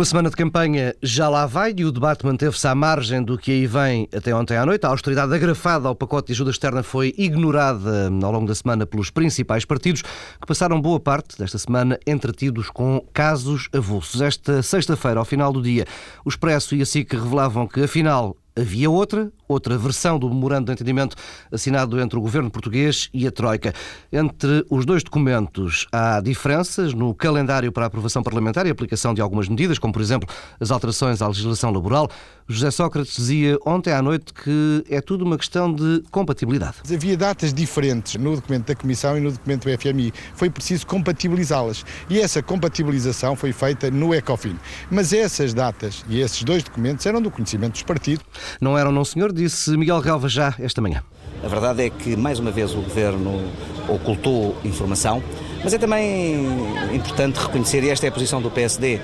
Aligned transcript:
Uma 0.00 0.06
semana 0.06 0.30
de 0.30 0.36
campanha 0.36 0.96
já 1.02 1.28
lá 1.28 1.44
vai 1.44 1.74
e 1.76 1.84
o 1.84 1.92
debate 1.92 2.24
manteve-se 2.24 2.66
à 2.66 2.74
margem 2.74 3.22
do 3.22 3.36
que 3.36 3.50
aí 3.50 3.66
vem 3.66 4.08
até 4.16 4.34
ontem 4.34 4.56
à 4.56 4.64
noite. 4.64 4.86
A 4.86 4.88
austeridade 4.88 5.34
agrafada 5.34 5.88
ao 5.88 5.94
pacote 5.94 6.28
de 6.28 6.32
ajuda 6.32 6.50
externa 6.50 6.82
foi 6.82 7.12
ignorada 7.18 8.06
ao 8.22 8.32
longo 8.32 8.46
da 8.46 8.54
semana 8.54 8.86
pelos 8.86 9.10
principais 9.10 9.66
partidos, 9.66 10.00
que 10.00 10.46
passaram 10.46 10.80
boa 10.80 10.98
parte 10.98 11.36
desta 11.36 11.58
semana 11.58 12.00
entretidos 12.06 12.70
com 12.70 13.04
casos 13.12 13.68
avulsos. 13.74 14.22
Esta 14.22 14.62
sexta-feira, 14.62 15.18
ao 15.18 15.24
final 15.26 15.52
do 15.52 15.60
dia, 15.60 15.84
o 16.24 16.30
Expresso 16.30 16.74
e 16.74 16.80
a 16.80 16.86
SIC 16.86 17.12
revelavam 17.12 17.66
que, 17.66 17.82
afinal, 17.82 18.34
Havia 18.56 18.90
outra, 18.90 19.32
outra 19.46 19.78
versão 19.78 20.18
do 20.18 20.28
memorando 20.28 20.66
de 20.66 20.72
entendimento 20.72 21.16
assinado 21.52 22.00
entre 22.00 22.18
o 22.18 22.22
governo 22.22 22.50
português 22.50 23.08
e 23.14 23.26
a 23.26 23.30
Troika. 23.30 23.72
Entre 24.12 24.64
os 24.68 24.84
dois 24.84 25.02
documentos 25.02 25.86
há 25.92 26.20
diferenças 26.20 26.92
no 26.92 27.14
calendário 27.14 27.70
para 27.70 27.84
a 27.84 27.86
aprovação 27.86 28.22
parlamentar 28.22 28.66
e 28.66 28.70
aplicação 28.70 29.14
de 29.14 29.20
algumas 29.20 29.48
medidas, 29.48 29.78
como 29.78 29.92
por 29.92 30.02
exemplo 30.02 30.28
as 30.58 30.70
alterações 30.70 31.22
à 31.22 31.28
legislação 31.28 31.70
laboral. 31.70 32.08
José 32.52 32.72
Sócrates 32.72 33.14
dizia 33.14 33.56
ontem 33.64 33.92
à 33.92 34.02
noite 34.02 34.34
que 34.34 34.84
é 34.90 35.00
tudo 35.00 35.24
uma 35.24 35.38
questão 35.38 35.72
de 35.72 36.02
compatibilidade. 36.10 36.78
Havia 36.92 37.16
datas 37.16 37.54
diferentes 37.54 38.16
no 38.16 38.34
documento 38.34 38.66
da 38.66 38.74
Comissão 38.74 39.16
e 39.16 39.20
no 39.20 39.30
documento 39.30 39.68
do 39.68 39.78
FMI. 39.78 40.12
Foi 40.34 40.50
preciso 40.50 40.84
compatibilizá-las. 40.84 41.84
E 42.08 42.18
essa 42.18 42.42
compatibilização 42.42 43.36
foi 43.36 43.52
feita 43.52 43.88
no 43.88 44.12
ECOFIN. 44.12 44.58
Mas 44.90 45.12
essas 45.12 45.54
datas 45.54 46.04
e 46.08 46.20
esses 46.20 46.42
dois 46.42 46.64
documentos 46.64 47.06
eram 47.06 47.22
do 47.22 47.30
conhecimento 47.30 47.74
dos 47.74 47.82
partidos. 47.84 48.26
Não 48.60 48.76
eram, 48.76 48.90
não 48.90 49.04
senhor, 49.04 49.32
disse 49.32 49.76
Miguel 49.76 50.00
Relva 50.00 50.28
já 50.28 50.52
esta 50.58 50.80
manhã. 50.80 51.04
A 51.44 51.48
verdade 51.48 51.84
é 51.84 51.88
que, 51.88 52.16
mais 52.16 52.40
uma 52.40 52.50
vez, 52.50 52.74
o 52.74 52.82
Governo 52.82 53.48
ocultou 53.88 54.56
informação, 54.64 55.22
mas 55.62 55.72
é 55.72 55.78
também 55.78 56.44
importante 56.92 57.36
reconhecer, 57.36 57.82
e 57.82 57.90
esta 57.90 58.06
é 58.06 58.08
a 58.08 58.12
posição 58.12 58.42
do 58.42 58.50
PSD, 58.50 59.00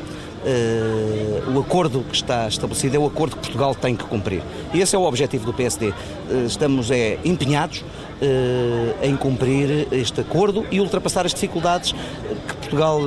o 1.54 1.60
acordo 1.60 2.04
que 2.08 2.14
está 2.14 2.46
estabelecido 2.46 2.96
é 2.96 2.98
o 2.98 3.06
acordo 3.06 3.36
que 3.36 3.42
Portugal 3.42 3.74
tem 3.74 3.96
que 3.96 4.04
cumprir. 4.04 4.42
E 4.72 4.80
esse 4.80 4.94
é 4.94 4.98
o 4.98 5.02
objetivo 5.02 5.44
do 5.44 5.52
PSD. 5.52 5.88
Eh, 5.88 6.44
estamos 6.46 6.90
é, 6.90 7.18
empenhados 7.24 7.84
em 9.02 9.14
cumprir 9.14 9.88
este 9.92 10.22
acordo 10.22 10.64
e 10.70 10.80
ultrapassar 10.80 11.26
as 11.26 11.34
dificuldades 11.34 11.92
que 11.92 12.54
Portugal 12.56 12.98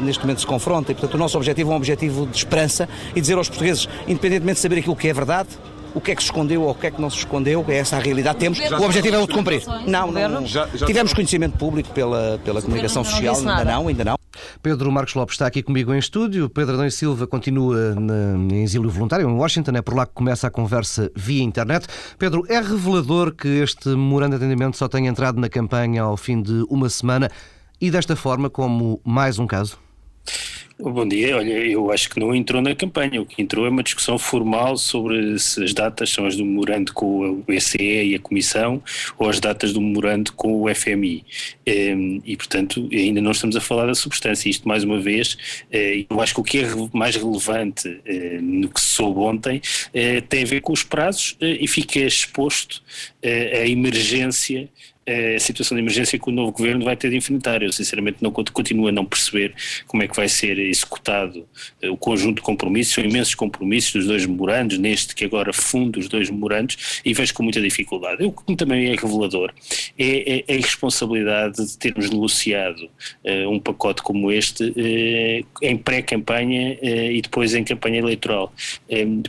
neste 0.00 0.22
momento 0.22 0.40
se 0.40 0.46
confronta. 0.46 0.90
E, 0.90 0.94
portanto, 0.94 1.14
o 1.14 1.18
nosso 1.18 1.36
objetivo 1.36 1.70
é 1.70 1.74
um 1.74 1.76
objetivo 1.76 2.26
de 2.26 2.38
esperança 2.38 2.88
e 3.14 3.20
dizer 3.20 3.36
aos 3.36 3.48
portugueses, 3.48 3.86
independentemente 4.08 4.54
de 4.54 4.60
saber 4.60 4.78
aquilo 4.78 4.96
que 4.96 5.06
é 5.06 5.12
verdade, 5.12 5.50
o 5.94 6.00
que 6.00 6.10
é 6.10 6.14
que 6.14 6.22
se 6.22 6.26
escondeu 6.26 6.62
ou 6.62 6.70
o 6.70 6.74
que 6.74 6.86
é 6.88 6.90
que 6.90 7.00
não 7.00 7.08
se 7.08 7.18
escondeu, 7.18 7.64
é 7.68 7.78
essa 7.78 7.96
a 7.96 8.00
realidade. 8.00 8.38
Temos, 8.38 8.58
o 8.58 8.82
objetivo 8.82 9.16
é 9.16 9.18
o 9.18 9.26
de 9.26 9.34
cumprir. 9.34 9.62
Não, 9.86 10.10
não, 10.10 10.46
já, 10.46 10.68
já 10.74 10.86
tivemos 10.86 11.12
conhecimento 11.12 11.56
público 11.56 11.90
pela, 11.90 12.40
pela 12.44 12.60
comunicação 12.60 13.04
social, 13.04 13.36
ainda 13.36 13.64
não, 13.64 13.88
ainda 13.88 14.04
não. 14.04 14.16
Pedro 14.62 14.90
Marcos 14.90 15.14
Lopes 15.14 15.34
está 15.34 15.46
aqui 15.46 15.62
comigo 15.62 15.94
em 15.94 15.98
estúdio. 15.98 16.48
Pedro 16.48 16.74
Adão 16.74 16.86
e 16.86 16.90
Silva 16.90 17.26
continua 17.26 17.94
na, 17.94 18.36
em 18.54 18.62
exílio 18.62 18.90
voluntário 18.90 19.28
em 19.28 19.32
Washington. 19.32 19.72
É 19.76 19.82
por 19.82 19.94
lá 19.94 20.06
que 20.06 20.12
começa 20.12 20.46
a 20.46 20.50
conversa 20.50 21.10
via 21.14 21.42
internet. 21.42 21.86
Pedro, 22.18 22.44
é 22.48 22.60
revelador 22.60 23.32
que 23.32 23.48
este 23.48 23.88
memorando 23.90 24.36
de 24.36 24.44
atendimento 24.44 24.76
só 24.76 24.88
tenha 24.88 25.08
entrado 25.08 25.40
na 25.40 25.48
campanha 25.48 26.02
ao 26.02 26.16
fim 26.16 26.42
de 26.42 26.64
uma 26.68 26.88
semana 26.88 27.30
e 27.80 27.90
desta 27.90 28.16
forma 28.16 28.50
como 28.50 29.00
mais 29.04 29.38
um 29.38 29.46
caso? 29.46 29.78
Bom 30.86 31.08
dia, 31.08 31.34
olha, 31.34 31.50
eu 31.50 31.90
acho 31.90 32.10
que 32.10 32.20
não 32.20 32.34
entrou 32.34 32.60
na 32.60 32.74
campanha, 32.74 33.22
o 33.22 33.24
que 33.24 33.40
entrou 33.40 33.64
é 33.64 33.70
uma 33.70 33.82
discussão 33.82 34.18
formal 34.18 34.76
sobre 34.76 35.38
se 35.38 35.64
as 35.64 35.72
datas 35.72 36.10
são 36.10 36.26
as 36.26 36.36
do 36.36 36.44
memorando 36.44 36.92
com 36.92 37.26
o 37.26 37.36
BCE 37.36 38.10
e 38.10 38.14
a 38.14 38.18
Comissão 38.18 38.82
ou 39.16 39.30
as 39.30 39.40
datas 39.40 39.72
do 39.72 39.80
memorando 39.80 40.34
com 40.34 40.60
o 40.60 40.74
FMI. 40.74 41.24
Ehm, 41.64 42.20
e, 42.22 42.36
portanto, 42.36 42.86
ainda 42.92 43.22
não 43.22 43.30
estamos 43.30 43.56
a 43.56 43.62
falar 43.62 43.86
da 43.86 43.94
substância. 43.94 44.50
Isto, 44.50 44.68
mais 44.68 44.84
uma 44.84 45.00
vez, 45.00 45.38
eh, 45.72 46.04
eu 46.10 46.20
acho 46.20 46.34
que 46.34 46.40
o 46.40 46.44
que 46.44 46.58
é 46.58 46.68
mais 46.92 47.16
relevante 47.16 48.02
eh, 48.04 48.38
no 48.42 48.68
que 48.68 48.78
se 48.78 48.88
soube 48.88 49.20
ontem 49.20 49.62
eh, 49.94 50.20
tem 50.20 50.42
a 50.42 50.46
ver 50.46 50.60
com 50.60 50.74
os 50.74 50.82
prazos 50.82 51.34
e 51.40 51.66
fica 51.66 52.00
exposto 52.00 52.82
a 53.22 53.66
emergência 53.66 54.68
a 55.06 55.38
situação 55.38 55.76
de 55.76 55.82
emergência 55.82 56.18
que 56.18 56.28
o 56.28 56.32
novo 56.32 56.52
governo 56.52 56.84
vai 56.84 56.96
ter 56.96 57.10
de 57.10 57.16
enfrentar. 57.16 57.62
Eu, 57.62 57.72
sinceramente, 57.72 58.18
não 58.20 58.30
continuo 58.30 58.88
a 58.88 58.92
não 58.92 59.04
perceber 59.04 59.54
como 59.86 60.02
é 60.02 60.08
que 60.08 60.16
vai 60.16 60.28
ser 60.28 60.58
executado 60.58 61.46
eh, 61.82 61.90
o 61.90 61.96
conjunto 61.96 62.36
de 62.36 62.42
compromissos, 62.42 62.94
são 62.94 63.04
imensos 63.04 63.34
compromissos 63.34 63.92
dos 63.92 64.06
dois 64.06 64.26
memorandos, 64.26 64.78
neste 64.78 65.14
que 65.14 65.24
agora 65.24 65.52
fundo 65.52 66.00
os 66.00 66.08
dois 66.08 66.30
memorandos, 66.30 67.00
e 67.04 67.12
vejo 67.12 67.34
com 67.34 67.42
muita 67.42 67.60
dificuldade. 67.60 68.24
O 68.24 68.32
que 68.32 68.56
também 68.56 68.90
é 68.90 68.94
revelador 68.94 69.52
é, 69.98 70.44
é, 70.48 70.54
a 70.54 70.56
responsabilidade 70.56 71.64
de 71.64 71.76
termos 71.76 72.08
negociado 72.08 72.88
uh, 73.24 73.50
um 73.50 73.60
pacote 73.60 74.02
como 74.02 74.32
este 74.32 74.64
uh, 74.64 75.46
em 75.62 75.76
pré-campanha 75.76 76.78
uh, 76.80 77.10
e 77.12 77.20
depois 77.20 77.54
em 77.54 77.62
campanha 77.62 77.98
eleitoral, 77.98 78.52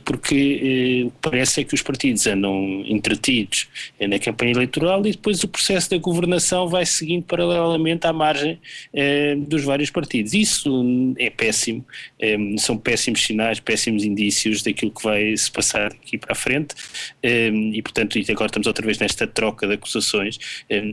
porque 0.03 1.05
o 1.05 1.11
que 1.11 1.11
parece 1.21 1.61
é 1.61 1.63
que 1.63 1.73
os 1.73 1.81
partidos 1.81 2.25
andam 2.27 2.83
entretidos 2.87 3.67
na 3.99 4.19
campanha 4.19 4.51
eleitoral 4.51 5.05
e 5.05 5.11
depois 5.11 5.43
o 5.43 5.47
processo 5.47 5.64
da 5.89 5.97
governação 5.97 6.67
vai 6.67 6.85
seguindo 6.85 7.23
paralelamente 7.23 8.05
à 8.05 8.13
margem 8.13 8.59
eh, 8.93 9.35
dos 9.35 9.63
vários 9.63 9.89
partidos. 9.89 10.33
Isso 10.33 11.13
é 11.17 11.29
péssimo, 11.29 11.85
eh, 12.19 12.37
são 12.57 12.77
péssimos 12.77 13.23
sinais, 13.23 13.59
péssimos 13.59 14.03
indícios 14.03 14.61
daquilo 14.61 14.91
que 14.91 15.03
vai 15.03 15.35
se 15.35 15.51
passar 15.51 15.87
aqui 15.87 16.17
para 16.17 16.33
a 16.33 16.35
frente 16.35 16.75
eh, 17.23 17.49
e, 17.49 17.81
portanto, 17.81 18.19
agora 18.29 18.45
estamos 18.47 18.67
outra 18.67 18.85
vez 18.85 18.99
nesta 18.99 19.25
troca 19.25 19.67
de 19.67 19.73
acusações. 19.73 20.37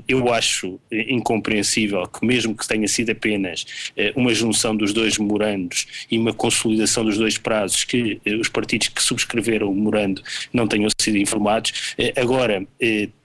Eu 0.08 0.32
acho 0.32 0.80
incompreensível 0.90 2.06
que, 2.06 2.24
mesmo 2.24 2.56
que 2.56 2.66
tenha 2.66 2.88
sido 2.88 3.10
apenas 3.10 3.64
uma 4.14 4.34
junção 4.34 4.76
dos 4.76 4.92
dois 4.92 5.18
memorandos 5.18 6.06
e 6.10 6.18
uma 6.18 6.32
consolidação 6.32 7.04
dos 7.04 7.18
dois 7.18 7.38
prazos, 7.38 7.84
que 7.84 8.20
os 8.40 8.48
partidos 8.48 8.88
que 8.88 9.02
subscreveram 9.02 9.70
o 9.70 9.74
memorando 9.74 10.22
não 10.52 10.66
tenham 10.66 10.88
sido 11.00 11.18
informados, 11.18 11.94
agora 12.16 12.66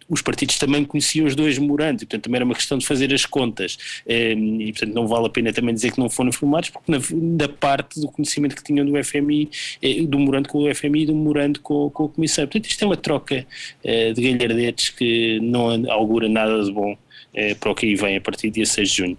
os 0.09 0.21
partidos 0.21 0.57
também 0.57 0.85
conheciam 0.85 1.25
os 1.25 1.35
dois 1.35 1.57
memorandos, 1.57 2.03
e 2.03 2.05
portanto 2.05 2.23
também 2.23 2.37
era 2.37 2.45
uma 2.45 2.55
questão 2.55 2.77
de 2.77 2.85
fazer 2.85 3.13
as 3.13 3.25
contas, 3.25 3.77
ehm, 4.07 4.61
e 4.61 4.71
portanto 4.71 4.93
não 4.93 5.07
vale 5.07 5.27
a 5.27 5.29
pena 5.29 5.51
também 5.51 5.73
dizer 5.73 5.91
que 5.91 5.99
não 5.99 6.09
foram 6.09 6.29
informados, 6.29 6.69
porque 6.69 6.91
na, 6.91 6.97
da 7.37 7.49
parte 7.49 7.99
do 7.99 8.07
conhecimento 8.07 8.55
que 8.55 8.63
tinham 8.63 8.85
do 8.85 9.03
FMI, 9.03 9.49
eh, 9.81 10.03
do 10.03 10.17
memorando 10.17 10.49
com 10.49 10.59
o 10.63 10.75
FMI 10.75 11.03
e 11.03 11.05
do 11.07 11.15
memorando 11.15 11.59
com, 11.59 11.89
com 11.89 12.05
a 12.05 12.09
Comissão. 12.09 12.45
Portanto 12.45 12.69
isto 12.69 12.83
é 12.83 12.85
uma 12.85 12.97
troca 12.97 13.45
eh, 13.83 14.13
de 14.13 14.33
galhardetes 14.33 14.89
que 14.89 15.39
não 15.41 15.69
augura 15.91 16.29
nada 16.29 16.63
de 16.63 16.71
bom 16.71 16.97
eh, 17.33 17.55
para 17.55 17.71
o 17.71 17.75
que 17.75 17.85
aí 17.85 17.95
vem 17.95 18.17
a 18.17 18.21
partir 18.21 18.49
do 18.49 18.53
dia 18.53 18.65
6 18.65 18.89
de 18.89 18.95
junho. 18.95 19.17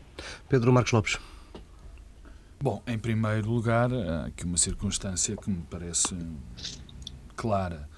Pedro 0.48 0.72
Marcos 0.72 0.92
Lopes. 0.92 1.18
Bom, 2.60 2.82
em 2.88 2.98
primeiro 2.98 3.48
lugar, 3.48 3.92
há 3.92 4.26
aqui 4.26 4.44
uma 4.44 4.56
circunstância 4.56 5.36
que 5.36 5.48
me 5.48 5.62
parece 5.70 6.16
clara, 7.36 7.88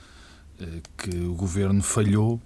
que 0.98 1.16
o 1.16 1.32
governo 1.32 1.82
falhou 1.82 2.38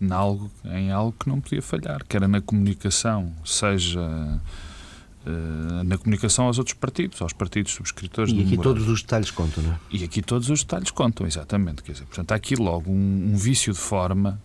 em 0.00 0.10
algo, 0.12 0.50
em 0.64 0.90
algo 0.90 1.14
que 1.18 1.28
não 1.28 1.40
podia 1.40 1.62
falhar, 1.62 2.04
que 2.06 2.16
era 2.16 2.28
na 2.28 2.40
comunicação, 2.40 3.32
seja 3.44 4.00
uh, 4.00 5.84
na 5.84 5.98
comunicação 5.98 6.46
aos 6.46 6.58
outros 6.58 6.74
partidos, 6.74 7.20
aos 7.22 7.32
partidos 7.32 7.72
subscritores 7.72 8.32
e 8.32 8.40
aqui 8.40 8.56
todos 8.56 8.88
os 8.88 9.02
detalhes 9.02 9.30
contam, 9.30 9.62
não 9.62 9.72
é? 9.72 9.78
E 9.90 10.04
aqui 10.04 10.22
todos 10.22 10.50
os 10.50 10.62
detalhes 10.62 10.90
contam, 10.90 11.26
exatamente. 11.26 11.82
Quer 11.82 11.92
dizer, 11.92 12.04
portanto, 12.04 12.32
há 12.32 12.34
aqui 12.34 12.56
logo 12.56 12.90
um, 12.90 13.32
um 13.32 13.36
vício 13.36 13.72
de 13.72 13.78
forma 13.78 14.40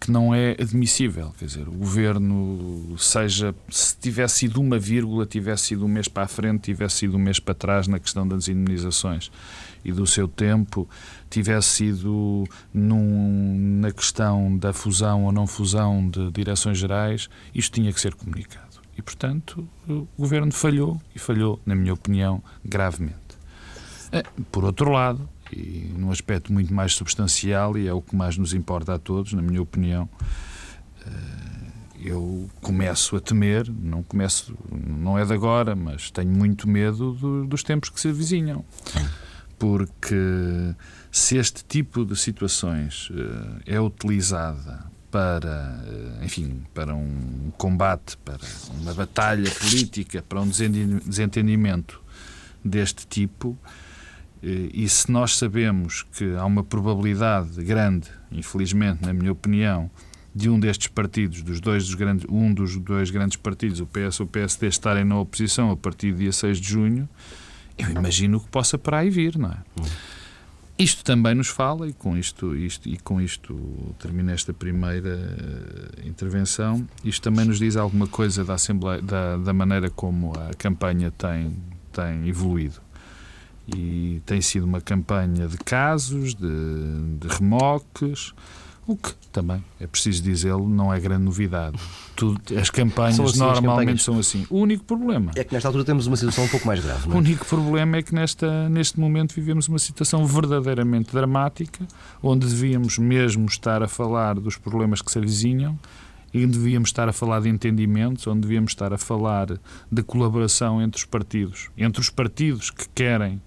que 0.00 0.10
não 0.10 0.34
é 0.34 0.52
admissível. 0.52 1.34
Quer 1.38 1.44
dizer, 1.46 1.68
o 1.68 1.72
governo, 1.72 2.96
seja 2.98 3.54
se 3.68 3.96
tivesse 3.96 4.38
sido 4.38 4.60
uma 4.60 4.78
vírgula, 4.78 5.26
tivesse 5.26 5.64
sido 5.64 5.84
um 5.84 5.88
mês 5.88 6.08
para 6.08 6.24
a 6.24 6.28
frente, 6.28 6.62
tivesse 6.62 6.96
sido 6.96 7.16
um 7.16 7.20
mês 7.20 7.38
para 7.38 7.54
trás 7.54 7.86
na 7.86 7.98
questão 7.98 8.26
das 8.26 8.48
indemnizações 8.48 9.30
e 9.84 9.92
do 9.92 10.06
seu 10.06 10.26
tempo 10.26 10.88
tivesse 11.30 11.68
sido 11.68 12.44
num, 12.72 13.78
na 13.80 13.92
questão 13.92 14.56
da 14.56 14.72
fusão 14.72 15.24
ou 15.24 15.32
não 15.32 15.46
fusão 15.46 16.08
de 16.08 16.30
direções 16.30 16.78
gerais, 16.78 17.28
isto 17.54 17.74
tinha 17.74 17.92
que 17.92 18.00
ser 18.00 18.14
comunicado. 18.14 18.66
E, 18.96 19.02
portanto, 19.02 19.68
o 19.86 20.06
governo 20.18 20.50
falhou 20.52 21.00
e 21.14 21.18
falhou, 21.18 21.60
na 21.66 21.74
minha 21.74 21.92
opinião, 21.92 22.42
gravemente. 22.64 23.14
É, 24.10 24.22
por 24.50 24.64
outro 24.64 24.90
lado, 24.90 25.28
e 25.52 25.92
num 25.96 26.10
aspecto 26.10 26.52
muito 26.52 26.72
mais 26.72 26.94
substancial, 26.94 27.76
e 27.76 27.86
é 27.86 27.92
o 27.92 28.00
que 28.00 28.14
mais 28.14 28.36
nos 28.36 28.52
importa 28.52 28.94
a 28.94 28.98
todos, 28.98 29.32
na 29.32 29.42
minha 29.42 29.62
opinião, 29.62 30.08
eh, 31.04 31.56
eu 32.00 32.48
começo 32.60 33.16
a 33.16 33.20
temer, 33.20 33.70
não 33.70 34.02
começo, 34.02 34.56
não 34.70 35.18
é 35.18 35.24
de 35.24 35.32
agora, 35.32 35.74
mas 35.74 36.10
tenho 36.10 36.30
muito 36.30 36.68
medo 36.68 37.12
do, 37.12 37.46
dos 37.46 37.62
tempos 37.62 37.88
que 37.88 38.00
se 38.00 38.08
avizinham. 38.08 38.64
Porque 39.58 40.14
se 41.10 41.38
este 41.38 41.64
tipo 41.64 42.04
de 42.04 42.14
situações 42.14 43.08
uh, 43.08 43.60
é 43.64 43.80
utilizada 43.80 44.84
para, 45.10 45.82
uh, 45.82 46.24
enfim, 46.24 46.62
para 46.74 46.94
um 46.94 47.50
combate, 47.56 48.18
para 48.18 48.38
uma 48.78 48.92
batalha 48.92 49.50
política, 49.50 50.22
para 50.28 50.42
um 50.42 50.46
desentendimento 50.46 52.02
deste 52.62 53.06
tipo, 53.06 53.58
e 54.72 54.88
se 54.88 55.10
nós 55.10 55.36
sabemos 55.36 56.04
que 56.16 56.34
há 56.36 56.44
uma 56.44 56.62
probabilidade 56.62 57.62
grande, 57.64 58.08
infelizmente, 58.30 59.04
na 59.04 59.12
minha 59.12 59.32
opinião, 59.32 59.90
de 60.34 60.50
um 60.50 60.60
destes 60.60 60.88
partidos, 60.88 61.42
dos 61.42 61.60
dois 61.60 61.86
dos 61.86 61.94
grandes, 61.94 62.26
um 62.28 62.52
dos 62.52 62.76
dois 62.76 63.10
grandes 63.10 63.36
partidos, 63.36 63.80
o 63.80 63.86
PS 63.86 64.20
ou 64.20 64.26
o 64.26 64.28
PSD, 64.28 64.66
estarem 64.66 65.04
na 65.04 65.18
oposição 65.18 65.70
a 65.70 65.76
partir 65.76 66.12
do 66.12 66.18
dia 66.18 66.32
6 66.32 66.60
de 66.60 66.68
junho, 66.68 67.08
eu 67.78 67.90
imagino 67.90 68.38
que 68.38 68.48
possa 68.48 68.76
para 68.76 68.98
aí 68.98 69.10
vir, 69.10 69.38
não 69.38 69.50
é? 69.50 69.56
Isto 70.78 71.02
também 71.02 71.34
nos 71.34 71.48
fala, 71.48 71.88
e 71.88 71.92
com 71.94 72.18
isto, 72.18 72.54
isto, 72.54 72.86
e 72.86 72.98
com 72.98 73.18
isto 73.18 73.58
termina 73.98 74.32
esta 74.32 74.52
primeira 74.52 75.16
uh, 75.16 76.06
intervenção, 76.06 76.86
isto 77.02 77.22
também 77.22 77.46
nos 77.46 77.58
diz 77.58 77.76
alguma 77.76 78.06
coisa 78.06 78.44
da, 78.44 78.54
Assembleia, 78.54 79.00
da, 79.00 79.38
da 79.38 79.54
maneira 79.54 79.88
como 79.88 80.34
a 80.38 80.54
campanha 80.54 81.10
tem, 81.10 81.56
tem 81.90 82.28
evoluído. 82.28 82.85
E 83.74 84.22
tem 84.24 84.40
sido 84.40 84.64
uma 84.64 84.80
campanha 84.80 85.48
de 85.48 85.56
casos, 85.58 86.34
de, 86.34 87.18
de 87.18 87.28
remoques, 87.28 88.32
o 88.86 88.96
que 88.96 89.12
também, 89.32 89.64
é 89.80 89.86
preciso 89.86 90.22
dizê-lo, 90.22 90.68
não 90.68 90.94
é 90.94 91.00
grande 91.00 91.24
novidade. 91.24 91.76
Tudo, 92.14 92.40
as 92.56 92.70
campanhas 92.70 93.18
assim, 93.18 93.38
normalmente 93.40 93.78
campanhas. 93.78 94.02
são 94.02 94.18
assim. 94.18 94.46
O 94.48 94.58
único 94.58 94.84
problema. 94.84 95.32
É 95.34 95.42
que 95.42 95.52
nesta 95.52 95.68
altura 95.68 95.84
temos 95.84 96.06
uma 96.06 96.16
situação 96.16 96.44
um 96.44 96.48
pouco 96.48 96.68
mais 96.68 96.78
grave. 96.78 97.10
É? 97.10 97.12
O 97.12 97.16
único 97.16 97.44
problema 97.46 97.96
é 97.96 98.02
que 98.02 98.14
nesta, 98.14 98.68
neste 98.68 99.00
momento 99.00 99.34
vivemos 99.34 99.66
uma 99.66 99.80
situação 99.80 100.24
verdadeiramente 100.24 101.12
dramática, 101.12 101.84
onde 102.22 102.46
devíamos 102.46 102.96
mesmo 102.96 103.46
estar 103.46 103.82
a 103.82 103.88
falar 103.88 104.36
dos 104.36 104.56
problemas 104.56 105.02
que 105.02 105.10
se 105.10 105.18
avizinham 105.18 105.76
e 106.32 106.46
devíamos 106.46 106.90
estar 106.90 107.08
a 107.08 107.12
falar 107.12 107.40
de 107.40 107.48
entendimentos, 107.48 108.24
onde 108.28 108.42
devíamos 108.42 108.70
estar 108.70 108.92
a 108.92 108.98
falar 108.98 109.48
de 109.90 110.02
colaboração 110.04 110.80
entre 110.80 110.98
os 110.98 111.04
partidos, 111.04 111.70
entre 111.76 112.00
os 112.00 112.08
partidos 112.08 112.70
que 112.70 112.88
querem 112.90 113.42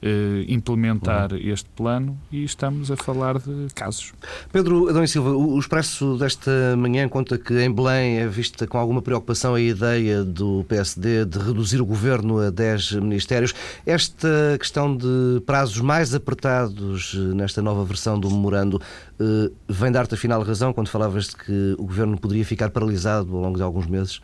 eh, 0.00 0.44
implementar 0.48 1.32
uhum. 1.32 1.38
este 1.38 1.68
plano 1.70 2.18
e 2.30 2.44
estamos 2.44 2.90
a 2.90 2.96
falar 2.96 3.38
de 3.38 3.66
casos. 3.74 4.12
Pedro 4.52 4.88
Adão 4.88 5.02
e 5.02 5.08
Silva, 5.08 5.30
o 5.30 5.58
Expresso 5.58 6.16
desta 6.16 6.76
manhã 6.76 7.08
conta 7.08 7.36
que 7.36 7.54
em 7.60 7.72
Belém 7.72 8.18
é 8.18 8.26
vista 8.28 8.66
com 8.66 8.78
alguma 8.78 9.02
preocupação 9.02 9.54
a 9.54 9.60
ideia 9.60 10.22
do 10.22 10.64
PSD 10.68 11.24
de 11.24 11.38
reduzir 11.38 11.80
o 11.80 11.86
governo 11.86 12.38
a 12.38 12.50
10 12.50 12.92
ministérios. 12.92 13.54
Esta 13.84 14.56
questão 14.58 14.96
de 14.96 15.42
prazos 15.44 15.80
mais 15.80 16.14
apertados 16.14 17.14
eh, 17.16 17.34
nesta 17.34 17.60
nova 17.60 17.84
versão 17.84 18.18
do 18.18 18.30
memorando 18.30 18.80
eh, 19.18 19.50
vem 19.68 19.90
dar-te 19.90 20.14
afinal 20.14 20.42
razão 20.42 20.72
quando 20.72 20.88
falavas 20.88 21.28
de 21.28 21.36
que 21.36 21.74
o 21.78 21.84
governo 21.84 22.18
poderia 22.18 22.44
ficar 22.44 22.70
paralisado 22.70 23.34
ao 23.34 23.42
longo 23.42 23.56
de 23.56 23.62
alguns 23.62 23.86
meses? 23.86 24.20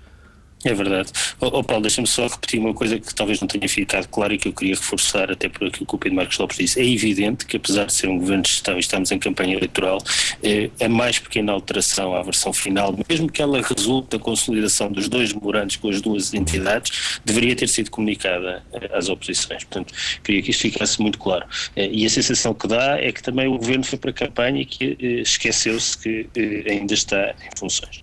É 0.65 0.73
verdade. 0.73 1.13
Oh, 1.41 1.59
oh 1.59 1.63
Paulo, 1.63 1.83
deixa-me 1.83 2.07
só 2.07 2.27
repetir 2.27 2.59
uma 2.59 2.73
coisa 2.73 2.99
que 2.99 3.15
talvez 3.15 3.39
não 3.39 3.47
tenha 3.47 3.69
ficado 3.69 4.09
claro 4.09 4.33
e 4.33 4.39
que 4.39 4.49
eu 4.49 4.53
queria 4.53 4.75
reforçar 4.75 5.31
até 5.31 5.47
por 5.47 5.69
aquilo 5.69 5.85
que 5.85 5.95
o 5.95 5.99
Pedro 5.99 6.17
Marcos 6.17 6.39
Lopes 6.39 6.57
disse. 6.57 6.81
É 6.81 6.87
evidente 6.87 7.45
que, 7.45 7.59
apesar 7.59 7.85
de 7.85 7.93
ser 7.93 8.09
um 8.09 8.19
governo 8.19 8.43
de 8.43 8.49
gestão 8.49 8.77
e 8.77 8.81
estamos 8.81 9.13
em 9.13 9.19
campanha 9.19 9.57
eleitoral, 9.57 9.99
eh, 10.43 10.71
a 10.81 10.89
mais 10.89 11.19
pequena 11.19 11.53
alteração 11.53 12.15
à 12.15 12.23
versão 12.23 12.51
final, 12.51 12.99
mesmo 13.07 13.31
que 13.31 13.43
ela 13.43 13.61
resulte 13.61 14.17
da 14.17 14.19
consolidação 14.19 14.91
dos 14.91 15.07
dois 15.07 15.35
memorandos 15.35 15.77
com 15.77 15.91
as 15.91 16.01
duas 16.01 16.33
entidades, 16.33 17.21
deveria 17.23 17.55
ter 17.55 17.69
sido 17.69 17.91
comunicada 17.91 18.65
eh, 18.73 18.91
às 18.95 19.11
oposições. 19.11 19.65
Portanto, 19.65 19.93
queria 20.23 20.41
que 20.41 20.51
isto 20.51 20.63
ficasse 20.63 20.99
muito 20.99 21.19
claro. 21.19 21.45
Eh, 21.77 21.91
e 21.93 22.07
a 22.07 22.11
sensação 22.11 22.55
que 22.55 22.67
dá 22.67 22.99
é 22.99 23.13
que 23.13 23.23
também 23.23 23.47
o 23.47 23.59
governo 23.59 23.85
foi 23.85 23.99
para 23.99 24.11
a 24.11 24.15
campanha 24.15 24.63
e 24.63 24.65
que 24.65 24.97
esqueceu-se 25.01 25.99
que 25.99 26.27
ainda 26.71 26.95
está 26.95 27.35
em 27.45 27.59
funções. 27.59 28.03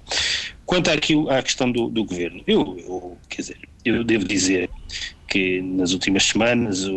Quanto 0.72 0.90
aqui 0.90 1.14
à 1.30 1.44
questão 1.44 1.70
do, 1.70 1.90
do 1.90 2.06
governo, 2.06 2.42
eu, 2.48 2.78
eu, 2.80 3.18
quer 3.28 3.42
dizer, 3.42 3.58
eu 3.84 4.06
devo 4.06 4.24
dizer 4.24 4.70
que 5.28 5.62
nas 5.62 5.92
últimas 5.92 6.24
semanas 6.24 6.88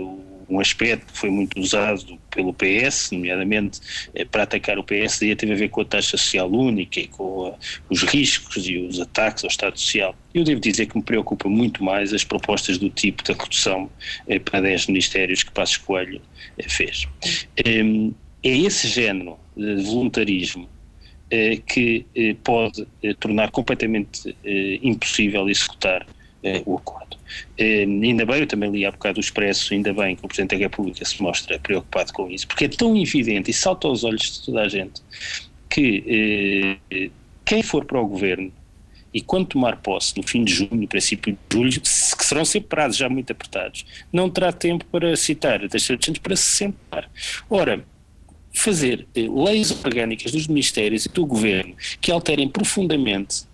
um 0.49 0.61
aspecto 0.61 1.12
que 1.12 1.19
foi 1.19 1.29
muito 1.29 1.59
usado 1.59 2.17
pelo 2.31 2.55
PS, 2.55 3.11
nomeadamente 3.11 3.81
eh, 4.15 4.25
para 4.25 4.44
atacar 4.44 4.79
o 4.79 4.85
PSD, 4.85 5.35
teve 5.35 5.55
a 5.55 5.56
ver 5.56 5.71
com 5.71 5.81
a 5.81 5.85
taxa 5.85 6.17
social 6.17 6.49
única 6.49 7.00
e 7.00 7.09
com 7.09 7.49
a, 7.49 7.59
os 7.91 8.05
riscos 8.05 8.65
e 8.69 8.79
os 8.79 9.00
ataques 9.00 9.43
ao 9.43 9.50
Estado 9.50 9.76
Social. 9.76 10.15
Eu 10.32 10.44
devo 10.44 10.61
dizer 10.61 10.87
que 10.87 10.97
me 10.97 11.03
preocupa 11.03 11.49
muito 11.49 11.82
mais 11.82 12.15
as 12.15 12.23
propostas 12.23 12.79
do 12.79 12.88
tipo 12.88 13.25
da 13.25 13.35
redução 13.35 13.91
eh, 14.29 14.38
para 14.38 14.61
10 14.61 14.87
ministérios 14.87 15.43
que 15.43 15.50
Passos 15.50 15.79
Coelho 15.79 16.23
eh, 16.56 16.69
fez. 16.69 17.09
Eh, 17.56 18.12
é 18.41 18.56
esse 18.56 18.87
género 18.87 19.37
de 19.56 19.82
voluntarismo 19.82 20.69
que 21.67 22.06
eh, 22.15 22.37
pode 22.44 22.87
eh, 23.03 23.15
tornar 23.15 23.50
completamente 23.50 24.37
impossível 24.82 25.49
executar 25.49 26.06
o 26.67 26.76
acordo. 26.76 27.17
ainda 27.59 28.26
bem, 28.26 28.41
eu 28.41 28.47
também 28.47 28.71
li 28.71 28.85
há 28.85 28.91
bocado 28.91 29.17
o 29.17 29.21
Expresso, 29.21 29.73
ainda 29.73 29.94
bem 29.94 30.15
que 30.15 30.25
o 30.26 30.29
Presidente 30.29 30.50
da 30.50 30.59
República 30.59 31.03
se 31.03 31.23
mostra 31.23 31.59
preocupado 31.59 32.12
com 32.12 32.31
isso, 32.31 32.47
porque 32.47 32.67
é 32.67 32.69
tão 32.69 32.94
evidente 32.94 33.50
e 33.50 33.55
salta 33.55 33.88
aos 33.88 34.05
olhos 34.05 34.31
de 34.31 34.44
toda 34.44 34.61
a 34.61 34.69
gente 34.69 35.00
que 35.71 36.79
quem 37.47 37.62
for 37.62 37.87
para 37.87 37.99
o 37.99 38.06
governo 38.06 38.53
e 39.15 39.21
quando 39.21 39.47
tomar 39.47 39.76
posse, 39.76 40.17
no 40.17 40.23
fim 40.23 40.44
de 40.44 40.53
junho, 40.53 40.75
no 40.75 40.88
princípio 40.88 41.32
de 41.32 41.56
julho, 41.56 41.81
que 41.81 41.88
serão 41.88 42.44
sempre 42.44 42.69
prazos 42.69 42.97
já 42.97 43.09
muito 43.09 43.31
apertados, 43.31 43.87
não 44.12 44.29
terá 44.29 44.53
tempo 44.53 44.85
para 44.87 45.17
citar, 45.17 45.67
deixar 45.69 45.97
para 46.21 46.35
se 46.35 46.43
sentar. 46.43 47.09
Ora, 47.49 47.85
fazer 48.54 49.06
eh, 49.14 49.26
leis 49.28 49.72
orgânicas 49.84 50.32
dos 50.32 50.46
ministérios 50.46 51.04
e 51.04 51.08
do 51.08 51.26
governo 51.26 51.74
que 52.00 52.12
alterem 52.12 52.48
profundamente 52.48 53.44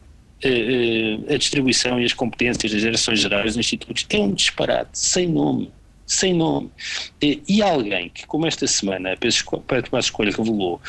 eh, 0.43 1.19
eh, 1.29 1.35
a 1.35 1.39
distribuição 1.39 1.99
e 1.99 2.05
as 2.05 2.13
competências 2.13 2.71
das 2.71 2.83
direções 2.83 3.19
gerais 3.19 3.47
dos 3.47 3.57
institutos 3.57 4.07
é 4.11 4.19
um 4.19 4.33
disparate, 4.33 4.91
sem 4.99 5.27
nome. 5.27 5.73
Sem 6.07 6.35
nome. 6.35 6.69
E 7.23 7.63
alguém 7.63 8.09
que, 8.09 8.27
como 8.27 8.45
esta 8.45 8.67
semana, 8.67 9.17
para 9.65 9.81
tomar 9.81 10.01
escolha, 10.01 10.33
revelou 10.33 10.81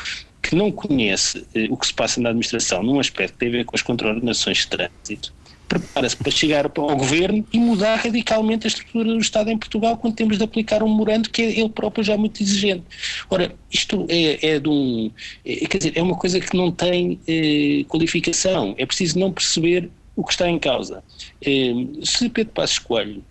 que 0.42 0.56
não 0.56 0.72
conhece 0.72 1.46
o 1.70 1.76
que 1.76 1.86
se 1.86 1.94
passa 1.94 2.20
na 2.20 2.30
administração 2.30 2.82
num 2.82 2.98
aspecto 2.98 3.34
que 3.34 3.38
tem 3.38 3.48
a 3.48 3.52
ver 3.52 3.64
com 3.64 3.76
as 3.76 3.82
contraordenações 3.82 4.58
de 4.58 4.66
trânsito, 4.66 5.32
prepara-se 5.68 6.16
para 6.16 6.30
chegar 6.30 6.66
ao 6.66 6.96
governo 6.96 7.46
e 7.52 7.58
mudar 7.58 7.96
radicalmente 7.96 8.66
a 8.66 8.68
estrutura 8.68 9.12
do 9.12 9.18
Estado 9.18 9.50
em 9.50 9.58
Portugal 9.58 9.96
quando 9.96 10.14
temos 10.14 10.38
de 10.38 10.44
aplicar 10.44 10.82
um 10.82 10.88
memorando 10.88 11.30
que 11.30 11.42
é 11.42 11.58
ele 11.58 11.68
próprio 11.68 12.04
já 12.04 12.16
muito 12.16 12.42
exigente. 12.42 12.84
Ora, 13.30 13.54
isto 13.70 14.06
é, 14.08 14.54
é 14.54 14.60
de 14.60 14.68
um. 14.68 15.10
É, 15.44 15.66
quer 15.66 15.78
dizer, 15.78 15.92
é 15.96 16.02
uma 16.02 16.16
coisa 16.16 16.38
que 16.40 16.56
não 16.56 16.70
tem 16.70 17.18
é, 17.26 17.84
qualificação. 17.88 18.74
É 18.76 18.84
preciso 18.84 19.18
não 19.18 19.32
perceber 19.32 19.90
o 20.14 20.24
que 20.24 20.32
está 20.32 20.48
em 20.48 20.58
causa. 20.58 21.02
É, 21.40 21.72
se 22.02 22.28
Pedro 22.28 22.52
Passos 22.52 22.78
Coelho 22.78 23.24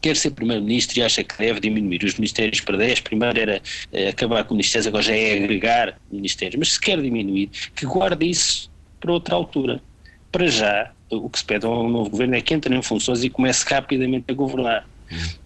quer 0.00 0.16
ser 0.16 0.32
Primeiro-Ministro 0.32 0.98
e 0.98 1.02
acha 1.02 1.24
que 1.24 1.38
deve 1.38 1.60
diminuir 1.60 2.04
os 2.04 2.14
ministérios 2.16 2.60
para 2.60 2.76
10, 2.76 3.00
primeiro 3.00 3.40
era 3.40 3.62
é, 3.90 4.08
acabar 4.08 4.44
com 4.44 4.52
ministérios, 4.52 4.86
agora 4.86 5.02
já 5.02 5.16
é 5.16 5.38
agregar 5.38 5.98
ministérios, 6.12 6.58
mas 6.58 6.72
se 6.72 6.80
quer 6.80 7.00
diminuir, 7.00 7.48
que 7.74 7.86
guarde 7.86 8.28
isso 8.28 8.70
para 9.00 9.12
outra 9.12 9.34
altura. 9.34 9.82
Para 10.30 10.46
já, 10.46 10.92
o 11.14 11.28
que 11.28 11.38
se 11.38 11.44
pede 11.44 11.66
a 11.66 11.68
um 11.68 11.88
novo 11.88 12.10
governo 12.10 12.34
é 12.34 12.40
que 12.40 12.54
entre 12.54 12.74
em 12.74 12.82
funções 12.82 13.24
e 13.24 13.30
comece 13.30 13.64
rapidamente 13.72 14.24
a 14.28 14.34
governar. 14.34 14.86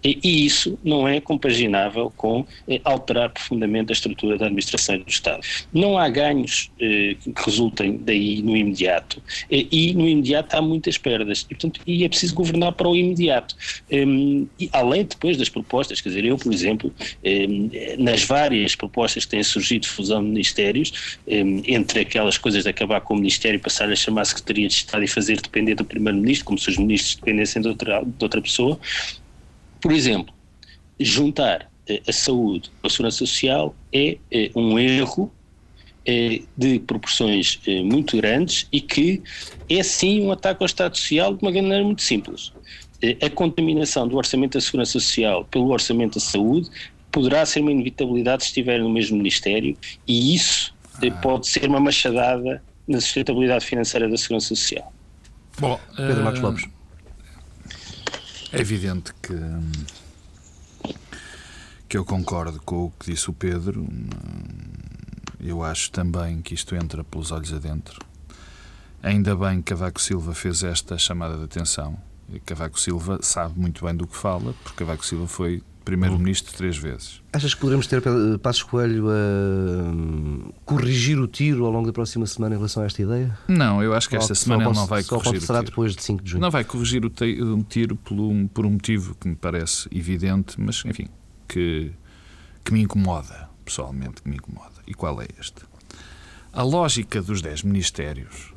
E, 0.02 0.18
e, 0.22 0.46
isso 0.46 0.78
não 0.84 1.06
é 1.06 1.20
compaginável 1.20 2.12
com 2.16 2.46
eh, 2.68 2.80
alterar 2.84 3.30
profundamente 3.30 3.90
a 3.90 3.94
estrutura 3.94 4.38
da 4.38 4.46
administração 4.46 4.98
do 4.98 5.08
Estado. 5.08 5.40
Não 5.72 5.98
há 5.98 6.08
ganhos 6.08 6.70
eh, 6.80 7.16
que 7.20 7.44
resultem 7.44 7.98
daí 7.98 8.40
no 8.42 8.56
imediato. 8.56 9.22
Eh, 9.50 9.66
e 9.70 9.94
no 9.94 10.08
imediato 10.08 10.56
há 10.56 10.62
muitas 10.62 10.96
perdas. 10.96 11.42
E, 11.50 11.54
portanto, 11.54 11.80
e 11.86 12.04
é 12.04 12.08
preciso 12.08 12.34
governar 12.34 12.72
para 12.72 12.88
o 12.88 12.96
imediato. 12.96 13.56
Um, 13.90 14.46
e 14.58 14.68
além 14.72 15.04
depois 15.04 15.36
das 15.36 15.48
propostas, 15.48 16.00
quer 16.00 16.10
dizer, 16.10 16.24
eu, 16.24 16.36
por 16.36 16.52
exemplo, 16.52 16.92
um, 17.24 17.70
nas 17.98 18.22
várias 18.24 18.74
propostas 18.76 19.24
que 19.24 19.30
têm 19.32 19.42
surgido 19.42 19.82
de 19.82 19.88
fusão 19.88 20.22
de 20.22 20.30
ministérios, 20.30 21.18
um, 21.26 21.62
entre 21.66 22.00
aquelas 22.00 22.38
coisas 22.38 22.64
de 22.64 22.70
acabar 22.70 23.00
com 23.00 23.14
o 23.14 23.16
Ministério 23.16 23.58
passar 23.60 23.90
a 23.90 23.96
chamar 23.96 24.22
a 24.22 24.24
Secretaria 24.24 24.68
de 24.68 24.74
Estado 24.74 25.02
e 25.02 25.08
fazer 25.08 25.40
depender 25.40 25.74
do 25.74 25.84
Primeiro-Ministro, 25.84 26.44
como 26.44 26.58
se 26.58 26.70
os 26.70 26.78
ministros 26.78 27.16
dependessem 27.16 27.60
de 27.60 27.68
outra, 27.68 28.02
de 28.04 28.24
outra 28.24 28.40
pessoa, 28.40 28.78
por 29.80 29.92
exemplo, 29.92 30.34
juntar 30.98 31.70
eh, 31.88 32.02
a 32.06 32.12
saúde 32.12 32.70
com 32.80 32.86
a 32.86 32.90
segurança 32.90 33.18
social 33.18 33.74
é, 33.92 34.18
é 34.30 34.50
um 34.54 34.78
erro 34.78 35.32
é, 36.06 36.40
de 36.56 36.78
proporções 36.80 37.60
muito 37.84 38.16
grandes 38.16 38.66
e 38.72 38.80
que 38.80 39.22
é 39.68 39.82
sim 39.82 40.22
um 40.22 40.32
ataque 40.32 40.62
ao 40.62 40.66
Estado 40.66 40.96
Social 40.96 41.34
de 41.34 41.42
uma 41.42 41.52
maneira 41.52 41.84
muito 41.84 42.02
simples. 42.02 42.52
A 43.22 43.30
contaminação 43.30 44.08
do 44.08 44.16
orçamento 44.16 44.54
da 44.54 44.60
segurança 44.60 44.92
social 44.92 45.44
pelo 45.44 45.68
orçamento 45.68 46.14
da 46.14 46.24
saúde 46.24 46.70
poderá 47.12 47.44
ser 47.44 47.60
uma 47.60 47.70
inevitabilidade 47.70 48.42
se 48.42 48.48
estiver 48.48 48.80
no 48.80 48.88
mesmo 48.88 49.18
Ministério 49.18 49.76
e 50.06 50.34
isso 50.34 50.74
ah. 50.94 51.10
pode 51.20 51.46
ser 51.46 51.68
uma 51.68 51.78
machadada 51.78 52.62
na 52.86 53.00
sustentabilidade 53.00 53.66
financeira 53.66 54.08
da 54.08 54.16
segurança 54.16 54.48
social. 54.48 54.92
Bom, 55.58 55.78
Pedro 55.94 56.24
Marcos 56.24 56.40
Lopes. 56.40 56.77
É 58.52 58.60
evidente 58.60 59.12
que, 59.22 59.34
que 61.88 61.96
eu 61.98 62.04
concordo 62.04 62.60
com 62.62 62.86
o 62.86 62.90
que 62.90 63.10
disse 63.10 63.30
o 63.30 63.32
Pedro. 63.32 63.86
Eu 65.40 65.62
acho 65.62 65.90
também 65.90 66.40
que 66.42 66.54
isto 66.54 66.74
entra 66.74 67.04
pelos 67.04 67.30
olhos 67.30 67.52
adentro. 67.52 68.04
Ainda 69.02 69.36
bem 69.36 69.62
que 69.62 69.74
Cavaco 69.74 70.00
Silva 70.00 70.34
fez 70.34 70.62
esta 70.62 70.98
chamada 70.98 71.36
de 71.36 71.44
atenção 71.44 71.98
Cavaco 72.44 72.78
Silva 72.78 73.20
sabe 73.22 73.58
muito 73.58 73.84
bem 73.84 73.94
do 73.94 74.06
que 74.06 74.16
fala, 74.16 74.52
porque 74.62 74.84
Cavaco 74.84 75.04
Silva 75.04 75.26
foi 75.26 75.62
primeiro-ministro 75.88 76.54
três 76.54 76.76
vezes. 76.76 77.22
Achas 77.32 77.54
que 77.54 77.60
poderemos 77.60 77.86
ter 77.86 78.02
Passos 78.42 78.62
Coelho 78.62 79.08
a 79.08 79.90
hum, 79.90 80.52
corrigir 80.66 81.18
o 81.18 81.26
tiro 81.26 81.64
ao 81.64 81.72
longo 81.72 81.86
da 81.86 81.92
próxima 81.94 82.26
semana 82.26 82.54
em 82.54 82.58
relação 82.58 82.82
a 82.82 82.86
esta 82.86 83.00
ideia? 83.00 83.38
Não, 83.48 83.82
eu 83.82 83.94
acho 83.94 84.06
que 84.06 84.14
esta 84.14 84.34
semana 84.34 84.64
ele 84.64 84.74
não 84.74 84.86
vai 84.86 85.02
só 85.02 85.18
corrigir 85.18 85.46
será 85.46 85.62
depois 85.62 85.96
de 85.96 86.02
5 86.02 86.22
de 86.22 86.30
junho. 86.32 86.42
Não 86.42 86.50
vai 86.50 86.62
corrigir 86.62 87.02
o 87.06 87.10
um 87.54 87.62
tiro 87.62 87.96
por 87.96 88.20
um, 88.20 88.46
por 88.46 88.66
um 88.66 88.72
motivo 88.72 89.14
que 89.14 89.28
me 89.28 89.34
parece 89.34 89.88
evidente, 89.90 90.60
mas 90.60 90.84
enfim, 90.84 91.08
que, 91.48 91.90
que 92.62 92.70
me 92.70 92.82
incomoda, 92.82 93.48
pessoalmente, 93.64 94.20
que 94.20 94.28
me 94.28 94.36
incomoda. 94.36 94.82
E 94.86 94.92
qual 94.92 95.22
é 95.22 95.26
este? 95.40 95.62
A 96.52 96.62
lógica 96.62 97.22
dos 97.22 97.40
10 97.40 97.62
ministérios, 97.62 98.52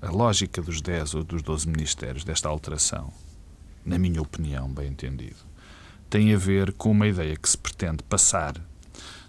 a 0.00 0.10
lógica 0.10 0.62
dos 0.62 0.80
10 0.80 1.14
ou 1.14 1.24
dos 1.24 1.42
12 1.42 1.68
ministérios 1.68 2.24
desta 2.24 2.48
alteração, 2.48 3.12
na 3.84 3.98
minha 3.98 4.22
opinião, 4.22 4.66
bem 4.72 4.88
entendido, 4.88 5.36
tem 6.10 6.34
a 6.34 6.36
ver 6.38 6.72
com 6.72 6.90
uma 6.90 7.06
ideia 7.06 7.36
que 7.36 7.48
se 7.48 7.56
pretende 7.56 8.02
passar 8.02 8.54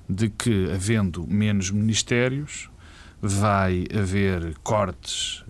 de 0.09 0.29
que, 0.29 0.69
havendo 0.73 1.25
menos 1.27 1.69
ministérios, 1.71 2.69
vai 3.21 3.85
haver 3.97 4.55
cortes, 4.63 5.43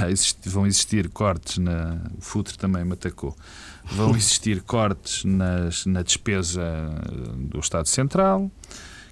eh, 0.00 0.10
existir- 0.10 0.48
vão 0.48 0.66
existir 0.66 1.08
cortes 1.08 1.58
na. 1.58 2.00
O 2.16 2.20
Futre 2.22 2.56
também 2.56 2.84
me 2.84 2.92
atacou. 2.92 3.36
Vão 3.84 4.10
existir 4.16 4.62
cortes 4.62 5.24
nas, 5.24 5.84
na 5.84 6.02
despesa 6.02 6.62
eh, 6.62 7.32
do 7.50 7.58
Estado 7.58 7.88
Central, 7.88 8.50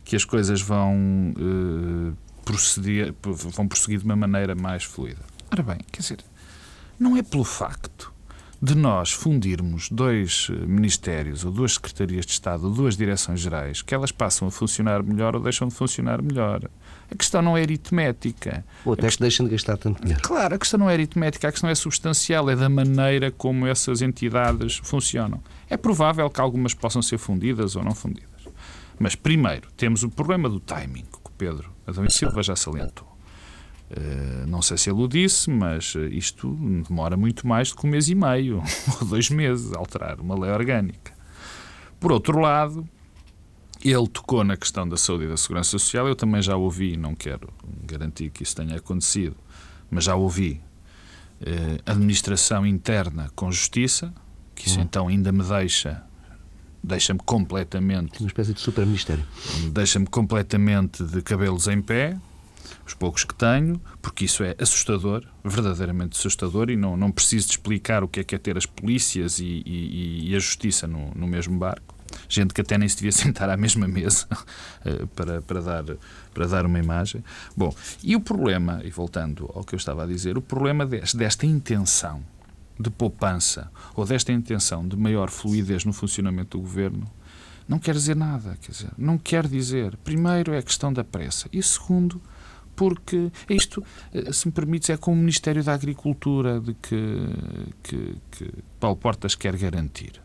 que 0.05 0.15
as 0.15 0.25
coisas 0.25 0.63
vão 0.63 1.35
eh, 1.37 2.13
proceder, 2.45 3.13
vão 3.23 3.67
prosseguir 3.67 3.99
de 3.99 4.05
uma 4.05 4.15
maneira 4.17 4.55
mais 4.55 4.85
fluida. 4.85 5.21
Ora 5.51 5.63
bem, 5.65 5.79
quer 5.91 6.01
dizer, 6.01 6.19
não 6.99 7.17
é 7.17 7.23
pelo 7.23 7.45
facto 7.45 8.13
de 8.61 8.75
nós 8.75 9.13
fundirmos 9.13 9.89
dois 9.91 10.49
eh, 10.51 10.67
ministérios 10.67 11.45
ou 11.45 11.53
duas 11.53 11.75
secretarias 11.75 12.25
de 12.25 12.33
Estado 12.33 12.67
ou 12.67 12.73
duas 12.73 12.97
direções 12.97 13.41
gerais 13.41 13.83
que 13.83 13.95
elas 13.95 14.11
passam 14.11 14.49
a 14.49 14.51
funcionar 14.51 15.03
melhor 15.03 15.37
ou 15.37 15.43
deixam 15.43 15.69
de 15.69 15.75
funcionar 15.75 16.23
melhor. 16.23 16.69
A 17.11 17.15
questão 17.15 17.41
não 17.43 17.57
é 17.57 17.63
aritmética. 17.63 18.65
Ou 18.85 18.95
até 18.95 19.09
que 19.09 19.21
deixem 19.21 19.47
de 19.47 19.53
gastar 19.53 19.77
tanto 19.77 20.01
dinheiro. 20.01 20.23
Claro, 20.23 20.55
a 20.55 20.59
questão 20.59 20.81
não 20.81 20.91
é 20.91 20.95
aritmética, 20.95 21.49
a 21.49 21.53
questão 21.53 21.71
é 21.71 21.75
substancial, 21.75 22.51
é 22.51 22.57
da 22.57 22.69
maneira 22.69 23.31
como 23.31 23.67
essas 23.67 24.03
entidades 24.03 24.79
funcionam. 24.83 25.41
É 25.69 25.77
provável 25.77 26.29
que 26.29 26.41
algumas 26.41 26.75
possam 26.75 27.03
ser 27.03 27.19
fundidas 27.19 27.77
ou 27.77 27.85
não 27.85 27.95
fundidas. 27.95 28.31
Mas, 28.99 29.15
primeiro, 29.15 29.69
temos 29.77 30.03
o 30.03 30.09
problema 30.09 30.49
do 30.49 30.59
timing, 30.59 31.05
que 31.05 31.19
o 31.25 31.31
Pedro 31.37 31.71
Adão 31.87 32.05
e 32.05 32.11
Silva 32.11 32.43
já 32.43 32.57
salientou. 32.57 33.16
Eh, 33.91 34.45
não 34.47 34.61
sei 34.63 34.77
se 34.77 34.91
ele 34.91 35.01
o 35.01 35.07
disse, 35.09 35.49
mas 35.49 35.95
eh, 35.97 36.07
isto 36.07 36.53
demora 36.89 37.17
muito 37.17 37.47
mais 37.47 37.71
do 37.71 37.77
que 37.77 37.87
um 37.87 37.91
mês 37.91 38.09
e 38.09 38.15
meio 38.15 38.63
ou 39.01 39.07
dois 39.07 39.31
meses 39.31 39.73
a 39.73 39.79
alterar 39.79 40.21
uma 40.21 40.39
lei 40.39 40.51
orgânica. 40.51 41.13
Por 42.01 42.11
outro 42.13 42.39
lado, 42.41 42.87
ele 43.85 44.07
tocou 44.09 44.43
na 44.43 44.57
questão 44.57 44.89
da 44.89 44.97
saúde 44.97 45.25
e 45.25 45.29
da 45.29 45.37
segurança 45.37 45.71
social. 45.71 46.09
Eu 46.09 46.17
também 46.17 46.43
já 46.43 46.57
ouvi, 46.57 46.97
não 46.97 47.15
quero 47.15 47.49
garantir 47.85 48.31
que 48.31 48.43
isso 48.43 48.57
tenha 48.57 48.77
acontecido, 48.77 49.37
mas 49.91 50.05
já 50.05 50.17
ouvi 50.17 50.61
eh, 51.41 51.79
administração 51.87 52.67
interna 52.67 53.31
com 53.37 53.51
justiça, 53.53 54.13
que 54.55 54.67
isso 54.69 54.81
então 54.81 55.09
ainda 55.09 55.31
me 55.31 55.43
deixa 55.45 56.03
deixa-me 56.83 57.19
completamente 57.25 58.21
Uma 58.21 58.29
espécie 58.29 58.55
de 58.55 58.61
super-ministério. 58.61 59.25
deixa-me 59.73 60.07
completamente 60.07 61.03
de 61.03 61.21
cabelos 61.21 61.67
em 61.67 61.83
pé, 61.83 62.17
os 62.87 62.95
poucos 62.95 63.25
que 63.25 63.35
tenho, 63.35 63.81
porque 64.01 64.25
isso 64.27 64.45
é 64.45 64.55
assustador, 64.61 65.25
verdadeiramente 65.45 66.17
assustador, 66.17 66.71
e 66.71 66.77
não, 66.77 66.97
não 66.97 67.11
preciso 67.11 67.49
explicar 67.51 68.05
o 68.05 68.09
que 68.09 68.21
é 68.21 68.25
que 68.25 68.35
é 68.35 68.39
ter 68.39 68.57
as 68.57 68.65
polícias 68.67 69.39
e, 69.41 69.63
e- 69.67 70.31
e 70.31 70.37
a 70.37 70.39
justiça 70.39 70.87
no, 70.87 71.11
no 71.15 71.27
mesmo 71.27 71.59
barco. 71.59 71.95
Gente 72.29 72.55
que 72.55 72.61
até 72.61 72.79
nem 72.79 72.89
se 72.89 72.97
devia 72.97 73.11
sentar 73.13 73.51
à 73.51 73.57
mesma 73.57 73.89
mesa 73.89 74.27
eh, 74.85 75.05
para, 75.17 75.43
para, 75.43 75.61
dar, 75.61 75.85
para 76.33 76.47
dar 76.47 76.65
uma 76.65 76.79
imagem. 76.79 77.23
Bom, 77.57 77.75
e 78.03 78.15
o 78.15 78.21
problema, 78.21 78.81
e 78.85 78.91
voltando 78.91 79.51
ao 79.55 79.65
que 79.65 79.75
eu 79.75 79.77
estava 79.77 80.05
a 80.05 80.07
dizer, 80.07 80.39
o 80.39 80.43
problema 80.43 80.87
des- 80.87 81.13
desta 81.15 81.45
intenção 81.45 82.23
de 82.79 82.91
poupança 82.91 83.71
ou 83.95 84.05
desta 84.05 84.31
intenção 84.33 84.87
de 84.87 84.97
maior 84.97 85.31
fluidez 85.31 85.85
no 85.85 85.93
funcionamento 85.93 86.57
do 86.59 86.63
governo 86.63 87.07
não 87.69 87.79
quer 87.81 87.95
dizer 87.95 88.15
nada. 88.15 88.57
Quer 88.63 88.71
dizer, 88.71 88.91
não 88.97 89.19
quer 89.19 89.47
dizer. 89.49 89.97
Primeiro 90.05 90.53
é 90.55 90.59
a 90.59 90.63
questão 90.63 90.93
da 90.93 91.03
pressa. 91.03 91.49
E 91.53 91.61
segundo, 91.63 92.23
porque 92.77 93.31
isto, 93.49 93.83
eh, 94.13 94.31
se 94.33 94.47
me 94.47 94.53
permites, 94.53 94.91
é 94.91 94.97
com 94.97 95.13
o 95.13 95.17
Ministério 95.17 95.65
da 95.65 95.73
Agricultura 95.75 96.61
de 96.61 96.75
que, 96.75 96.97
que, 97.83 98.17
que 98.31 98.51
Paulo 98.79 98.97
Portas 98.97 99.35
quer 99.35 99.57
garantir. 99.57 100.21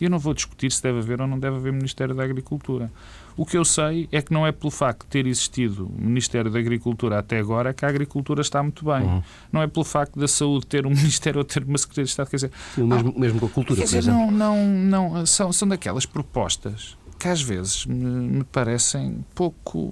Eu 0.00 0.10
não 0.10 0.18
vou 0.18 0.34
discutir 0.34 0.70
se 0.70 0.82
deve 0.82 0.98
haver 0.98 1.20
ou 1.22 1.26
não 1.26 1.38
deve 1.38 1.56
haver 1.56 1.72
Ministério 1.72 2.14
da 2.14 2.22
Agricultura. 2.22 2.92
O 3.34 3.44
que 3.46 3.56
eu 3.56 3.64
sei 3.64 4.08
é 4.12 4.20
que 4.22 4.32
não 4.32 4.46
é 4.46 4.52
pelo 4.52 4.70
facto 4.70 5.02
de 5.02 5.08
ter 5.08 5.26
existido 5.26 5.90
Ministério 5.98 6.50
da 6.50 6.58
Agricultura 6.58 7.18
até 7.18 7.38
agora 7.38 7.72
que 7.72 7.84
a 7.84 7.88
agricultura 7.88 8.42
está 8.42 8.62
muito 8.62 8.84
bem. 8.84 9.22
Não 9.50 9.62
é 9.62 9.66
pelo 9.66 9.84
facto 9.84 10.18
da 10.18 10.28
saúde 10.28 10.66
ter 10.66 10.86
um 10.86 10.90
Ministério 10.94 11.38
ou 11.38 11.44
ter 11.44 11.64
uma 11.64 11.78
Secretaria 11.78 12.04
de 12.04 12.10
Estado. 12.10 12.28
Quer 12.30 12.36
dizer, 12.36 12.50
o 12.78 12.86
mesmo, 12.86 13.14
mesmo 13.18 13.40
com 13.40 13.46
a 13.46 13.50
cultura, 13.50 13.80
Quer 13.80 13.86
por 13.86 13.96
dizer, 13.96 14.10
exemplo. 14.10 14.30
não, 14.30 14.66
não, 14.66 15.10
não, 15.12 15.26
são, 15.26 15.52
são 15.52 15.66
daquelas 15.66 16.04
propostas 16.06 16.96
que 17.18 17.28
às 17.28 17.40
vezes 17.40 17.86
me, 17.86 18.04
me 18.38 18.44
parecem 18.44 19.24
pouco, 19.34 19.90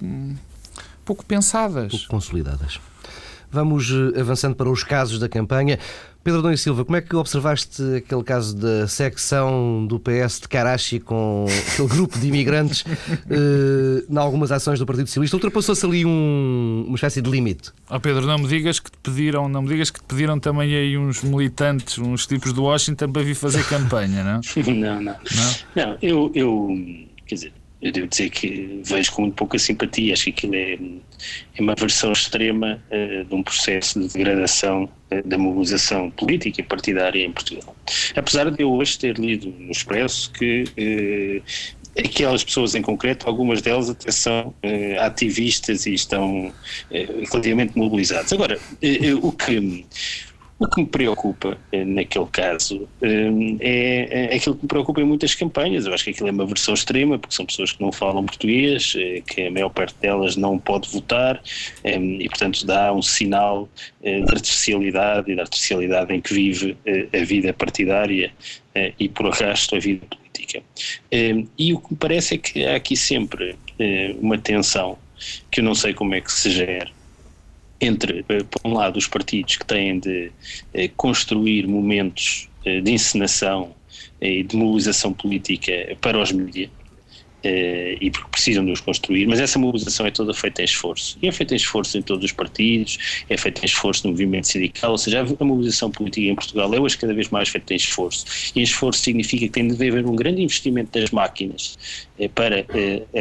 pouco 1.05 1.25
pensadas. 1.25 1.91
pouco 1.91 2.07
consolidadas. 2.07 2.79
Vamos 3.51 3.89
eh, 3.91 4.19
avançando 4.19 4.55
para 4.55 4.69
os 4.69 4.83
casos 4.83 5.17
da 5.19 5.29
campanha. 5.29 5.79
Pedro 6.23 6.41
Dom 6.41 6.49
e 6.51 6.57
Silva, 6.57 6.83
como 6.83 6.97
é 6.97 7.01
que 7.01 7.15
observaste 7.15 7.81
aquele 7.97 8.23
caso 8.23 8.55
da 8.57 8.87
secção 8.87 9.85
do 9.87 9.99
PS 9.99 10.39
de 10.41 10.47
Karachi 10.49 10.99
com 10.99 11.45
aquele 11.71 11.87
grupo 11.87 12.17
de 12.17 12.27
imigrantes 12.27 12.83
eh, 13.29 14.03
em 14.09 14.17
algumas 14.17 14.51
ações 14.51 14.79
do 14.79 14.85
Partido 14.87 15.05
Socialista? 15.07 15.37
Ultrapassou-se 15.37 15.85
ali 15.85 16.03
um- 16.03 16.85
uma 16.87 16.95
espécie 16.95 17.21
de 17.21 17.29
limite. 17.29 17.71
Ó 17.89 17.99
Pedro, 17.99 18.25
não 18.25 18.39
me 18.39 18.47
digas 18.47 18.79
que 18.79 18.89
te 18.91 18.97
pediram, 18.97 19.47
não 19.47 19.61
me 19.61 19.67
digas 19.69 19.91
que 19.91 19.99
te 19.99 20.05
pediram 20.05 20.39
também 20.39 20.73
aí 20.75 20.97
uns 20.97 21.21
militantes, 21.21 21.99
uns 21.99 22.25
tipos 22.25 22.51
de 22.53 22.59
Washington 22.59 23.11
para 23.11 23.21
vir 23.21 23.35
fazer 23.35 23.63
campanha, 23.67 24.23
não? 24.23 24.41
Não, 24.75 25.01
não. 25.01 25.15
Não, 25.75 25.97
eu, 26.01 26.31
eu, 26.33 26.69
quer 27.27 27.35
dizer, 27.35 27.53
eu 27.81 27.91
devo 27.91 28.07
dizer 28.07 28.29
que 28.29 28.81
vejo 28.83 29.11
com 29.11 29.23
muito 29.23 29.35
pouca 29.35 29.59
simpatia. 29.59 30.13
Acho 30.13 30.25
que 30.25 30.29
aquilo 30.31 30.55
é, 30.55 30.73
é 31.57 31.61
uma 31.61 31.75
versão 31.75 32.11
extrema 32.11 32.83
eh, 32.89 33.23
de 33.23 33.35
um 33.35 33.43
processo 33.43 33.99
de 33.99 34.07
degradação 34.07 34.89
eh, 35.11 35.21
da 35.23 35.37
mobilização 35.37 36.09
política 36.11 36.61
e 36.61 36.63
partidária 36.63 37.23
em 37.23 37.31
Portugal. 37.31 37.75
Apesar 38.15 38.49
de 38.49 38.63
eu 38.63 38.71
hoje 38.71 38.97
ter 38.97 39.17
lido 39.17 39.53
no 39.59 39.71
Expresso 39.71 40.31
que 40.31 40.63
eh, 40.77 41.41
aquelas 41.97 42.43
pessoas 42.43 42.75
em 42.75 42.81
concreto, 42.81 43.27
algumas 43.27 43.61
delas 43.61 43.89
até 43.89 44.11
são 44.11 44.53
ativistas 44.99 45.85
e 45.85 45.93
estão 45.93 46.51
relativamente 47.31 47.77
mobilizados. 47.77 48.33
Agora, 48.33 48.59
o 49.21 49.31
que 49.31 49.85
o 50.57 50.67
que 50.67 50.81
me 50.81 50.87
preocupa 50.87 51.57
eh, 51.71 51.83
naquele 51.83 52.27
caso 52.27 52.87
eh, 53.01 53.29
é, 53.59 54.33
é 54.33 54.35
aquilo 54.35 54.55
que 54.55 54.63
me 54.63 54.67
preocupa 54.69 55.01
em 55.01 55.03
muitas 55.03 55.35
campanhas. 55.35 55.85
Eu 55.85 55.93
acho 55.93 56.05
que 56.05 56.11
aquilo 56.11 56.29
é 56.29 56.31
uma 56.31 56.45
versão 56.45 56.73
extrema, 56.73 57.19
porque 57.19 57.35
são 57.35 57.45
pessoas 57.45 57.73
que 57.73 57.81
não 57.81 57.91
falam 57.91 58.25
português, 58.25 58.93
eh, 58.97 59.21
que 59.27 59.47
a 59.47 59.51
maior 59.51 59.69
parte 59.69 59.95
delas 59.99 60.37
não 60.37 60.57
pode 60.57 60.89
votar, 60.89 61.41
eh, 61.83 61.97
e 61.99 62.29
portanto 62.29 62.65
dá 62.65 62.93
um 62.93 63.01
sinal 63.01 63.67
eh, 64.01 64.21
de 64.21 64.31
artificialidade 64.31 65.31
e 65.31 65.35
da 65.35 65.41
artificialidade 65.41 66.13
em 66.13 66.21
que 66.21 66.33
vive 66.33 66.77
a 67.13 67.25
vida 67.25 67.53
partidária 67.53 68.31
e 68.99 69.07
por 69.09 69.27
arrasto 69.27 69.75
a 69.75 69.79
vida 69.79 70.05
política. 70.05 70.61
Eh, 71.11 71.43
E 71.57 71.73
o 71.73 71.79
que 71.79 71.91
me 71.93 71.97
parece 71.97 72.35
é 72.35 72.37
que 72.37 72.65
há 72.65 72.75
aqui 72.75 72.95
sempre 72.95 73.55
uma 74.21 74.37
tensão 74.37 74.97
que 75.51 75.59
eu 75.59 75.63
não 75.63 75.75
sei 75.75 75.93
como 75.93 76.13
é 76.15 76.21
que 76.21 76.31
se 76.31 76.49
gera 76.49 76.89
entre, 77.79 78.25
eh, 78.29 78.43
por 78.43 78.61
um 78.63 78.73
lado, 78.73 78.97
os 78.97 79.07
partidos 79.07 79.57
que 79.57 79.65
têm 79.65 79.99
de 79.99 80.31
eh, 80.73 80.89
construir 80.95 81.67
momentos 81.67 82.49
eh, 82.65 82.81
de 82.81 82.91
encenação 82.91 83.75
e 84.21 84.43
de 84.43 84.55
mobilização 84.55 85.13
política 85.13 85.97
para 86.01 86.19
os 86.19 86.31
mídias, 86.31 86.69
e 87.43 88.09
porque 88.09 88.27
precisam 88.31 88.65
de 88.65 88.71
os 88.71 88.81
construir, 88.81 89.27
mas 89.27 89.39
essa 89.39 89.59
mobilização 89.59 90.07
é 90.07 90.09
toda 90.09 90.33
feita 90.33 90.63
em 90.63 90.65
esforço. 90.65 91.15
E 91.21 91.27
é 91.27 91.31
feita 91.31 91.53
em 91.53 91.57
esforço 91.57 91.95
em 91.95 92.01
todos 92.01 92.25
os 92.25 92.31
partidos, 92.31 92.97
é 93.29 93.37
feita 93.37 93.61
em 93.61 93.65
esforço 93.65 94.07
no 94.07 94.13
movimento 94.13 94.47
sindical, 94.47 94.91
ou 94.91 94.97
seja, 94.97 95.21
a 95.21 95.45
mobilização 95.45 95.91
política 95.91 96.27
em 96.27 96.33
Portugal 96.33 96.73
é 96.73 96.79
hoje 96.79 96.97
cada 96.97 97.13
vez 97.13 97.29
mais 97.29 97.49
feita 97.49 97.73
em 97.73 97.77
esforço. 97.77 98.25
E 98.55 98.63
esforço 98.63 99.01
significa 99.01 99.45
que 99.45 99.51
tem 99.51 99.67
de 99.67 99.73
haver 99.73 100.07
um 100.07 100.15
grande 100.15 100.41
investimento 100.41 100.97
das 100.99 101.11
máquinas 101.11 101.77
para 102.33 102.65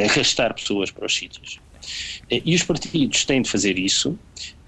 arrastar 0.06 0.54
pessoas 0.54 0.90
para 0.90 1.04
os 1.04 1.14
sítios. 1.14 1.60
Eh, 2.30 2.42
E 2.44 2.54
os 2.54 2.62
partidos 2.62 3.24
têm 3.24 3.42
de 3.42 3.48
fazer 3.50 3.78
isso 3.78 4.18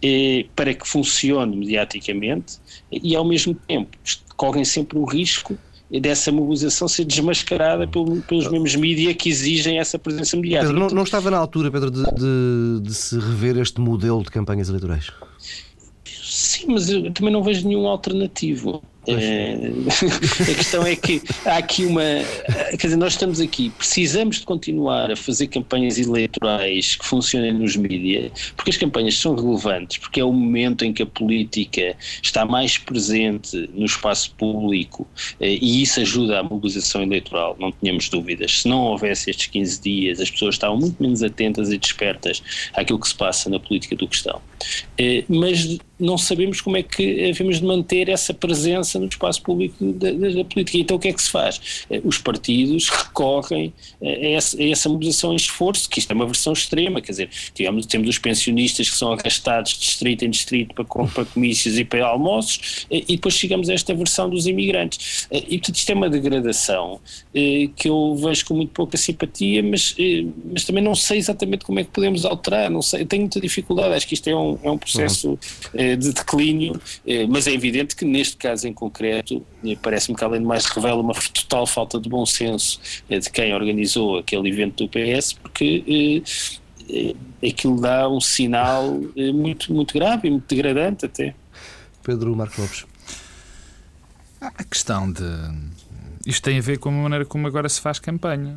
eh, 0.02 0.46
para 0.54 0.73
que 0.75 0.87
funcione 0.87 1.56
mediaticamente 1.56 2.58
e, 2.90 3.14
ao 3.16 3.25
mesmo 3.25 3.54
tempo, 3.54 3.96
correm 4.37 4.64
sempre 4.64 4.99
o 4.99 5.04
risco 5.04 5.56
dessa 6.00 6.32
mobilização 6.32 6.88
ser 6.88 7.04
desmascarada 7.04 7.87
pelo- 7.87 8.20
pelos 8.23 8.49
mesmos 8.50 8.75
mídias 8.75 9.14
que 9.14 9.28
exigem 9.28 9.78
essa 9.78 9.99
presença 9.99 10.37
mediática. 10.37 10.73
Pedro, 10.73 10.80
não, 10.88 10.94
não 10.96 11.02
estava 11.04 11.30
na 11.30 11.38
altura, 11.38 11.70
Pedro, 11.70 11.90
de, 11.92 12.02
de- 12.02 12.80
de 12.82 12.94
se 12.94 13.16
rever 13.18 13.56
este 13.58 13.80
modelo 13.80 14.23
de 14.23 14.30
campanhas 14.30 14.68
eleitorais? 14.68 15.11
Sim, 16.04 16.66
mas 16.68 16.88
eu 16.90 17.12
também 17.12 17.32
não 17.32 17.42
vejo 17.42 17.66
nenhum 17.68 17.87
alternativo. 17.87 18.82
É, 19.07 19.71
a 20.41 20.55
questão 20.55 20.85
é 20.85 20.97
que 20.97 21.23
há 21.45 21.59
aqui 21.59 21.85
uma. 21.85 22.03
Quer 22.71 22.87
dizer, 22.87 22.97
nós 22.97 23.13
estamos 23.13 23.41
aqui, 23.41 23.71
precisamos 23.71 24.41
de 24.41 24.47
continuar 24.47 25.11
a 25.11 25.17
fazer 25.17 25.47
campanhas 25.47 25.99
eleitorais 25.99 26.97
que 26.97 27.07
funcionem 27.07 27.53
nos 27.53 27.77
mídias, 27.77 28.53
porque 28.57 28.71
as 28.71 28.77
campanhas 28.77 29.17
são 29.17 29.35
relevantes, 29.37 29.99
porque 29.99 30.21
é 30.21 30.25
o 30.25 30.33
momento 30.33 30.85
em 30.85 30.93
que 30.93 31.03
a 31.03 31.07
política 31.07 31.97
está 32.23 32.45
mais 32.45 32.79
presente 32.79 33.71
no 33.75 33.87
espaço 33.87 34.33
público 34.37 35.07
eh, 35.41 35.59
e 35.61 35.83
isso 35.83 36.01
ajuda 36.01 36.41
à 36.41 36.43
mobilização 36.43 37.03
eleitoral, 37.03 37.57
não 37.61 37.71
tínhamos 37.71 38.09
dúvidas. 38.09 38.63
Se 38.63 38.69
não 38.69 38.79
houvesse 38.83 39.31
estes 39.31 39.47
15 39.47 39.81
dias, 39.81 40.21
as 40.21 40.31
pessoas 40.31 40.57
estavam 40.57 40.79
muito 40.79 41.01
menos 41.01 41.23
atentas 41.23 41.71
e 41.71 41.79
despertas 41.79 42.43
àquilo 42.75 42.99
que 42.99 43.09
se 43.09 43.15
passa 43.15 43.49
na 43.49 43.61
política 43.61 43.95
do 43.95 44.09
questão. 44.09 44.41
Eh, 44.99 45.25
mas 45.29 45.79
não 45.99 46.19
sabemos 46.19 46.61
como 46.61 46.76
é 46.76 46.83
que 46.83 47.31
havemos 47.31 47.61
de 47.61 47.65
manter 47.65 48.09
essa 48.09 48.35
presença 48.35 48.99
no 48.99 49.07
espaço 49.07 49.43
público 49.43 49.76
da, 49.93 50.11
da, 50.11 50.45
política. 50.45 50.79
Então 50.79 50.97
o 50.97 51.00
que 51.00 51.09
é 51.09 51.12
que 51.12 51.23
se 51.23 51.31
faz? 51.31 51.87
Eh, 51.91 52.00
os 52.05 52.19
partidos 52.19 52.88
recorrem 52.93 53.73
eh, 54.00 54.26
a 54.26 54.31
essa, 54.37 54.61
a 54.61 54.69
essa, 54.69 54.88
mobilização 54.88 55.33
em 55.33 55.37
esforço, 55.37 55.88
que 55.88 55.99
isto 55.99 56.11
é 56.11 56.15
uma 56.15 56.26
versão 56.26 56.53
extrema, 56.53 57.00
quer 57.00 57.12
dizer, 57.12 57.31
digamos, 57.55 57.87
temos 57.87 58.09
os 58.09 58.19
pensionistas 58.19 58.91
que 58.91 58.97
são 58.97 59.12
arrastados 59.12 59.73
de 59.73 59.81
distrito 59.81 60.25
em 60.25 60.31
distrito 60.31 60.75
para, 60.75 60.85
para 60.85 61.25
comícios 61.25 61.79
e 61.79 61.85
para 61.85 62.07
almoços, 62.07 62.87
e 62.91 63.17
depois 63.17 63.35
chegamos 63.35 63.69
a 63.69 63.75
esta 63.75 63.95
versão 63.95 64.29
dos 64.29 64.47
imigrantes. 64.47 65.26
E 65.31 65.59
portanto 65.59 65.76
isto 65.76 65.91
é 65.91 65.95
uma 65.95 66.11
degradação 66.11 67.00
que 67.76 67.88
eu 67.88 68.17
vejo 68.17 68.47
com 68.47 68.55
muito 68.55 68.73
pouca 68.73 68.97
simpatia, 68.97 69.62
mas, 69.62 69.95
mas 70.45 70.65
também 70.65 70.83
não 70.83 70.95
sei 70.95 71.19
exatamente 71.19 71.65
como 71.65 71.81
é 71.81 71.85
que 71.85 71.91
podemos 71.91 72.25
alterar, 72.25 72.71
não 72.71 72.83
sei, 72.83 73.05
tenho 73.05 73.23
muita 73.23 73.41
dificuldade, 73.41 73.95
acho 73.95 74.07
que 74.07 74.15
isto 74.15 74.29
é 74.29 74.37
um, 74.37 74.59
é 74.62 74.71
um 74.71 74.79
processo 74.79 75.31
uhum 75.31 75.86
eh, 75.86 75.86
de 75.95 76.12
declínio, 76.12 76.81
eh, 77.07 77.26
mas 77.26 77.47
é 77.47 77.52
evidente 77.52 77.95
que 77.95 78.05
neste 78.05 78.37
caso 78.37 78.66
em 78.66 78.73
concreto, 78.73 79.45
eh, 79.64 79.76
parece-me 79.81 80.16
que 80.16 80.25
além 80.25 80.40
de 80.40 80.47
mais 80.47 80.64
revela 80.64 81.00
uma 81.00 81.14
total 81.14 81.66
falta 81.66 82.00
de 82.00 82.09
bom 82.09 82.25
senso 82.25 82.81
de 83.09 83.31
quem 83.31 83.55
organizou 83.55 84.19
aquele 84.19 84.49
evento 84.49 84.85
do 84.85 84.90
PS, 84.90 85.35
porque 85.35 86.23
aquilo 87.47 87.81
dá 87.81 88.09
um 88.09 88.21
sinal 88.21 88.99
muito, 89.35 89.73
muito 89.73 89.95
grave 89.95 90.28
e 90.28 90.31
muito 90.31 90.49
degradante 90.49 91.05
até. 91.05 91.35
Pedro 92.02 92.35
Marcos 92.35 92.59
Lopes. 92.59 92.87
A 94.40 94.64
questão 94.64 95.11
de. 95.11 95.25
Isto 96.25 96.43
tem 96.45 96.59
a 96.59 96.61
ver 96.61 96.78
com 96.78 96.88
a 96.88 96.93
maneira 96.93 97.25
como 97.25 97.47
agora 97.47 97.69
se 97.69 97.81
faz 97.81 97.99
campanha. 97.99 98.57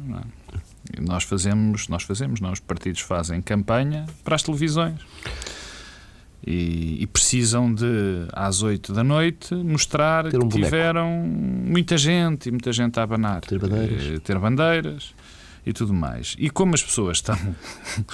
É? 0.96 1.02
Nós 1.02 1.24
fazemos, 1.24 1.88
nós 1.88 2.04
fazemos, 2.04 2.40
não, 2.40 2.52
os 2.52 2.60
partidos 2.60 3.02
fazem 3.02 3.42
campanha 3.42 4.06
para 4.24 4.36
as 4.36 4.44
televisões. 4.44 5.00
E, 6.46 7.04
e, 7.04 7.08
precisam 7.08 7.74
de, 7.74 7.86
às 8.32 8.64
8 8.64 8.94
da 8.94 9.04
noite, 9.04 9.54
mostrar 9.54 10.26
um 10.26 10.30
que 10.30 10.38
boneco. 10.38 10.56
tiveram 10.58 11.10
muita 11.10 11.98
gente 11.98 12.48
e 12.48 12.52
muita 12.52 12.72
gente 12.72 12.98
a 13.00 13.04
abanar. 13.04 13.42
Ter 13.42 13.60
bandeiras. 13.60 14.04
E, 14.04 14.14
eh, 14.16 14.20
ter 14.20 14.40
bandeiras 14.40 15.14
e 15.66 15.74
tudo 15.74 15.94
mais. 15.94 16.36
E 16.40 16.50
como 16.50 16.76
as 16.76 16.82
pessoas 16.82 17.18
estão. 17.18 17.38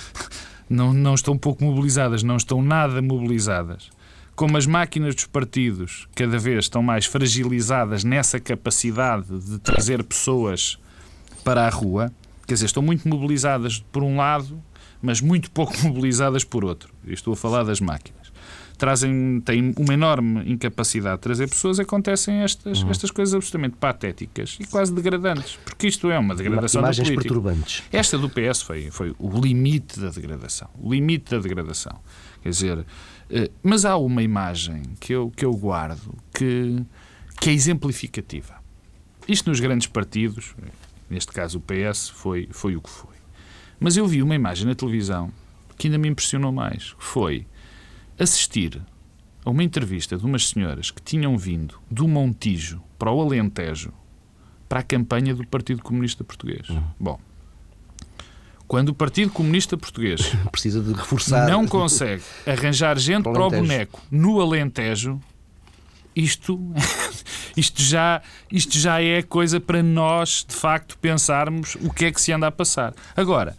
não, 0.69 0.91
não 0.91 1.13
estão 1.13 1.37
pouco 1.37 1.63
mobilizadas, 1.63 2.23
não 2.23 2.37
estão 2.37 2.61
nada 2.61 3.01
mobilizadas. 3.01 3.89
Como 4.35 4.57
as 4.57 4.65
máquinas 4.65 5.15
dos 5.15 5.27
partidos 5.27 6.07
cada 6.13 6.37
vez 6.37 6.65
estão 6.65 6.83
mais 6.83 7.05
fragilizadas 7.05 8.03
nessa 8.03 8.39
capacidade 8.39 9.27
de 9.39 9.59
trazer 9.59 10.03
pessoas 10.03 10.77
para 11.43 11.65
a 11.65 11.69
rua, 11.69 12.11
quer 12.45 12.55
dizer, 12.55 12.65
estão 12.65 12.83
muito 12.83 13.07
mobilizadas 13.07 13.79
por 13.91 14.03
um 14.03 14.17
lado, 14.17 14.61
mas 15.05 15.21
muito 15.21 15.51
pouco 15.51 15.73
mobilizadas 15.85 16.43
por 16.43 16.65
outro. 16.65 16.91
estou 17.07 17.33
a 17.33 17.37
falar 17.37 17.63
das 17.63 17.79
máquinas. 17.79 18.33
Trazem, 18.77 19.39
têm 19.39 19.73
uma 19.77 19.93
enorme 19.93 20.51
incapacidade 20.51 21.15
de 21.15 21.21
trazer 21.21 21.47
pessoas, 21.47 21.79
acontecem 21.79 22.41
estas, 22.41 22.81
uhum. 22.81 22.89
estas 22.89 23.09
coisas 23.09 23.33
absolutamente 23.33 23.77
patéticas 23.77 24.57
e 24.59 24.65
quase 24.65 24.93
degradantes, 24.93 25.57
porque 25.63 25.87
isto 25.87 26.11
é 26.11 26.19
uma 26.19 26.35
degradação 26.35 26.81
Imagens 26.81 27.07
da 27.07 27.13
política. 27.13 27.33
perturbantes. 27.33 27.83
Esta 27.89 28.17
do 28.17 28.29
PS 28.29 28.63
foi, 28.63 28.91
foi 28.91 29.15
o 29.17 29.29
limite 29.39 29.97
da 29.97 30.09
degradação. 30.09 30.67
O 30.77 30.91
limite 30.91 31.31
da 31.31 31.39
degradação. 31.39 31.97
Quer 32.43 32.49
dizer, 32.49 32.85
eh, 33.29 33.49
mas 33.63 33.85
há 33.85 33.95
uma 33.95 34.21
imagem 34.21 34.83
que 34.99 35.13
eu, 35.13 35.31
que 35.33 35.45
eu 35.45 35.53
guardo 35.53 36.13
que, 36.33 36.83
que 37.39 37.51
é 37.51 37.53
exemplificativa. 37.53 38.55
Isto 39.25 39.49
nos 39.49 39.61
grandes 39.61 39.87
partidos, 39.87 40.53
neste 41.09 41.31
caso 41.31 41.59
o 41.59 41.61
PS, 41.61 42.09
foi, 42.09 42.49
foi 42.51 42.75
o 42.75 42.81
que 42.81 42.89
foi. 42.89 43.15
Mas 43.79 43.97
eu 43.97 44.07
vi 44.07 44.21
uma 44.21 44.35
imagem 44.35 44.67
na 44.67 44.75
televisão 44.75 45.31
que 45.77 45.87
ainda 45.87 45.97
me 45.97 46.07
impressionou 46.07 46.51
mais. 46.51 46.95
Foi 46.97 47.45
assistir 48.17 48.81
a 49.43 49.49
uma 49.49 49.63
entrevista 49.63 50.17
de 50.17 50.25
umas 50.25 50.47
senhoras 50.47 50.89
que 50.89 51.01
tinham 51.01 51.37
vindo 51.37 51.79
do 51.89 52.07
Montijo 52.07 52.81
para 52.97 53.11
o 53.11 53.21
Alentejo 53.21 53.91
para 54.67 54.79
a 54.79 54.83
campanha 54.83 55.35
do 55.35 55.45
Partido 55.45 55.81
Comunista 55.83 56.23
Português. 56.23 56.67
Uhum. 56.69 56.83
Bom, 56.99 57.19
quando 58.67 58.89
o 58.89 58.93
Partido 58.95 59.31
Comunista 59.31 59.77
Português 59.77 60.31
precisa 60.51 60.81
de 60.81 60.91
reforçar 60.93 61.47
não 61.47 61.67
consegue 61.67 62.23
arranjar 62.47 62.97
gente 62.97 63.23
para 63.23 63.45
o 63.45 63.49
boneco 63.49 64.01
no 64.09 64.41
Alentejo, 64.41 65.21
isto, 66.15 66.59
isto, 67.55 67.81
já, 67.81 68.21
isto 68.51 68.77
já 68.77 69.01
é 69.01 69.21
coisa 69.21 69.59
para 69.59 69.83
nós, 69.83 70.45
de 70.47 70.55
facto, 70.55 70.97
pensarmos 70.97 71.75
o 71.81 71.93
que 71.93 72.05
é 72.05 72.11
que 72.11 72.21
se 72.21 72.31
anda 72.31 72.47
a 72.47 72.51
passar. 72.51 72.93
Agora, 73.15 73.55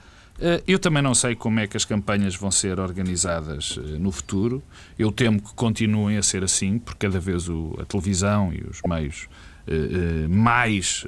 eu 0.66 0.78
também 0.78 1.02
não 1.02 1.14
sei 1.14 1.34
como 1.34 1.60
é 1.60 1.66
que 1.66 1.76
as 1.76 1.84
campanhas 1.84 2.36
vão 2.36 2.50
ser 2.50 2.78
organizadas 2.78 3.78
eh, 3.78 3.98
no 3.98 4.12
futuro. 4.12 4.62
Eu 4.98 5.10
temo 5.10 5.40
que 5.40 5.54
continuem 5.54 6.18
a 6.18 6.22
ser 6.22 6.44
assim, 6.44 6.78
porque 6.78 7.06
cada 7.06 7.18
vez 7.18 7.46
a 7.80 7.84
televisão 7.84 8.52
e 8.52 8.62
os 8.62 8.80
meios 8.86 9.28
eh, 9.66 10.28
mais 10.28 11.06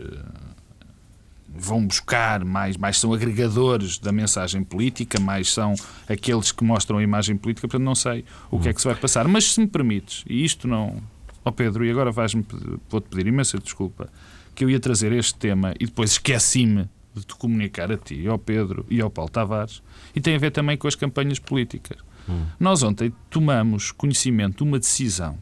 vão 1.59 1.87
buscar, 1.87 2.45
mais, 2.45 2.77
mais 2.77 2.99
são 2.99 3.13
agregadores 3.13 3.99
da 3.99 4.13
mensagem 4.13 4.63
política, 4.63 5.19
mais 5.19 5.53
são 5.53 5.75
aqueles 6.09 6.53
que 6.53 6.63
mostram 6.63 6.99
a 6.99 7.03
imagem 7.03 7.37
política, 7.37 7.67
portanto 7.67 7.85
não 7.85 7.95
sei 7.95 8.25
o 8.51 8.59
que 8.61 8.69
é 8.69 8.73
que 8.73 8.81
se 8.81 8.87
vai 8.87 8.97
passar. 8.97 9.27
Mas 9.27 9.53
se 9.53 9.61
me 9.61 9.67
permites, 9.67 10.25
e 10.29 10.45
isto 10.45 10.69
não. 10.69 11.03
Ó 11.45 11.51
oh 11.51 11.53
Pedro, 11.53 11.85
e 11.85 11.91
agora 11.91 12.11
vais-me 12.11 12.45
vou-te 12.89 13.09
pedir 13.09 13.27
imensa 13.27 13.59
desculpa, 13.59 14.11
que 14.55 14.65
eu 14.65 14.71
ia 14.71 14.79
trazer 14.79 15.13
este 15.13 15.35
tema 15.35 15.75
e 15.81 15.87
depois 15.87 16.13
esqueci-me 16.13 16.89
de 17.15 17.27
te 17.27 17.35
comunicar 17.35 17.91
a 17.91 17.97
ti, 17.97 18.27
ao 18.27 18.39
Pedro 18.39 18.87
e 18.89 19.01
ao 19.01 19.11
Paulo 19.11 19.31
Tavares, 19.31 19.83
e 20.15 20.21
tem 20.21 20.35
a 20.37 20.39
ver 20.39 20.51
também 20.51 20.77
com 20.77 20.87
as 20.87 20.95
campanhas 20.95 21.39
políticas. 21.39 21.99
Hum. 22.29 22.45
Nós 22.61 22.83
ontem 22.83 23.13
tomamos 23.31 23.91
conhecimento 23.91 24.59
de 24.59 24.63
uma 24.65 24.79
decisão 24.79 25.39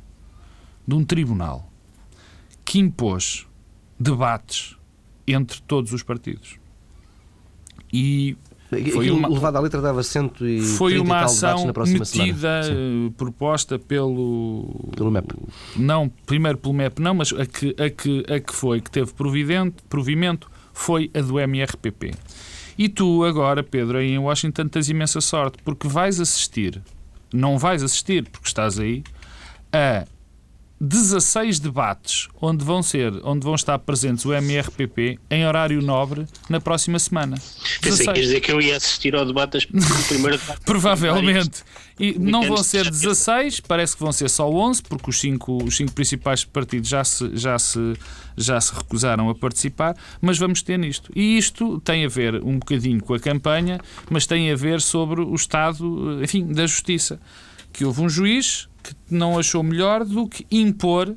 de 0.86 0.94
um 0.94 1.04
tribunal 1.04 1.70
que 2.64 2.78
impôs 2.78 3.46
debates 3.98 4.76
entre 5.26 5.60
todos 5.62 5.92
os 5.92 6.02
partidos. 6.02 6.58
E 7.92 8.36
foi 8.92 9.10
uma, 9.10 9.28
levado 9.28 9.56
à 9.56 9.60
letra 9.60 9.80
dava 9.80 10.02
cento 10.02 10.46
e 10.46 10.60
Foi 10.60 10.98
uma 10.98 11.20
ação 11.20 11.72
metida, 11.86 12.62
eh, 12.64 13.10
proposta 13.16 13.78
pelo... 13.78 14.90
Pelo 14.96 15.10
MEP. 15.10 15.34
Não, 15.76 16.08
primeiro 16.26 16.58
pelo 16.58 16.74
MEP 16.74 17.00
não, 17.00 17.14
mas 17.14 17.32
a 17.32 17.46
que, 17.46 17.74
a 17.78 17.88
que, 17.88 18.24
a 18.28 18.40
que 18.40 18.52
foi, 18.52 18.80
que 18.80 18.90
teve 18.90 19.12
provimento, 19.12 20.50
foi 20.76 21.10
a 21.14 21.20
do 21.22 21.40
MRPP. 21.40 22.12
E 22.78 22.88
tu 22.88 23.24
agora, 23.24 23.62
Pedro, 23.62 23.96
aí 23.96 24.12
em 24.12 24.18
Washington 24.18 24.68
tens 24.68 24.90
imensa 24.90 25.22
sorte, 25.22 25.56
porque 25.64 25.88
vais 25.88 26.20
assistir, 26.20 26.82
não 27.32 27.56
vais 27.58 27.82
assistir, 27.82 28.28
porque 28.28 28.46
estás 28.46 28.78
aí, 28.78 29.02
a 29.72 30.06
16 30.80 31.58
debates 31.58 32.28
onde 32.40 32.62
vão 32.62 32.82
ser, 32.82 33.12
onde 33.24 33.44
vão 33.44 33.54
estar 33.54 33.78
presentes 33.78 34.26
o 34.26 34.34
MRPP 34.34 35.18
em 35.30 35.46
horário 35.46 35.80
nobre 35.80 36.26
na 36.50 36.60
próxima 36.60 36.98
semana. 36.98 37.36
Pensei 37.80 38.06
que 38.06 38.20
dizer 38.20 38.40
que 38.40 38.52
eu 38.52 38.60
ia 38.60 38.76
assistir 38.76 39.14
ao 39.14 39.24
debate 39.24 39.66
primeiro 40.08 40.36
debate. 40.36 40.60
Provavelmente. 40.64 41.62
E 41.98 42.18
não 42.18 42.42
vão 42.42 42.62
ser 42.62 42.90
16, 42.90 43.60
parece 43.60 43.96
que 43.96 44.02
vão 44.02 44.12
ser 44.12 44.28
só 44.28 44.50
11, 44.50 44.82
porque 44.82 45.08
os 45.08 45.18
cinco, 45.18 45.64
os 45.64 45.76
cinco 45.76 45.92
principais 45.92 46.44
partidos 46.44 46.90
já 46.90 47.02
se, 47.02 47.34
já, 47.34 47.58
se, 47.58 47.94
já 48.36 48.60
se 48.60 48.74
recusaram 48.74 49.30
a 49.30 49.34
participar, 49.34 49.96
mas 50.20 50.36
vamos 50.38 50.60
ter 50.60 50.78
nisto. 50.78 51.10
E 51.16 51.38
isto 51.38 51.80
tem 51.80 52.04
a 52.04 52.08
ver 52.08 52.42
um 52.44 52.58
bocadinho 52.58 53.02
com 53.02 53.14
a 53.14 53.18
campanha, 53.18 53.80
mas 54.10 54.26
tem 54.26 54.52
a 54.52 54.56
ver 54.56 54.82
sobre 54.82 55.22
o 55.22 55.34
estado, 55.34 56.22
enfim, 56.22 56.44
da 56.52 56.66
justiça. 56.66 57.18
Que 57.72 57.84
houve 57.84 58.02
um 58.02 58.08
juiz 58.08 58.68
que 58.86 59.14
não 59.14 59.38
achou 59.38 59.62
melhor 59.62 60.04
do 60.04 60.28
que 60.28 60.46
impor 60.50 61.14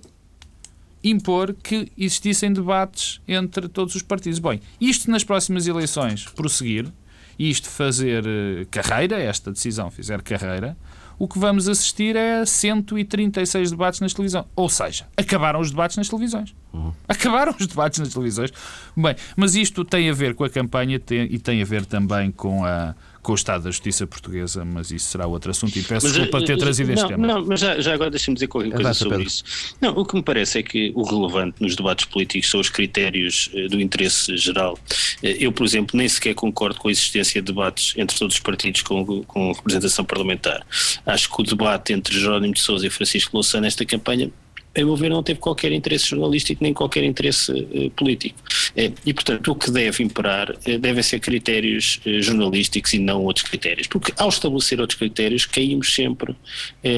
impor 1.03 1.53
que 1.53 1.91
existissem 1.97 2.51
debates 2.51 3.21
entre 3.25 3.69
todos 3.69 3.95
os 3.95 4.01
partidos. 4.01 4.39
Bem, 4.39 4.59
isto 4.81 5.09
nas 5.09 5.23
próximas 5.23 5.65
eleições 5.65 6.25
prosseguir, 6.25 6.91
isto 7.37 7.69
fazer 7.69 8.25
eh, 8.27 8.65
carreira, 8.69 9.17
esta 9.17 9.49
decisão 9.49 9.89
fizer 9.89 10.21
carreira, 10.21 10.75
o 11.17 11.27
que 11.27 11.37
vamos 11.37 11.67
assistir 11.67 12.15
é 12.15 12.45
136 12.45 13.71
debates 13.71 13.99
nas 13.99 14.13
televisões. 14.13 14.45
Ou 14.55 14.69
seja, 14.69 15.05
acabaram 15.17 15.59
os 15.59 15.69
debates 15.69 15.97
nas 15.97 16.07
televisões. 16.07 16.55
Uhum. 16.73 16.93
Acabaram 17.07 17.53
os 17.59 17.67
debates 17.67 17.99
nas 17.99 18.09
televisões. 18.09 18.51
Bem, 18.95 19.15
mas 19.35 19.53
isto 19.55 19.83
tem 19.83 20.09
a 20.09 20.13
ver 20.13 20.33
com 20.33 20.45
a 20.45 20.49
campanha 20.49 21.01
e 21.09 21.39
tem 21.39 21.61
a 21.61 21.65
ver 21.65 21.85
também 21.85 22.31
com 22.31 22.63
a, 22.63 22.95
com 23.21 23.33
o 23.33 23.35
estado 23.35 23.63
da 23.63 23.71
justiça 23.71 24.07
portuguesa, 24.07 24.63
mas 24.63 24.91
isso 24.91 25.09
será 25.09 25.27
outro 25.27 25.51
assunto 25.51 25.77
e 25.77 25.83
peço 25.83 26.05
mas, 26.05 26.15
desculpa 26.15 26.45
ter 26.45 26.57
trazido 26.57 26.91
este 26.91 27.01
não, 27.01 27.09
tema. 27.09 27.27
Não, 27.27 27.45
mas 27.45 27.59
já, 27.59 27.79
já 27.79 27.93
agora 27.93 28.09
deixa-me 28.09 28.35
dizer 28.35 28.47
qualquer 28.47 28.71
coisa 28.71 28.93
sobre 28.93 29.17
Pedro. 29.17 29.27
isso. 29.27 29.43
Não, 29.81 29.91
o 29.91 30.05
que 30.05 30.15
me 30.15 30.23
parece 30.23 30.59
é 30.59 30.63
que 30.63 30.91
o 30.95 31.03
relevante 31.03 31.61
nos 31.61 31.75
debates 31.75 32.05
políticos 32.05 32.49
são 32.49 32.59
os 32.59 32.69
critérios 32.69 33.49
do 33.69 33.79
interesse 33.79 34.35
geral. 34.37 34.77
Eu, 35.21 35.51
por 35.51 35.65
exemplo, 35.65 35.97
nem 35.97 36.07
sequer 36.07 36.33
concordo 36.33 36.79
com 36.79 36.87
a 36.87 36.91
existência 36.91 37.41
de 37.41 37.47
debates 37.47 37.93
entre 37.97 38.17
todos 38.17 38.35
os 38.35 38.39
partidos 38.39 38.81
com, 38.81 39.23
com 39.23 39.51
representação 39.51 40.05
parlamentar. 40.05 40.65
Acho 41.05 41.29
que 41.29 41.41
o 41.41 41.43
debate 41.43 41.93
entre 41.93 42.17
Jerónimo 42.17 42.53
de 42.53 42.61
Sousa 42.61 42.87
e 42.87 42.89
Francisco 42.89 43.31
Louçã 43.33 43.59
nesta 43.59 43.85
campanha 43.85 44.31
a 44.75 44.79
meu 44.81 44.95
ver, 44.95 45.09
não 45.09 45.23
teve 45.23 45.39
qualquer 45.39 45.71
interesse 45.71 46.07
jornalístico 46.07 46.63
nem 46.63 46.73
qualquer 46.73 47.03
interesse 47.03 47.51
uh, 47.51 47.89
político. 47.91 48.39
Uh, 48.77 48.93
e, 49.05 49.13
portanto, 49.13 49.51
o 49.51 49.55
que 49.55 49.71
deve 49.71 50.03
imperar 50.03 50.51
uh, 50.51 50.79
devem 50.79 51.01
ser 51.01 51.19
critérios 51.19 51.99
jornalísticos 52.19 52.93
e 52.93 52.99
não 52.99 53.23
outros 53.23 53.47
critérios. 53.47 53.87
Porque, 53.87 54.13
ao 54.17 54.29
estabelecer 54.29 54.79
outros 54.79 54.97
critérios, 54.97 55.45
caímos 55.45 55.93
sempre 55.93 56.35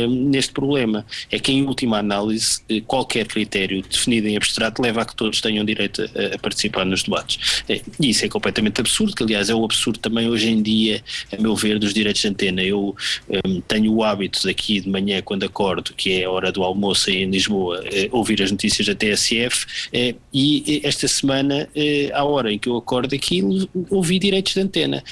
neste 0.10 0.52
problema. 0.52 1.06
É 1.32 1.40
que, 1.40 1.52
em 1.52 1.66
última 1.66 2.00
análise, 2.00 2.62
qualquer 2.86 3.26
critério 3.28 3.82
definido 3.82 4.28
em 4.28 4.38
abstrato 4.38 4.82
leva 4.82 5.02
a 5.02 5.06
que 5.06 5.16
todos 5.16 5.42
tenham 5.42 5.64
direito 5.64 6.02
a, 6.02 6.36
a 6.36 6.40
participar 6.40 6.86
nos 6.86 7.04
debates. 7.04 7.64
e 8.00 8.10
isso 8.10 8.26
é 8.26 8.30
completamente 8.30 8.80
absurdo, 8.82 9.16
que, 9.16 9.24
aliás, 9.24 9.50
é 9.50 9.56
o 9.56 9.64
absurdo 9.64 10.00
também 10.00 10.28
hoje 10.28 10.50
em 10.50 10.62
dia, 10.62 11.04
a 11.32 11.42
meu 11.42 11.56
ver, 11.56 11.80
dos 11.80 11.94
direitos 11.94 12.22
de 12.22 12.28
antena. 12.28 12.62
Eu 12.62 12.96
um, 13.46 13.62
tenho 13.62 13.94
o 13.94 14.04
hábito 14.04 14.44
daqui 14.44 14.80
de 14.80 14.90
manhã, 14.90 15.22
quando 15.22 15.44
acordo, 15.44 15.94
que 15.94 16.22
é 16.22 16.26
a 16.26 16.30
hora 16.30 16.52
do 16.52 16.64
almoço 16.64 17.10
em 17.10 17.30
Lisboa, 17.30 17.62
eh, 17.76 18.10
ouvir 18.12 18.42
as 18.42 18.52
notícias 18.52 18.88
da 18.88 18.96
TSF 18.96 19.66
eh, 19.94 20.16
e 20.34 20.82
esta 20.84 21.08
semana, 21.08 21.68
eh, 21.76 22.12
à 22.14 22.24
hora 22.24 22.52
em 22.52 22.60
que 22.60 22.70
eu 22.70 22.78
acordo 22.78 23.14
aqui, 23.16 23.44
ouvi 23.90 24.20
direitos 24.20 24.54
de 24.54 24.62
antena. 24.62 25.04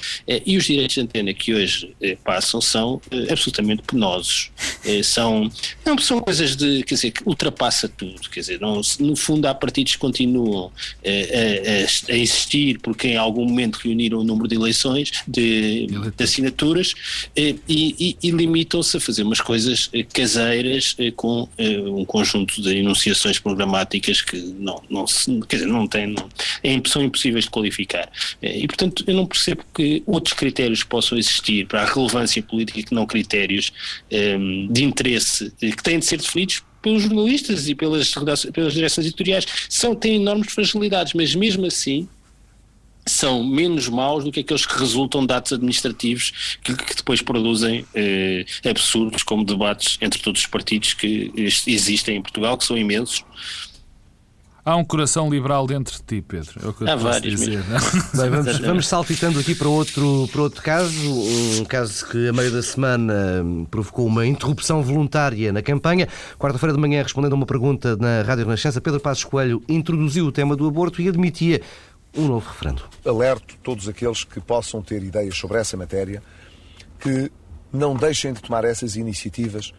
e 0.45 0.57
os 0.57 0.65
direitos 0.65 0.95
de 0.95 1.01
antena 1.01 1.33
que 1.33 1.53
hoje 1.53 1.93
passam 2.23 2.61
são 2.61 3.01
absolutamente 3.29 3.83
penosos. 3.83 4.51
são, 5.03 5.49
não, 5.85 5.97
são 5.97 6.19
coisas 6.19 6.55
de, 6.55 6.83
quer 6.83 6.95
dizer, 6.95 7.11
que 7.11 7.23
ultrapassa 7.25 7.87
tudo. 7.89 8.29
Quer 8.29 8.41
dizer, 8.41 8.59
não, 8.59 8.81
no 8.99 9.15
fundo 9.15 9.45
há 9.47 9.53
partidos 9.53 9.93
que 9.93 9.99
continuam 9.99 10.71
a, 11.05 11.09
a, 11.09 12.13
a 12.13 12.17
existir 12.17 12.79
porque 12.79 13.09
em 13.09 13.17
algum 13.17 13.45
momento 13.45 13.79
reuniram 13.83 14.19
o 14.19 14.23
número 14.23 14.47
de 14.47 14.55
eleições, 14.55 15.11
de, 15.27 15.87
de 15.87 16.23
assinaturas, 16.23 16.93
e, 17.35 17.57
e, 17.67 18.17
e 18.21 18.31
limitam-se 18.31 18.97
a 18.97 18.99
fazer 18.99 19.23
umas 19.23 19.41
coisas 19.41 19.89
caseiras 20.13 20.95
com 21.15 21.47
um 21.59 22.05
conjunto 22.05 22.38
conjunto 22.39 22.61
de 22.61 22.77
enunciações 22.77 23.39
programáticas 23.39 24.21
que 24.21 24.37
não, 24.59 24.81
não, 24.89 25.07
se, 25.07 25.39
quer 25.47 25.57
dizer, 25.57 25.67
não 25.67 25.87
têm, 25.87 26.07
não, 26.07 26.29
é, 26.63 26.81
são 26.87 27.03
impossíveis 27.03 27.45
de 27.45 27.49
qualificar. 27.49 28.09
Eh, 28.41 28.59
e, 28.59 28.67
portanto, 28.67 29.03
eu 29.07 29.15
não 29.15 29.25
percebo 29.25 29.63
que 29.73 30.03
outros 30.05 30.33
critérios 30.33 30.83
possam 30.83 31.17
existir 31.17 31.67
para 31.67 31.81
a 31.81 31.85
relevância 31.85 32.41
política 32.41 32.81
que 32.83 32.93
não 32.93 33.05
critérios 33.05 33.71
um, 34.11 34.15
ehm, 34.15 34.67
de 34.71 34.83
interesse 34.83 35.53
eh, 35.61 35.71
que 35.71 35.83
têm 35.83 35.99
de 35.99 36.05
ser 36.05 36.17
definidos 36.17 36.63
pelos 36.81 37.03
jornalistas 37.03 37.67
e 37.67 37.75
pelas, 37.75 38.13
pelas 38.53 38.73
direções 38.73 39.07
editoriais. 39.07 39.45
São, 39.67 39.93
têm 39.95 40.15
enormes 40.15 40.53
fragilidades, 40.53 41.13
mas 41.13 41.35
mesmo 41.35 41.65
assim 41.65 42.07
são 43.09 43.43
menos 43.43 43.87
maus 43.89 44.23
do 44.23 44.31
que 44.31 44.39
aqueles 44.41 44.65
que 44.65 44.77
resultam 44.77 45.25
de 45.25 45.33
atos 45.33 45.53
administrativos 45.53 46.57
que, 46.63 46.75
que 46.75 46.95
depois 46.95 47.21
produzem 47.21 47.85
eh, 47.93 48.45
absurdos 48.69 49.23
como 49.23 49.43
debates 49.43 49.97
entre 50.01 50.21
todos 50.21 50.41
os 50.41 50.47
partidos 50.47 50.93
que 50.93 51.31
existem 51.67 52.17
em 52.17 52.21
Portugal, 52.21 52.57
que 52.57 52.65
são 52.65 52.77
imensos. 52.77 53.23
Há 54.69 54.75
um 54.75 54.83
coração 54.83 55.31
liberal 55.31 55.65
dentro 55.65 55.95
de 55.95 56.03
ti, 56.03 56.21
Pedro. 56.21 56.59
É 56.63 56.67
o 56.67 56.73
que 56.73 56.83
eu 56.83 56.89
Há 56.89 56.95
vários. 56.95 57.39
Dizer, 57.39 57.63
Bem, 58.13 58.29
vamos, 58.29 58.59
vamos 58.59 58.87
saltitando 58.87 59.39
aqui 59.39 59.55
para 59.55 59.67
outro, 59.67 60.29
para 60.31 60.41
outro 60.41 60.61
caso, 60.61 61.11
um 61.59 61.65
caso 61.65 62.05
que 62.05 62.27
a 62.27 62.33
meio 62.33 62.51
da 62.51 62.61
semana 62.61 63.41
hum, 63.43 63.65
provocou 63.65 64.05
uma 64.05 64.27
interrupção 64.27 64.83
voluntária 64.83 65.51
na 65.51 65.63
campanha. 65.63 66.07
Quarta-feira 66.37 66.71
de 66.71 66.79
manhã, 66.79 67.01
respondendo 67.01 67.33
a 67.33 67.35
uma 67.35 67.47
pergunta 67.47 67.95
na 67.97 68.21
Rádio 68.21 68.45
Renascença, 68.45 68.79
Pedro 68.79 68.99
Passos 68.99 69.23
Coelho 69.23 69.63
introduziu 69.67 70.25
o 70.25 70.31
tema 70.31 70.55
do 70.55 70.67
aborto 70.67 71.01
e 71.01 71.07
admitia 71.07 71.61
um 72.15 72.27
novo 72.27 72.49
referendo. 72.49 72.83
Alerto 73.05 73.57
todos 73.61 73.87
aqueles 73.87 74.23
que 74.23 74.39
possam 74.39 74.81
ter 74.81 75.03
ideias 75.03 75.37
sobre 75.37 75.57
essa 75.57 75.77
matéria 75.77 76.21
que 76.99 77.31
não 77.71 77.95
deixem 77.95 78.33
de 78.33 78.41
tomar 78.41 78.65
essas 78.65 78.95
iniciativas 78.95 79.73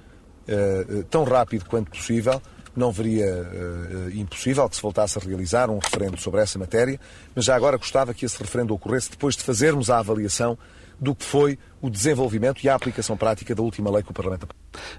uh, 0.48 1.04
tão 1.04 1.24
rápido 1.24 1.64
quanto 1.66 1.90
possível. 1.90 2.40
Não 2.76 2.92
veria 2.92 3.26
uh, 3.26 4.10
impossível 4.16 4.68
que 4.68 4.76
se 4.76 4.82
voltasse 4.82 5.18
a 5.18 5.22
realizar 5.22 5.70
um 5.70 5.78
referendo 5.78 6.18
sobre 6.20 6.40
essa 6.40 6.58
matéria, 6.58 7.00
mas 7.34 7.44
já 7.44 7.56
agora 7.56 7.76
gostava 7.76 8.14
que 8.14 8.24
esse 8.24 8.38
referendo 8.38 8.74
ocorresse 8.74 9.10
depois 9.10 9.36
de 9.36 9.42
fazermos 9.42 9.90
a 9.90 9.98
avaliação 9.98 10.56
do 11.00 11.14
que 11.14 11.24
foi 11.24 11.58
o 11.80 11.88
desenvolvimento 11.88 12.62
e 12.62 12.68
a 12.68 12.74
aplicação 12.74 13.16
prática 13.16 13.54
da 13.54 13.62
última 13.62 13.90
lei 13.90 14.02
que 14.02 14.10
o 14.10 14.14
Parlamento 14.14 14.46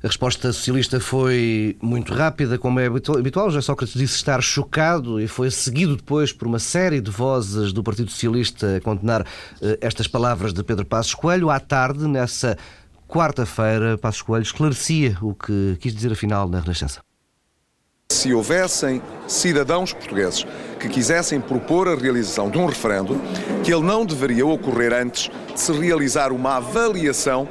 a 0.04 0.08
resposta 0.08 0.52
socialista 0.52 1.00
foi 1.00 1.78
muito 1.82 2.14
rápida, 2.14 2.58
como 2.58 2.80
é 2.80 2.88
habitual. 2.88 3.50
Já 3.52 3.62
Sócrates 3.62 3.96
disse 3.96 4.16
estar 4.16 4.42
chocado 4.42 5.20
e 5.20 5.28
foi 5.28 5.50
seguido 5.50 5.96
depois 5.96 6.34
por 6.34 6.48
uma 6.48 6.60
série 6.60 7.00
de 7.00 7.10
vozes 7.10 7.72
do 7.72 7.84
Partido 7.84 8.12
Socialista 8.12 8.78
a 8.78 8.82
condenar 8.82 9.26
eh, 9.62 9.78
estas 9.82 10.08
palavras 10.08 10.54
de 10.54 10.64
Pedro 10.64 10.86
Passos 10.86 11.14
Coelho. 11.14 11.50
À 11.50 11.60
tarde, 11.60 12.08
nessa 12.08 12.58
quarta-feira, 13.08 13.98
Passos 13.98 14.22
Coelho 14.22 14.44
esclarecia 14.44 15.18
o 15.22 15.34
que 15.34 15.78
quis 15.80 15.94
dizer 15.94 16.12
afinal 16.12 16.50
na 16.50 16.60
Renascença. 16.60 17.11
Se 18.12 18.34
houvessem 18.34 19.02
cidadãos 19.26 19.94
portugueses 19.94 20.46
que 20.78 20.90
quisessem 20.90 21.40
propor 21.40 21.88
a 21.88 21.96
realização 21.96 22.50
de 22.50 22.58
um 22.58 22.66
referendo, 22.66 23.20
que 23.64 23.74
ele 23.74 23.84
não 23.84 24.06
deveria 24.06 24.46
ocorrer 24.46 24.94
antes 24.94 25.32
de 25.54 25.60
se 25.60 25.72
realizar 25.72 26.34
uma 26.34 26.58
avaliação 26.58 27.48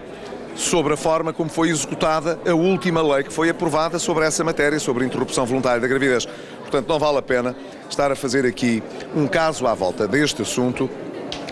sobre 0.55 0.93
a 0.93 0.97
forma 0.99 1.33
como 1.33 1.49
foi 1.49 1.71
executada 1.71 2.39
a 2.47 2.53
última 2.53 3.03
lei 3.03 3.25
que 3.25 3.33
foi 3.33 3.49
aprovada 3.49 3.99
sobre 3.99 4.27
essa 4.27 4.45
matéria, 4.45 4.79
sobre 4.79 5.03
a 5.03 5.07
interrupção 5.07 5.47
voluntária 5.47 5.81
da 5.81 5.89
gravidez. 5.89 6.27
Portanto, 6.61 6.89
não 6.89 6.99
vale 6.99 7.19
a 7.19 7.23
pena 7.23 7.57
estar 7.89 8.13
a 8.13 8.15
fazer 8.15 8.45
aqui 8.45 8.83
um 9.17 9.27
caso 9.27 9.67
à 9.67 9.73
volta 9.73 10.07
deste 10.07 10.43
assunto, 10.43 10.91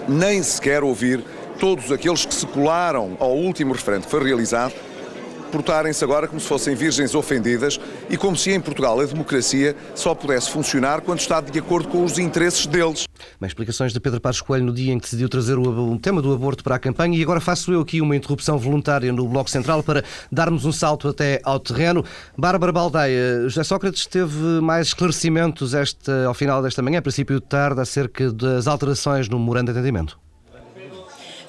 nem 0.07 0.43
sequer 0.43 0.85
ouvir 0.85 1.25
todos 1.59 1.91
aqueles 1.91 2.27
que 2.27 2.35
se 2.35 2.47
colaram 2.47 3.17
ao 3.19 3.35
último 3.35 3.73
referendo 3.73 4.05
que 4.05 4.11
foi 4.11 4.23
realizado 4.23 4.75
portarem-se 5.49 6.03
agora 6.05 6.29
como 6.29 6.41
se 6.41 6.47
fossem 6.47 6.75
virgens 6.75 7.15
ofendidas 7.15 7.79
e 8.09 8.17
como 8.17 8.37
se 8.37 8.53
em 8.53 8.61
Portugal 8.61 9.01
a 9.01 9.05
democracia 9.05 9.75
só 9.95 10.15
pudesse 10.15 10.51
funcionar 10.51 11.01
quando 11.01 11.21
está 11.21 11.41
de 11.41 11.59
acordo 11.59 11.89
com 11.89 12.05
os 12.05 12.19
interesses 12.19 12.67
deles. 12.67 13.07
Mais 13.41 13.51
explicações 13.51 13.93
de 13.93 14.01
Pedro 14.01 14.21
Passos 14.21 14.43
Coelho 14.43 14.67
no 14.67 14.73
dia 14.73 14.93
em 14.93 14.99
que 14.99 15.05
decidiu 15.05 15.29
trazer 15.29 15.59
o, 15.59 15.99
tema 15.99 16.23
do 16.23 16.33
aborto 16.33 16.63
para 16.63 16.77
a 16.77 16.79
campanha 16.79 17.19
e 17.19 17.23
agora 17.23 17.41
faço 17.41 17.73
eu 17.73 17.81
aqui 17.81 18.01
uma 18.01 18.15
interrupção 18.15 18.59
voluntária 18.59 19.13
no 19.13 19.27
Bloco 19.27 19.51
Central 19.51 19.83
para 19.83 20.05
darmos 20.31 20.65
um 20.65 20.73
salto 20.73 21.09
até 21.09 21.41
ao 21.43 21.59
terreno. 21.59 22.05
Bárbara 22.37 22.73
Baldeia, 22.73 23.49
José 23.49 23.65
Sócrates 23.65 24.07
teve 24.07 24.61
mais 24.61 24.89
esclarecimentos 24.89 25.75
este, 25.75 26.11
ao 26.27 26.35
final 26.35 26.63
desta 26.63 26.83
manhã, 26.83 26.99
a 26.99 27.03
princípio 27.03 27.41
de 27.41 27.47
tarde, 27.47 27.81
acerca 27.81 28.33
das 28.33 28.67
alterações 28.67 29.29
no 29.29 29.39
memorando 29.39 29.73
de 29.73 29.79
entendimento 29.79 30.28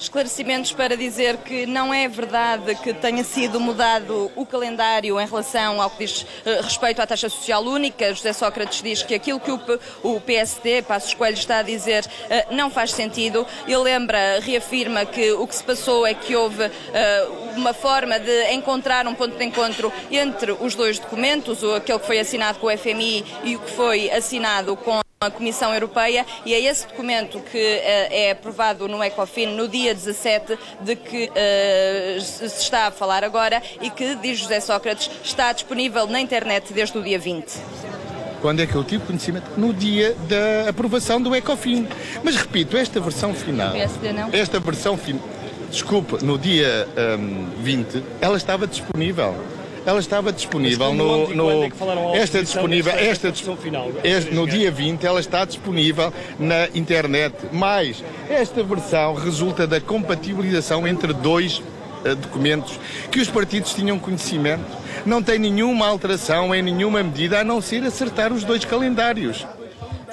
esclarecimentos 0.00 0.72
para 0.72 0.96
dizer 0.96 1.36
que 1.38 1.66
não 1.66 1.92
é 1.92 2.08
verdade 2.08 2.74
que 2.76 2.94
tenha 2.94 3.22
sido 3.22 3.60
mudado 3.60 4.32
o 4.34 4.46
calendário 4.46 5.20
em 5.20 5.26
relação 5.26 5.80
ao 5.80 5.90
que 5.90 6.06
diz 6.06 6.26
eh, 6.46 6.60
respeito 6.62 7.02
à 7.02 7.06
taxa 7.06 7.28
social 7.28 7.62
única. 7.62 8.14
José 8.14 8.32
Sócrates 8.32 8.82
diz 8.82 9.02
que 9.02 9.14
aquilo 9.14 9.38
que 9.38 9.50
o 10.02 10.20
PSD, 10.20 10.82
Passos 10.82 11.12
Coelho, 11.12 11.34
está 11.34 11.58
a 11.58 11.62
dizer 11.62 12.06
eh, 12.30 12.46
não 12.50 12.70
faz 12.70 12.92
sentido. 12.92 13.46
Ele 13.66 13.76
lembra, 13.76 14.40
reafirma 14.40 15.04
que 15.04 15.32
o 15.32 15.46
que 15.46 15.54
se 15.54 15.62
passou 15.62 16.06
é 16.06 16.14
que 16.14 16.34
houve 16.34 16.64
eh, 16.64 17.28
uma 17.56 17.74
forma 17.74 18.18
de 18.18 18.52
encontrar 18.52 19.06
um 19.06 19.14
ponto 19.14 19.36
de 19.36 19.44
encontro 19.44 19.92
entre 20.10 20.52
os 20.52 20.74
dois 20.74 20.98
documentos, 20.98 21.62
aquele 21.62 21.98
que 21.98 22.06
foi 22.06 22.18
assinado 22.18 22.58
com 22.58 22.66
o 22.66 22.78
FMI 22.78 23.24
e 23.44 23.56
o 23.56 23.60
que 23.60 23.70
foi 23.72 24.10
assinado 24.10 24.74
com 24.76 25.00
a 25.22 25.30
Comissão 25.30 25.74
Europeia 25.74 26.24
e 26.46 26.54
é 26.54 26.60
esse 26.62 26.88
documento 26.88 27.38
que 27.40 27.58
uh, 27.58 28.08
é 28.10 28.30
aprovado 28.30 28.88
no 28.88 29.04
ECOFIN 29.04 29.48
no 29.48 29.68
dia 29.68 29.94
17 29.94 30.58
de 30.80 30.96
que 30.96 31.28
uh, 31.28 32.20
se 32.22 32.46
está 32.46 32.86
a 32.86 32.90
falar 32.90 33.22
agora 33.22 33.62
e 33.82 33.90
que, 33.90 34.14
diz 34.14 34.38
José 34.38 34.60
Sócrates, 34.60 35.10
está 35.22 35.52
disponível 35.52 36.06
na 36.06 36.22
internet 36.22 36.72
desde 36.72 36.96
o 36.96 37.02
dia 37.02 37.18
20. 37.18 37.52
Quando 38.40 38.60
é 38.60 38.66
que 38.66 38.74
eu 38.74 38.82
tive 38.82 39.04
conhecimento? 39.04 39.44
No 39.58 39.74
dia 39.74 40.16
da 40.26 40.70
aprovação 40.70 41.20
do 41.20 41.36
ECOFIN. 41.36 41.86
Mas 42.24 42.36
repito, 42.36 42.78
esta 42.78 42.98
versão 42.98 43.34
final. 43.34 43.72
PSD 43.72 44.14
não? 44.14 44.30
Esta 44.32 44.58
versão 44.58 44.96
final. 44.96 45.28
Desculpa, 45.70 46.16
no 46.22 46.38
dia 46.38 46.88
um, 47.18 47.62
20, 47.62 48.02
ela 48.22 48.38
estava 48.38 48.66
disponível 48.66 49.34
ela 49.84 49.98
estava 49.98 50.32
disponível 50.32 50.92
no, 50.94 51.34
no 51.34 51.64
é 51.64 52.18
esta 52.18 52.42
disponível 52.42 52.92
esta, 52.92 53.32
final, 53.32 53.90
este, 54.04 54.34
no 54.34 54.46
dia 54.46 54.70
20 54.70 55.04
ela 55.04 55.20
está 55.20 55.44
disponível 55.44 56.12
na 56.38 56.68
internet. 56.74 57.34
Mas 57.52 58.02
esta 58.28 58.62
versão 58.62 59.14
resulta 59.14 59.66
da 59.66 59.80
compatibilização 59.80 60.86
entre 60.86 61.12
dois 61.12 61.58
uh, 61.58 62.14
documentos 62.14 62.78
que 63.10 63.20
os 63.20 63.28
partidos 63.28 63.72
tinham 63.72 63.98
conhecimento. 63.98 64.80
Não 65.06 65.22
tem 65.22 65.38
nenhuma 65.38 65.86
alteração 65.86 66.54
em 66.54 66.62
nenhuma 66.62 67.02
medida 67.02 67.40
a 67.40 67.44
não 67.44 67.60
ser 67.60 67.82
acertar 67.84 68.32
os 68.32 68.44
dois 68.44 68.64
calendários 68.64 69.46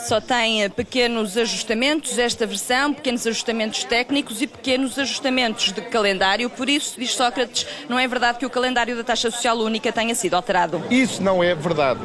só 0.08 0.22
tem 0.22 0.70
pequenos 0.70 1.38
ajustamentos, 1.38 2.17
esta 2.17 2.46
versão, 2.46 2.93
pequenos 2.93 3.28
ajustamentos 3.28 3.84
técnicos 3.84 4.41
e 4.41 4.48
pequenos 4.48 4.98
ajustamentos 4.98 5.74
de 5.74 5.82
calendário. 5.82 6.50
Por 6.50 6.70
isso, 6.70 6.98
diz 6.98 7.12
Sócrates, 7.12 7.67
não 7.89 8.00
é 8.00 8.08
verdade 8.08 8.38
que 8.38 8.46
o 8.46 8.50
calendário 8.50 8.96
da 8.96 9.04
taxa 9.04 9.30
social 9.30 9.58
única 9.58 9.91
tenha 9.91 10.15
sido 10.15 10.36
alterado. 10.36 10.82
Isso 10.89 11.22
não 11.22 11.43
é 11.43 11.54
verdade. 11.54 12.00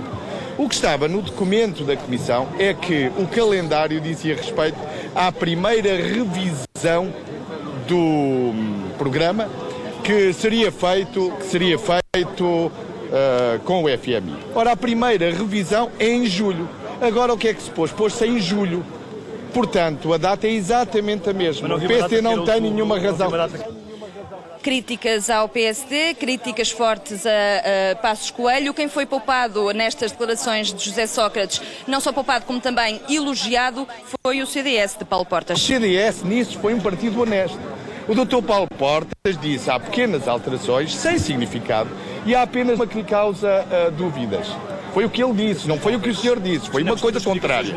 O 0.58 0.68
que 0.68 0.74
estava 0.74 1.06
no 1.06 1.22
documento 1.22 1.84
da 1.84 1.96
Comissão 1.96 2.48
é 2.58 2.74
que 2.74 3.10
o 3.16 3.26
calendário 3.28 4.00
dizia 4.00 4.34
respeito 4.34 4.78
à 5.14 5.30
primeira 5.30 5.94
revisão 5.94 7.14
do 7.86 7.96
hum, 7.96 8.90
programa 8.98 9.48
que 10.02 10.32
seria 10.32 10.72
feito, 10.72 11.32
que 11.38 11.46
seria 11.46 11.78
feito 11.78 12.44
uh, 13.12 13.60
com 13.64 13.84
o 13.84 13.86
FMI. 13.86 14.36
Ora, 14.56 14.72
a 14.72 14.76
primeira 14.76 15.30
revisão 15.30 15.88
é 16.00 16.08
em 16.08 16.26
julho. 16.26 16.68
Agora 17.02 17.34
o 17.34 17.36
que 17.36 17.48
é 17.48 17.54
que 17.54 17.62
se 17.62 17.70
pôs? 17.70 17.90
Pôs-se 17.90 18.24
em 18.24 18.38
julho. 18.40 18.84
Portanto, 19.52 20.14
a 20.14 20.16
data 20.16 20.46
é 20.46 20.50
exatamente 20.50 21.28
a 21.28 21.32
mesma. 21.32 21.74
O 21.74 21.80
PSD 21.80 22.22
não 22.22 22.44
tem 22.44 22.60
nenhuma 22.60 22.98
razão 22.98 23.30
críticas 24.62 25.28
ao 25.28 25.48
PSD, 25.48 26.14
críticas 26.14 26.70
fortes 26.70 27.26
a, 27.26 27.30
a 27.90 27.96
Passos 27.96 28.30
Coelho. 28.30 28.72
Quem 28.72 28.88
foi 28.88 29.04
poupado 29.04 29.72
nestas 29.72 30.12
declarações 30.12 30.72
de 30.72 30.84
José 30.84 31.06
Sócrates, 31.06 31.60
não 31.86 32.00
só 32.00 32.12
poupado 32.12 32.46
como 32.46 32.60
também 32.60 33.00
elogiado, 33.10 33.86
foi 34.24 34.40
o 34.40 34.46
CDS 34.46 34.96
de 34.96 35.04
Paulo 35.04 35.26
Portas. 35.26 35.58
O 35.58 35.60
CDS 35.60 36.22
nisso 36.22 36.58
foi 36.60 36.74
um 36.74 36.80
partido 36.80 37.20
honesto. 37.20 37.58
O 38.08 38.14
Dr. 38.14 38.42
Paulo 38.46 38.68
Portas 38.78 39.36
disse 39.40 39.70
há 39.70 39.78
pequenas 39.78 40.28
alterações, 40.28 40.94
sem 40.94 41.18
significado, 41.18 41.90
e 42.24 42.34
há 42.34 42.42
apenas 42.42 42.76
uma 42.76 42.86
que 42.86 43.02
causa 43.02 43.64
uh, 43.64 43.90
dúvidas. 43.90 44.46
Foi 44.92 45.04
o 45.04 45.10
que 45.10 45.22
ele 45.22 45.32
disse, 45.32 45.66
não 45.66 45.78
foi 45.78 45.96
o 45.96 46.00
que 46.00 46.10
o 46.10 46.14
senhor 46.14 46.38
disse, 46.38 46.70
foi 46.70 46.82
uma 46.82 46.96
coisa 46.96 47.20
contrária. 47.20 47.72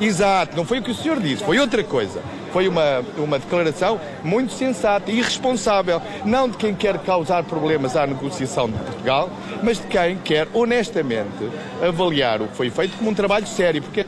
Exato, 0.00 0.56
não 0.56 0.64
foi 0.64 0.78
o 0.78 0.82
que 0.82 0.92
o 0.92 0.94
senhor 0.94 1.20
disse, 1.20 1.42
foi 1.44 1.58
outra 1.58 1.82
coisa. 1.82 2.22
Foi 2.52 2.68
uma, 2.68 3.04
uma 3.16 3.38
declaração 3.38 4.00
muito 4.24 4.52
sensata 4.52 5.10
e 5.10 5.20
responsável, 5.20 6.00
não 6.24 6.48
de 6.48 6.56
quem 6.56 6.74
quer 6.74 6.98
causar 6.98 7.42
problemas 7.44 7.96
à 7.96 8.06
negociação 8.06 8.68
de 8.68 8.78
Portugal, 8.78 9.30
mas 9.62 9.78
de 9.78 9.86
quem 9.86 10.16
quer 10.18 10.48
honestamente 10.52 11.50
avaliar 11.86 12.42
o 12.42 12.48
que 12.48 12.56
foi 12.56 12.70
feito 12.70 12.96
como 12.96 13.10
um 13.10 13.14
trabalho 13.14 13.46
sério, 13.46 13.82
porque 13.82 14.06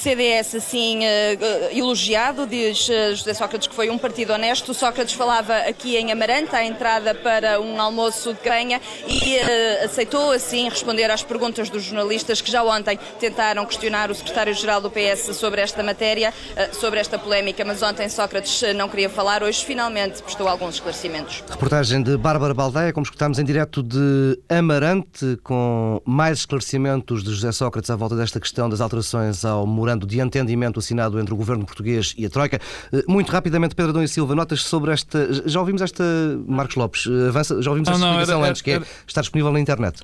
CDS 0.00 0.54
assim 0.54 1.00
uh, 1.00 1.76
elogiado, 1.76 2.46
diz 2.46 2.88
uh, 2.88 3.14
José 3.14 3.34
Sócrates 3.34 3.68
que 3.68 3.74
foi 3.74 3.90
um 3.90 3.98
partido 3.98 4.32
honesto. 4.32 4.72
Sócrates 4.72 5.14
falava 5.14 5.54
aqui 5.58 5.96
em 5.96 6.10
Amarante, 6.10 6.56
à 6.56 6.64
entrada 6.64 7.14
para 7.14 7.60
um 7.60 7.80
almoço 7.80 8.32
de 8.32 8.40
canha 8.40 8.80
e 9.06 9.38
aceitou 9.84 10.30
assim 10.30 10.68
responder 10.68 11.10
às 11.10 11.22
perguntas 11.22 11.68
dos 11.68 11.84
jornalistas 11.84 12.40
que 12.40 12.50
já 12.50 12.62
ontem 12.62 12.98
tentaram 13.18 13.66
questionar 13.66 14.10
o 14.10 14.14
secretário-geral 14.14 14.80
do 14.80 14.90
PS 14.90 15.36
sobre 15.36 15.60
esta 15.60 15.82
matéria, 15.82 16.32
sobre 16.72 16.98
esta 16.98 17.18
polémica, 17.18 17.64
mas 17.64 17.82
ontem 17.82 18.08
Sócrates 18.08 18.62
não 18.74 18.88
queria 18.88 19.10
falar, 19.10 19.42
hoje 19.42 19.64
finalmente 19.64 20.22
prestou 20.22 20.48
alguns 20.48 20.76
esclarecimentos. 20.76 21.44
Reportagem 21.48 22.02
de 22.02 22.16
Bárbara 22.16 22.54
Baldeia, 22.54 22.92
como 22.92 23.04
escutámos 23.04 23.38
em 23.38 23.44
direto 23.44 23.82
de 23.82 24.38
Amarante, 24.48 25.38
com 25.42 26.00
mais 26.04 26.38
esclarecimentos 26.38 27.22
de 27.22 27.30
José 27.30 27.52
Sócrates 27.52 27.90
à 27.90 27.96
volta 27.96 28.16
desta 28.16 28.40
questão 28.40 28.68
das 28.68 28.80
alterações 28.80 29.44
ao 29.44 29.66
memorando 29.90 30.06
de 30.06 30.20
entendimento 30.20 30.78
assinado 30.78 31.18
entre 31.18 31.34
o 31.34 31.36
governo 31.36 31.64
português 31.64 32.14
e 32.16 32.24
a 32.24 32.30
Troika. 32.30 32.60
Eh, 32.92 33.04
muito 33.08 33.30
rapidamente, 33.30 33.74
Pedro 33.74 33.90
Adão 33.90 34.02
e 34.02 34.08
Silva, 34.08 34.34
notas 34.34 34.62
sobre 34.62 34.92
esta. 34.92 35.48
Já 35.48 35.60
ouvimos 35.60 35.82
esta, 35.82 36.04
Marcos 36.46 36.76
Lopes, 36.76 37.06
eh, 37.06 37.28
avança, 37.28 37.60
já 37.60 37.70
ouvimos 37.70 37.88
esta 37.88 38.00
não, 38.00 38.08
explicação 38.12 38.40
era, 38.40 38.50
antes, 38.50 38.62
que 38.62 38.70
é, 38.70 38.82
está 39.06 39.20
disponível 39.20 39.52
na 39.52 39.60
internet. 39.60 40.00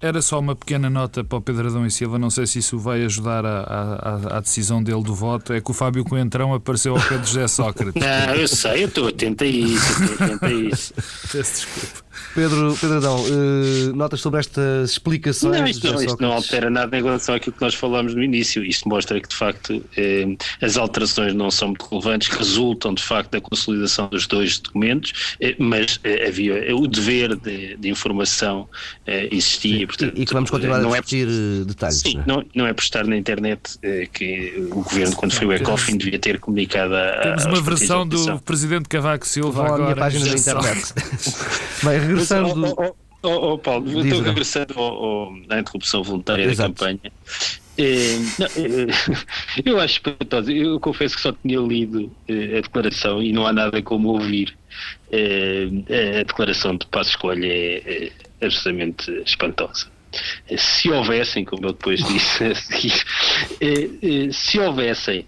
Era 0.00 0.22
só 0.22 0.38
uma 0.38 0.54
pequena 0.54 0.88
nota 0.88 1.24
para 1.24 1.38
o 1.38 1.40
Pedro 1.40 1.66
Adão 1.66 1.84
e 1.84 1.90
Silva, 1.90 2.20
não 2.20 2.30
sei 2.30 2.46
se 2.46 2.60
isso 2.60 2.78
vai 2.78 3.04
ajudar 3.04 3.44
à 3.44 4.38
decisão 4.38 4.80
dele 4.80 5.02
do 5.02 5.12
voto. 5.12 5.52
É 5.52 5.60
que 5.60 5.68
o 5.72 5.74
Fábio 5.74 6.04
Coentrão 6.04 6.54
apareceu 6.54 6.94
ao 6.94 7.02
pé 7.02 7.18
de 7.18 7.26
José 7.26 7.48
Sócrates. 7.48 8.00
Não, 8.00 8.34
eu 8.36 8.46
sei, 8.46 8.84
eu 8.84 8.88
estou 8.88 9.08
atento 9.08 9.42
a 9.42 9.46
isso. 9.48 10.02
Estou 10.04 10.26
atento 10.26 10.44
a 10.44 10.52
isso. 10.52 10.94
Peço 10.94 11.66
desculpa. 11.66 12.07
Pedro, 12.34 12.76
Pedro 12.80 12.96
Adão, 12.98 13.24
uh, 13.24 13.96
notas 13.96 14.20
sobre 14.20 14.40
estas 14.40 14.90
explicações? 14.92 15.58
Não, 15.58 15.66
isto, 15.66 15.92
não, 15.92 16.02
isto 16.02 16.22
não 16.22 16.32
altera 16.32 16.70
nada 16.70 16.96
em 16.96 17.02
relação 17.02 17.34
àquilo 17.34 17.54
que 17.54 17.62
nós 17.62 17.74
falámos 17.74 18.14
no 18.14 18.22
início. 18.22 18.64
Isto 18.64 18.88
mostra 18.88 19.20
que, 19.20 19.28
de 19.28 19.36
facto, 19.36 19.84
eh, 19.96 20.36
as 20.60 20.76
alterações 20.76 21.34
não 21.34 21.50
são 21.50 21.68
muito 21.68 21.86
relevantes, 21.88 22.28
resultam, 22.28 22.94
de 22.94 23.02
facto, 23.02 23.32
da 23.32 23.40
consolidação 23.40 24.08
dos 24.08 24.26
dois 24.26 24.58
documentos, 24.58 25.36
eh, 25.40 25.54
mas 25.58 25.98
eh, 26.04 26.28
havia 26.28 26.70
eh, 26.70 26.74
o 26.74 26.86
dever 26.86 27.36
de, 27.36 27.76
de 27.76 27.88
informação 27.88 28.68
eh, 29.06 29.28
existia. 29.30 29.86
Portanto, 29.86 30.12
e, 30.16 30.24
que 30.24 30.32
vamos 30.32 30.50
continuar 30.50 30.80
a 30.80 30.88
é 30.88 31.00
discutir 31.00 31.28
é, 31.28 31.64
detalhes. 31.64 31.98
Sim, 31.98 32.20
não, 32.26 32.44
não 32.54 32.66
é 32.66 32.72
por 32.72 32.82
estar 32.82 33.06
na 33.06 33.16
internet 33.16 33.78
que 34.12 34.68
o 34.70 34.82
governo, 34.82 35.14
quando 35.16 35.32
foi 35.32 35.46
o 35.46 35.52
ECOFIN, 35.52 35.96
devia 35.96 36.18
ter 36.18 36.38
comunicado 36.38 36.94
a. 36.94 37.20
Temos 37.22 37.44
uma 37.44 37.60
versão 37.60 38.06
do 38.06 38.38
presidente 38.40 38.88
Cavaco 38.88 39.26
Silva 39.26 39.62
Vão 39.62 39.66
agora. 39.66 39.82
à 39.82 39.86
minha 39.86 39.96
página 39.96 40.26
da 40.26 40.34
internet. 40.34 40.94
Bem, 41.82 42.07
regressando. 42.08 42.74
Oh, 42.76 42.82
oh, 42.82 42.94
oh, 43.22 43.52
oh 43.52 43.58
Paulo, 43.58 43.84
Diz 43.84 44.04
estou 44.04 44.22
regressando 44.22 44.74
à 45.48 45.58
interrupção 45.58 46.02
voluntária 46.02 46.44
Exato. 46.44 46.72
da 46.72 46.86
campanha. 46.86 47.12
É, 47.78 48.18
não, 48.38 48.46
é, 48.46 49.62
eu 49.64 49.80
acho 49.80 49.94
espantoso. 49.94 50.50
Eu 50.50 50.80
confesso 50.80 51.14
que 51.14 51.22
só 51.22 51.32
tinha 51.32 51.60
lido 51.60 52.10
é, 52.26 52.58
a 52.58 52.60
declaração 52.60 53.22
e 53.22 53.32
não 53.32 53.46
há 53.46 53.52
nada 53.52 53.80
como 53.82 54.08
ouvir. 54.08 54.56
a 55.12 56.22
declaração 56.24 56.76
de 56.76 56.86
Passo 56.86 57.10
Escolha 57.10 57.46
é, 57.46 58.10
é 58.40 58.46
absolutamente 58.46 59.10
espantosa. 59.24 59.86
Se 60.56 60.90
houvessem, 60.90 61.44
como 61.44 61.66
eu 61.66 61.72
depois 61.72 62.02
disse 62.02 62.42
a 62.44 62.54
seguir, 62.54 63.04
se 64.32 64.58
houvessem, 64.58 65.26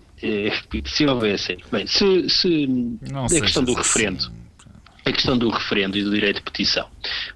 se 0.86 1.06
houvessem, 1.06 1.58
bem, 1.70 1.86
se, 1.86 2.28
se 2.28 2.68
a 3.14 3.40
questão 3.40 3.62
do 3.62 3.72
assim. 3.72 3.80
referendo 3.80 4.39
a 5.10 5.12
questão 5.12 5.36
do 5.36 5.48
referendo 5.48 5.96
e 5.98 6.02
do 6.02 6.10
direito 6.10 6.36
de 6.36 6.42
petição. 6.42 6.86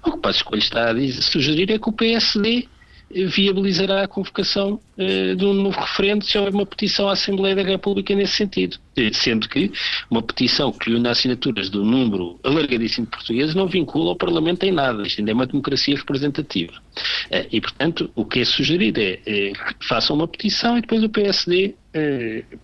O 0.03 0.11
que 0.11 0.17
o 0.17 0.21
Passo 0.21 0.39
Escolho 0.39 0.59
está 0.59 0.89
a 0.89 0.93
dizer, 0.93 1.21
sugerir 1.21 1.71
é 1.71 1.79
que 1.79 1.89
o 1.89 1.93
PSD 1.93 2.67
viabilizará 3.09 4.03
a 4.03 4.07
convocação 4.07 4.79
uh, 4.97 5.35
de 5.35 5.45
um 5.45 5.53
novo 5.53 5.79
referendo 5.79 6.25
se 6.25 6.37
houver 6.37 6.53
uma 6.53 6.65
petição 6.65 7.07
à 7.07 7.13
Assembleia 7.13 7.55
da 7.55 7.61
República 7.61 8.15
nesse 8.15 8.33
sentido. 8.33 8.77
Eh, 8.97 9.11
sendo 9.13 9.47
que 9.47 9.71
uma 10.09 10.21
petição 10.21 10.71
que 10.71 10.91
une 10.91 11.07
assinaturas 11.07 11.69
do 11.69 11.83
número 11.83 12.39
alargadíssimo 12.43 13.05
de 13.05 13.11
portugueses 13.11 13.53
não 13.53 13.67
vincula 13.67 14.11
o 14.11 14.15
Parlamento 14.15 14.63
em 14.63 14.71
nada. 14.71 15.03
Isto 15.03 15.19
ainda 15.19 15.31
é 15.31 15.33
uma 15.33 15.45
democracia 15.45 15.95
representativa. 15.95 16.73
Uh, 16.73 17.47
e, 17.51 17.61
portanto, 17.61 18.09
o 18.15 18.25
que 18.25 18.39
é 18.39 18.45
sugerido 18.45 18.99
é 18.99 19.17
que 19.17 19.87
façam 19.87 20.15
uma 20.15 20.27
petição 20.27 20.77
e 20.77 20.81
depois 20.81 21.03
o 21.03 21.09
PSD 21.09 21.75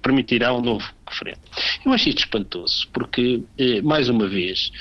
permitirá 0.02 0.54
um 0.54 0.62
novo 0.62 0.86
referendo. 1.08 1.40
Eu 1.84 1.92
acho 1.92 2.10
isto 2.10 2.20
espantoso, 2.20 2.88
porque, 2.94 3.42
mais 3.84 4.08
uma 4.08 4.28
vez, 4.28 4.72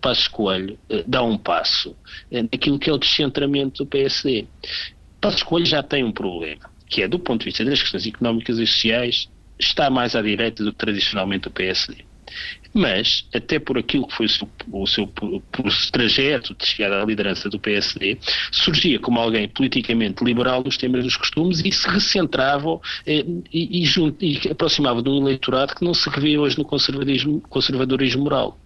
Passo 0.00 0.30
Coelho 0.30 0.78
dá 1.06 1.22
um 1.22 1.38
passo 1.38 1.96
naquilo 2.30 2.78
que 2.78 2.90
é 2.90 2.92
o 2.92 2.98
descentramento 2.98 3.84
do 3.84 3.88
PSD. 3.88 4.46
Passos 5.20 5.42
Coelho 5.42 5.66
já 5.66 5.82
tem 5.82 6.04
um 6.04 6.12
problema, 6.12 6.70
que 6.86 7.02
é, 7.02 7.08
do 7.08 7.18
ponto 7.18 7.40
de 7.40 7.46
vista 7.46 7.64
das 7.64 7.80
questões 7.80 8.06
económicas 8.06 8.58
e 8.58 8.66
sociais, 8.66 9.28
está 9.58 9.90
mais 9.90 10.14
à 10.14 10.22
direita 10.22 10.64
do 10.64 10.72
que 10.72 10.78
tradicionalmente 10.78 11.48
o 11.48 11.50
PSD. 11.50 12.07
Mas, 12.72 13.26
até 13.34 13.58
por 13.58 13.78
aquilo 13.78 14.06
que 14.06 14.14
foi 14.14 14.26
o 14.26 14.28
seu, 14.28 14.48
o 14.72 14.86
seu 14.86 15.10
trajeto 15.90 16.54
de 16.54 16.66
chegar 16.66 16.92
à 16.92 17.04
liderança 17.04 17.48
do 17.48 17.58
PSD, 17.58 18.18
surgia 18.52 18.98
como 18.98 19.18
alguém 19.18 19.48
politicamente 19.48 20.22
liberal 20.22 20.62
dos 20.62 20.76
temas 20.76 21.04
dos 21.04 21.16
costumes 21.16 21.60
e 21.64 21.72
se 21.72 21.88
recentrava 21.88 22.78
eh, 23.06 23.24
e, 23.52 23.82
e, 23.82 24.16
e 24.20 24.50
aproximava 24.50 25.02
de 25.02 25.08
um 25.08 25.22
eleitorado 25.22 25.74
que 25.74 25.84
não 25.84 25.94
se 25.94 26.08
revê 26.10 26.38
hoje 26.38 26.58
no 26.58 26.64
conservadorismo, 26.64 27.40
conservadorismo 27.48 28.24
moral. 28.24 28.58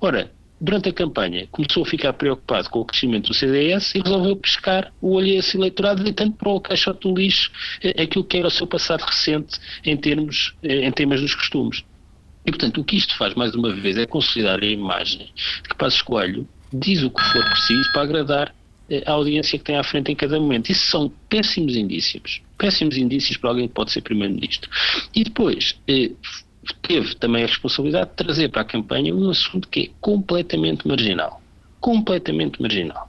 Ora, 0.00 0.30
durante 0.60 0.88
a 0.88 0.92
campanha, 0.92 1.46
começou 1.50 1.82
a 1.82 1.86
ficar 1.86 2.12
preocupado 2.12 2.68
com 2.70 2.80
o 2.80 2.84
crescimento 2.84 3.28
do 3.28 3.34
CDS 3.34 3.94
e 3.94 4.00
resolveu 4.00 4.36
pescar 4.36 4.92
o 5.00 5.14
olho 5.14 5.32
a 5.32 5.38
esse 5.38 5.56
eleitorado, 5.56 6.02
deitando 6.02 6.32
para 6.34 6.48
o 6.48 6.60
caixote 6.60 7.08
do 7.08 7.14
lixo 7.14 7.50
eh, 7.82 8.02
aquilo 8.02 8.24
que 8.24 8.36
era 8.36 8.48
o 8.48 8.50
seu 8.50 8.66
passado 8.66 9.02
recente 9.02 9.58
em, 9.84 9.96
termos, 9.96 10.54
eh, 10.62 10.86
em 10.86 10.92
temas 10.92 11.20
dos 11.20 11.34
costumes. 11.34 11.84
E, 12.48 12.50
portanto, 12.50 12.80
o 12.80 12.84
que 12.84 12.96
isto 12.96 13.14
faz, 13.18 13.34
mais 13.34 13.54
uma 13.54 13.74
vez, 13.74 13.98
é 13.98 14.06
consolidar 14.06 14.58
a 14.62 14.66
imagem 14.66 15.30
de 15.62 15.68
que 15.68 15.76
Passos 15.76 16.00
Coelho 16.00 16.48
diz 16.72 17.02
o 17.02 17.10
que 17.10 17.22
for 17.22 17.44
preciso 17.44 17.92
para 17.92 18.00
agradar 18.00 18.54
eh, 18.88 19.02
a 19.04 19.12
audiência 19.12 19.58
que 19.58 19.66
tem 19.66 19.76
à 19.76 19.84
frente 19.84 20.10
em 20.10 20.16
cada 20.16 20.40
momento. 20.40 20.70
Isso 20.70 20.86
são 20.86 21.12
péssimos 21.28 21.76
indícios. 21.76 22.40
Péssimos 22.56 22.96
indícios 22.96 23.36
para 23.36 23.50
alguém 23.50 23.68
que 23.68 23.74
pode 23.74 23.92
ser 23.92 24.00
Primeiro-Ministro. 24.00 24.70
E 25.14 25.24
depois, 25.24 25.78
teve 26.80 27.14
também 27.16 27.44
a 27.44 27.46
responsabilidade 27.46 28.10
de 28.12 28.16
trazer 28.16 28.48
para 28.48 28.62
a 28.62 28.64
campanha 28.64 29.14
um 29.14 29.28
assunto 29.28 29.68
que 29.68 29.80
é 29.80 29.90
completamente 30.00 30.88
marginal. 30.88 31.42
Completamente 31.80 32.62
marginal. 32.62 33.07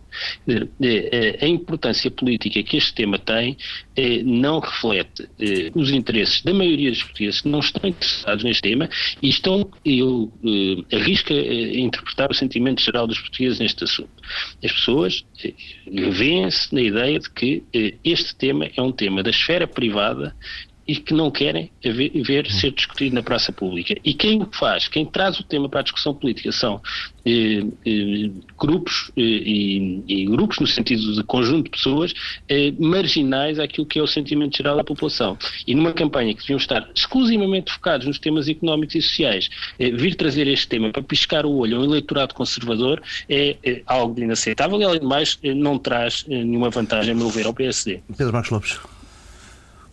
A 1.41 1.45
importância 1.45 2.09
política 2.11 2.61
que 2.63 2.77
este 2.77 2.93
tema 2.93 3.17
tem 3.19 3.57
não 4.23 4.59
reflete 4.59 5.27
os 5.75 5.91
interesses 5.91 6.41
da 6.41 6.53
maioria 6.53 6.89
dos 6.91 7.03
portugueses 7.03 7.41
que 7.41 7.49
não 7.49 7.59
estão 7.59 7.89
interessados 7.89 8.43
neste 8.43 8.61
tema 8.61 8.89
e 9.21 9.29
estão, 9.29 9.69
eu 9.83 10.31
arrisco 10.91 11.33
a 11.33 11.77
interpretar 11.77 12.31
o 12.31 12.33
sentimento 12.33 12.81
geral 12.81 13.07
dos 13.07 13.19
portugueses 13.19 13.59
neste 13.59 13.83
assunto. 13.83 14.09
As 14.63 14.71
pessoas 14.71 15.25
veem-se 15.87 16.73
na 16.73 16.81
ideia 16.81 17.19
de 17.19 17.29
que 17.29 17.63
este 18.03 18.35
tema 18.35 18.69
é 18.75 18.81
um 18.81 18.91
tema 18.91 19.23
da 19.23 19.29
esfera 19.29 19.67
privada 19.67 20.35
e 20.89 20.95
que 20.95 21.13
não 21.13 21.29
querem 21.29 21.69
ver, 21.83 22.11
ver, 22.23 22.51
ser 22.51 22.71
discutido 22.71 23.13
na 23.13 23.21
praça 23.21 23.51
pública. 23.51 23.95
E 24.03 24.11
quem 24.11 24.41
o 24.41 24.49
faz, 24.51 24.87
quem 24.87 25.05
traz 25.05 25.39
o 25.39 25.43
tema 25.43 25.69
para 25.69 25.81
a 25.81 25.83
discussão 25.83 26.15
política 26.15 26.51
são 26.51 26.81
eh, 27.23 27.63
eh, 27.85 28.31
grupos 28.57 29.11
eh, 29.15 29.21
e, 29.21 30.03
e, 30.07 30.25
grupos 30.25 30.57
no 30.57 30.65
sentido 30.65 31.13
de 31.13 31.23
conjunto 31.25 31.65
de 31.65 31.69
pessoas 31.69 32.11
eh, 32.49 32.73
marginais 32.79 33.59
àquilo 33.59 33.85
que 33.85 33.99
é 33.99 34.01
o 34.01 34.07
sentimento 34.07 34.57
geral 34.57 34.77
da 34.77 34.83
população. 34.83 35.37
E 35.67 35.75
numa 35.75 35.93
campanha 35.93 36.33
que 36.33 36.41
deviam 36.41 36.57
estar 36.57 36.89
exclusivamente 36.95 37.71
focados 37.71 38.07
nos 38.07 38.17
temas 38.17 38.47
económicos 38.47 38.95
e 38.95 39.01
sociais, 39.03 39.47
eh, 39.77 39.91
vir 39.91 40.15
trazer 40.15 40.47
este 40.47 40.67
tema 40.67 40.89
para 40.89 41.03
piscar 41.03 41.45
o 41.45 41.55
olho 41.55 41.77
a 41.77 41.81
um 41.81 41.83
eleitorado 41.83 42.33
conservador 42.33 42.99
é, 43.29 43.57
é 43.63 43.83
algo 43.85 44.19
inaceitável 44.19 44.81
e, 44.81 44.83
além 44.83 45.01
de 45.01 45.05
mais, 45.05 45.37
eh, 45.43 45.53
não 45.53 45.77
traz 45.77 46.25
nenhuma 46.27 46.71
vantagem, 46.71 47.13
a 47.13 47.15
meu 47.15 47.29
ver, 47.29 47.45
ao 47.45 47.53
PSD. 47.53 47.99
Pedro 48.17 48.33
Marcos 48.33 48.49
Lopes. 48.49 48.98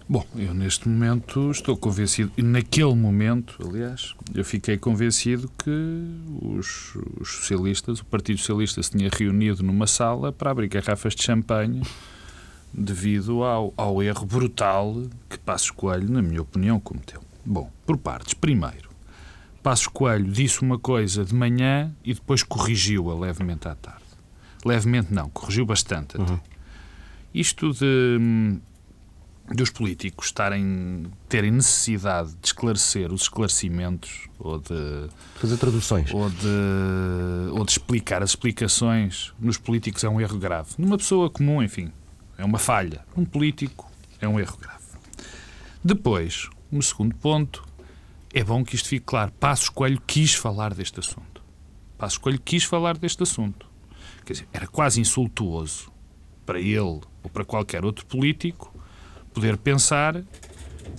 Bom, 0.09 0.25
eu 0.37 0.55
neste 0.55 0.89
momento 0.89 1.51
estou 1.51 1.77
convencido, 1.77 2.31
e 2.37 2.43
naquele 2.43 2.95
momento, 2.95 3.59
aliás, 3.69 4.15
eu 4.33 4.45
fiquei 4.45 4.77
convencido 4.77 5.51
que 5.59 5.71
os, 6.43 6.95
os, 7.21 7.29
socialistas, 7.29 7.99
o 7.99 8.05
Partido 8.05 8.39
Socialista 8.39 8.81
se 8.85 8.93
tinha 8.93 9.11
reunido 9.13 9.65
numa 9.65 9.89
sala 9.89 10.31
para 10.31 10.53
abrir 10.53 10.69
garrafas 10.69 11.13
de 11.13 11.25
champanhe 11.25 11.83
devido 12.73 13.43
ao, 13.43 13.75
ao 13.77 14.01
erro 14.01 14.25
brutal 14.25 14.95
que 15.29 15.39
Passos 15.39 15.73
Coelho, 15.73 16.09
na 16.09 16.23
minha 16.23 16.41
opinião, 16.41 16.79
cometeu. 16.79 17.21
Bom, 17.45 17.69
por 17.85 17.97
partes. 17.97 18.33
Primeiro, 18.35 18.91
Passos 19.61 19.89
Coelho 19.89 20.31
disse 20.31 20.63
uma 20.63 20.79
coisa 20.79 21.25
de 21.25 21.35
manhã 21.35 21.93
e 22.05 22.15
depois 22.15 22.45
corrigiu-a 22.45 23.19
levemente 23.19 23.67
à 23.67 23.75
tarde. 23.75 24.05
Levemente 24.65 25.13
não, 25.13 25.29
corrigiu 25.31 25.67
bastante 25.67 26.21
até. 26.21 26.33
Uhum. 26.33 26.41
Isto 27.35 27.73
de 27.73 28.19
hum, 28.21 28.61
dos 29.55 29.71
políticos 29.71 30.27
estarem 30.27 31.07
terem 31.29 31.53
necessidade 31.53 32.35
de 32.41 32.49
esclarecer 32.49 33.13
os 33.13 33.23
esclarecimentos 33.23 34.29
ou 34.39 34.59
de 34.59 35.09
fazer 35.37 35.57
traduções 35.57 36.13
ou 36.13 36.29
de 36.29 37.51
ou 37.53 37.65
de 37.65 37.71
explicar 37.71 38.23
as 38.23 38.31
explicações 38.31 39.33
nos 39.39 39.57
políticos 39.57 40.03
é 40.03 40.09
um 40.09 40.21
erro 40.21 40.39
grave. 40.39 40.71
Numa 40.79 40.99
pessoa 40.99 41.31
comum, 41.31 41.63
enfim, 41.63 41.93
é 42.37 42.45
uma 42.45 42.59
falha. 42.59 43.05
Um 43.17 43.25
político 43.25 43.91
é 44.21 44.27
um 44.27 44.39
erro 44.41 44.57
grave. 44.57 44.85
Depois, 45.83 46.49
um 46.73 46.83
segundo 46.83 47.15
ponto, 47.15 47.65
é 48.35 48.43
bom 48.43 48.65
que 48.65 48.75
isto 48.75 48.89
fique 48.89 49.07
claro. 49.07 49.31
Passos 49.33 49.69
Coelho 49.69 50.03
quis 50.05 50.35
falar 50.35 50.75
deste 50.75 50.99
assunto. 50.99 51.43
Passos 51.97 52.19
Coelho 52.19 52.41
quis 52.41 52.65
falar 52.65 52.99
deste 52.99 53.23
assunto. 53.23 53.67
Quer 54.25 54.33
dizer, 54.33 54.49
era 54.53 54.67
quase 54.67 55.01
insultuoso 55.01 55.91
para 56.45 56.61
ele 56.61 57.01
ou 57.23 57.31
para 57.33 57.45
qualquer 57.45 57.85
outro 57.85 58.05
político 58.07 58.76
poder 59.37 59.59
pensar 59.59 60.23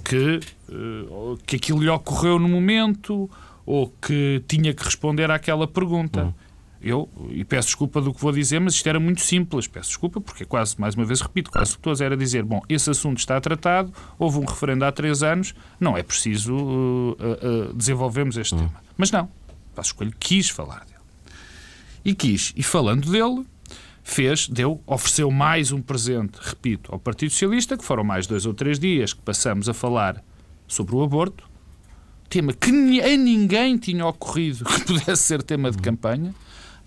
que, 0.04 0.40
uh, 0.70 1.38
que 1.44 1.56
aquilo 1.56 1.82
lhe 1.82 1.90
ocorreu 1.90 2.38
no 2.38 2.48
momento 2.48 3.28
ou 3.66 3.92
que 4.00 4.44
tinha 4.48 4.72
que 4.76 4.84
responder 4.84 5.32
àquela 5.32 5.68
pergunta. 5.68 6.26
Uhum. 6.26 6.34
Eu, 6.80 7.10
e 7.32 7.44
peço 7.44 7.70
desculpa 7.70 8.00
do 8.00 8.14
que 8.14 8.22
vou 8.22 8.32
dizer, 8.32 8.60
mas 8.60 8.76
isto 8.76 8.88
era 8.88 9.00
muito 9.00 9.22
simples. 9.22 9.66
Peço 9.66 9.90
desculpa 9.90 10.22
porque 10.22 10.46
quase, 10.46 10.80
mais 10.80 10.94
uma 10.94 11.04
vez 11.04 11.20
repito, 11.20 11.50
quase 11.50 11.76
o 11.76 11.80
que 11.80 12.04
era 12.04 12.16
dizer, 12.16 12.44
bom, 12.44 12.62
esse 12.70 12.92
assunto 12.92 13.18
está 13.18 13.42
tratado, 13.42 13.92
houve 14.20 14.38
um 14.38 14.46
referendo 14.46 14.86
há 14.86 14.92
três 14.92 15.24
anos, 15.24 15.56
não 15.80 15.98
é 15.98 16.04
preciso 16.04 16.54
uh, 16.56 17.12
uh, 17.14 17.74
desenvolvermos 17.74 18.38
este 18.38 18.54
uhum. 18.54 18.68
tema. 18.68 18.84
Mas 18.96 19.10
não, 19.10 19.28
Passo 19.74 19.90
Escolho 19.90 20.14
quis 20.20 20.50
falar 20.50 20.86
dele. 20.86 20.98
E 22.06 22.14
quis, 22.14 22.54
e 22.56 22.62
falando 22.62 23.10
dele, 23.10 23.46
fez, 24.08 24.48
deu, 24.48 24.82
ofereceu 24.88 25.30
mais 25.30 25.74
um 25.74 25.82
presente, 25.82 26.40
repito, 26.42 26.92
ao 26.94 26.98
Partido 26.98 27.30
Socialista, 27.30 27.78
que 27.78 27.84
foram 27.84 28.06
mais 28.06 28.26
dois 28.26 28.46
ou 28.46 28.54
três 28.54 28.80
dias 28.80 29.12
que 29.12 29.22
passamos 29.22 29.68
a 29.68 29.74
falar 29.74 30.24
sobre 30.66 30.96
o 30.96 31.04
aborto, 31.04 31.44
tema 32.30 32.54
que 32.54 33.02
a 33.02 33.18
ninguém 33.18 33.78
tinha 33.78 34.06
ocorrido 34.06 34.64
que 34.66 34.86
pudesse 34.86 35.24
ser 35.24 35.44
tema 35.44 35.70
de 35.70 35.78
campanha, 35.80 36.34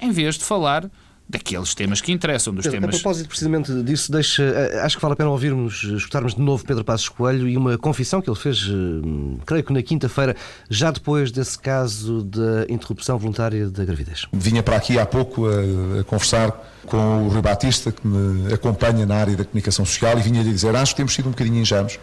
em 0.01 0.11
vez 0.11 0.37
de 0.37 0.45
falar 0.45 0.91
daqueles 1.31 1.75
temas 1.75 2.01
que 2.01 2.11
interessam, 2.11 2.53
dos 2.53 2.65
Pedro, 2.65 2.81
temas... 2.81 2.97
A 2.97 2.99
propósito 2.99 3.29
precisamente 3.29 3.73
disso, 3.83 4.11
deixa, 4.11 4.43
eh, 4.43 4.81
acho 4.83 4.97
que 4.97 5.03
vale 5.03 5.13
a 5.13 5.17
pena 5.17 5.31
ouvirmos, 5.31 5.85
escutarmos 5.85 6.35
de 6.35 6.41
novo 6.41 6.65
Pedro 6.65 6.85
Passos 6.85 7.09
Coelho 7.09 7.49
e 7.49 7.57
uma 7.57 7.79
confissão 7.79 8.21
que 8.21 8.29
ele 8.29 8.39
fez, 8.39 8.69
eh, 8.69 9.41
creio 9.47 9.63
que 9.63 9.73
na 9.73 9.83
quinta-feira, 9.83 10.35
já 10.69 10.91
depois 10.91 11.31
desse 11.31 11.59
caso 11.59 12.25
da 12.25 12.67
interrupção 12.69 13.17
voluntária 13.17 13.71
da 13.71 13.85
gravidez. 13.85 14.27
Vinha 14.33 14.63
para 14.63 14.77
aqui 14.77 14.99
há 14.99 15.07
pouco 15.07 15.47
a, 15.47 16.01
a 16.01 16.05
conversar 16.05 16.51
com 16.87 17.27
o 17.27 17.29
Rui 17.29 17.43
Batista, 17.43 17.93
que 17.93 18.07
me 18.07 18.53
acompanha 18.53 19.07
na 19.07 19.15
área 19.15 19.37
da 19.37 19.45
comunicação 19.45 19.85
social, 19.85 20.19
e 20.19 20.23
vinha-lhe 20.23 20.53
dizer, 20.53 20.75
acho 20.75 20.93
que 20.93 20.97
temos 20.97 21.15
sido 21.15 21.29
um 21.29 21.31
bocadinho 21.31 21.59
ingênuos, 21.59 21.99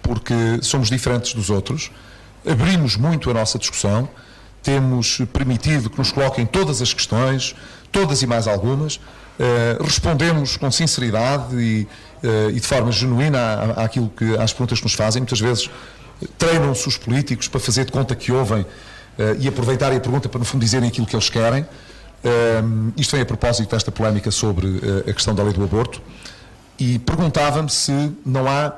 porque 0.00 0.34
somos 0.62 0.88
diferentes 0.88 1.34
dos 1.34 1.50
outros, 1.50 1.90
abrimos 2.46 2.96
muito 2.96 3.30
a 3.30 3.34
nossa 3.34 3.58
discussão, 3.58 4.08
temos 4.62 5.18
permitido 5.32 5.90
que 5.90 5.98
nos 5.98 6.12
coloquem 6.12 6.46
todas 6.46 6.80
as 6.80 6.94
questões, 6.94 7.54
todas 7.90 8.22
e 8.22 8.26
mais 8.26 8.46
algumas, 8.46 8.96
uh, 8.96 9.82
respondemos 9.82 10.56
com 10.56 10.70
sinceridade 10.70 11.56
e, 11.56 11.88
uh, 12.22 12.50
e 12.50 12.60
de 12.60 12.66
forma 12.66 12.92
genuína 12.92 13.74
àquilo 13.76 14.08
que, 14.08 14.36
às 14.36 14.52
perguntas 14.52 14.78
que 14.78 14.84
nos 14.84 14.94
fazem. 14.94 15.20
Muitas 15.20 15.40
vezes 15.40 15.70
treinam-se 16.38 16.86
os 16.86 16.96
políticos 16.96 17.48
para 17.48 17.60
fazer 17.60 17.84
de 17.84 17.92
conta 17.92 18.14
que 18.14 18.30
ouvem 18.30 18.64
e 19.38 19.46
aproveitarem 19.46 19.98
a 19.98 20.00
pergunta 20.00 20.26
para, 20.26 20.38
no 20.38 20.44
fundo, 20.44 20.62
dizerem 20.62 20.88
aquilo 20.88 21.06
que 21.06 21.14
eles 21.14 21.28
querem. 21.28 21.66
isto 22.96 23.10
vem 23.10 23.20
a 23.20 23.26
propósito 23.26 23.70
desta 23.70 23.90
polémica 23.90 24.30
sobre 24.30 24.80
a 25.06 25.12
questão 25.12 25.34
da 25.34 25.42
lei 25.42 25.52
do 25.52 25.62
aborto 25.62 26.00
e 26.78 26.98
perguntava-me 27.00 27.68
se 27.68 27.92
não 28.24 28.48
há 28.48 28.72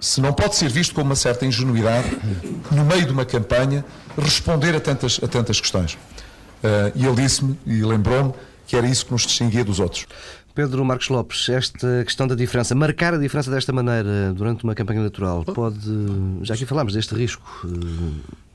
se 0.00 0.20
não 0.20 0.32
pode 0.32 0.56
ser 0.56 0.70
visto 0.70 0.94
como 0.94 1.10
uma 1.10 1.16
certa 1.16 1.44
ingenuidade, 1.44 2.16
no 2.72 2.84
meio 2.84 3.04
de 3.04 3.12
uma 3.12 3.24
campanha, 3.24 3.84
responder 4.16 4.74
a 4.74 4.80
tantas, 4.80 5.20
a 5.22 5.28
tantas 5.28 5.60
questões. 5.60 5.94
Uh, 5.94 6.92
e 6.94 7.06
ele 7.06 7.16
disse-me 7.16 7.58
e 7.66 7.82
lembrou-me 7.82 8.32
que 8.66 8.76
era 8.76 8.86
isso 8.86 9.06
que 9.06 9.12
nos 9.12 9.22
distinguia 9.22 9.64
dos 9.64 9.78
outros. 9.78 10.06
Pedro 10.54 10.84
Marcos 10.84 11.08
Lopes, 11.08 11.48
esta 11.48 12.04
questão 12.04 12.26
da 12.26 12.34
diferença, 12.34 12.74
marcar 12.74 13.14
a 13.14 13.18
diferença 13.18 13.50
desta 13.50 13.72
maneira 13.72 14.32
durante 14.34 14.64
uma 14.64 14.74
campanha 14.74 15.00
eleitoral, 15.00 15.44
pode. 15.44 15.78
Já 16.42 16.54
aqui 16.54 16.66
falámos 16.66 16.92
deste 16.92 17.14
risco. 17.14 17.66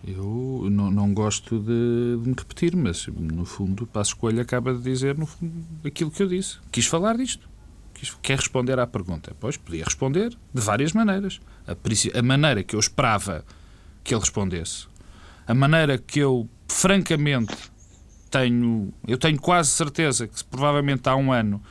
Eu 0.05 0.67
não, 0.69 0.91
não 0.91 1.13
gosto 1.13 1.57
de, 1.57 2.21
de, 2.21 2.29
me 2.29 2.35
repetir, 2.37 2.75
mas 2.75 3.07
no 3.07 3.45
fundo, 3.45 3.87
Passo 3.87 4.11
Escolha 4.11 4.41
acaba 4.41 4.73
de 4.73 4.81
dizer 4.81 5.17
no 5.17 5.25
fundo, 5.25 5.53
aquilo 5.83 6.11
que 6.11 6.21
eu 6.21 6.27
disse. 6.27 6.57
Quis 6.71 6.85
falar 6.85 7.17
disto 7.17 7.47
quer 8.21 8.37
responder 8.37 8.79
à 8.79 8.87
pergunta? 8.87 9.35
Pois, 9.39 9.57
podia 9.57 9.83
responder 9.83 10.29
de 10.53 10.61
várias 10.61 10.93
maneiras. 10.93 11.39
A, 11.67 12.19
a 12.19 12.21
maneira 12.21 12.63
que 12.63 12.75
eu 12.75 12.79
esperava 12.79 13.43
que 14.03 14.13
ele 14.13 14.21
respondesse, 14.21 14.87
a 15.47 15.53
maneira 15.53 15.97
que 15.97 16.19
eu, 16.19 16.47
francamente, 16.67 17.55
tenho, 18.29 18.93
eu 19.07 19.17
tenho 19.17 19.39
quase 19.39 19.69
certeza 19.69 20.27
que 20.27 20.43
provavelmente 20.43 21.07
há 21.07 21.15
um 21.15 21.31
ano 21.31 21.61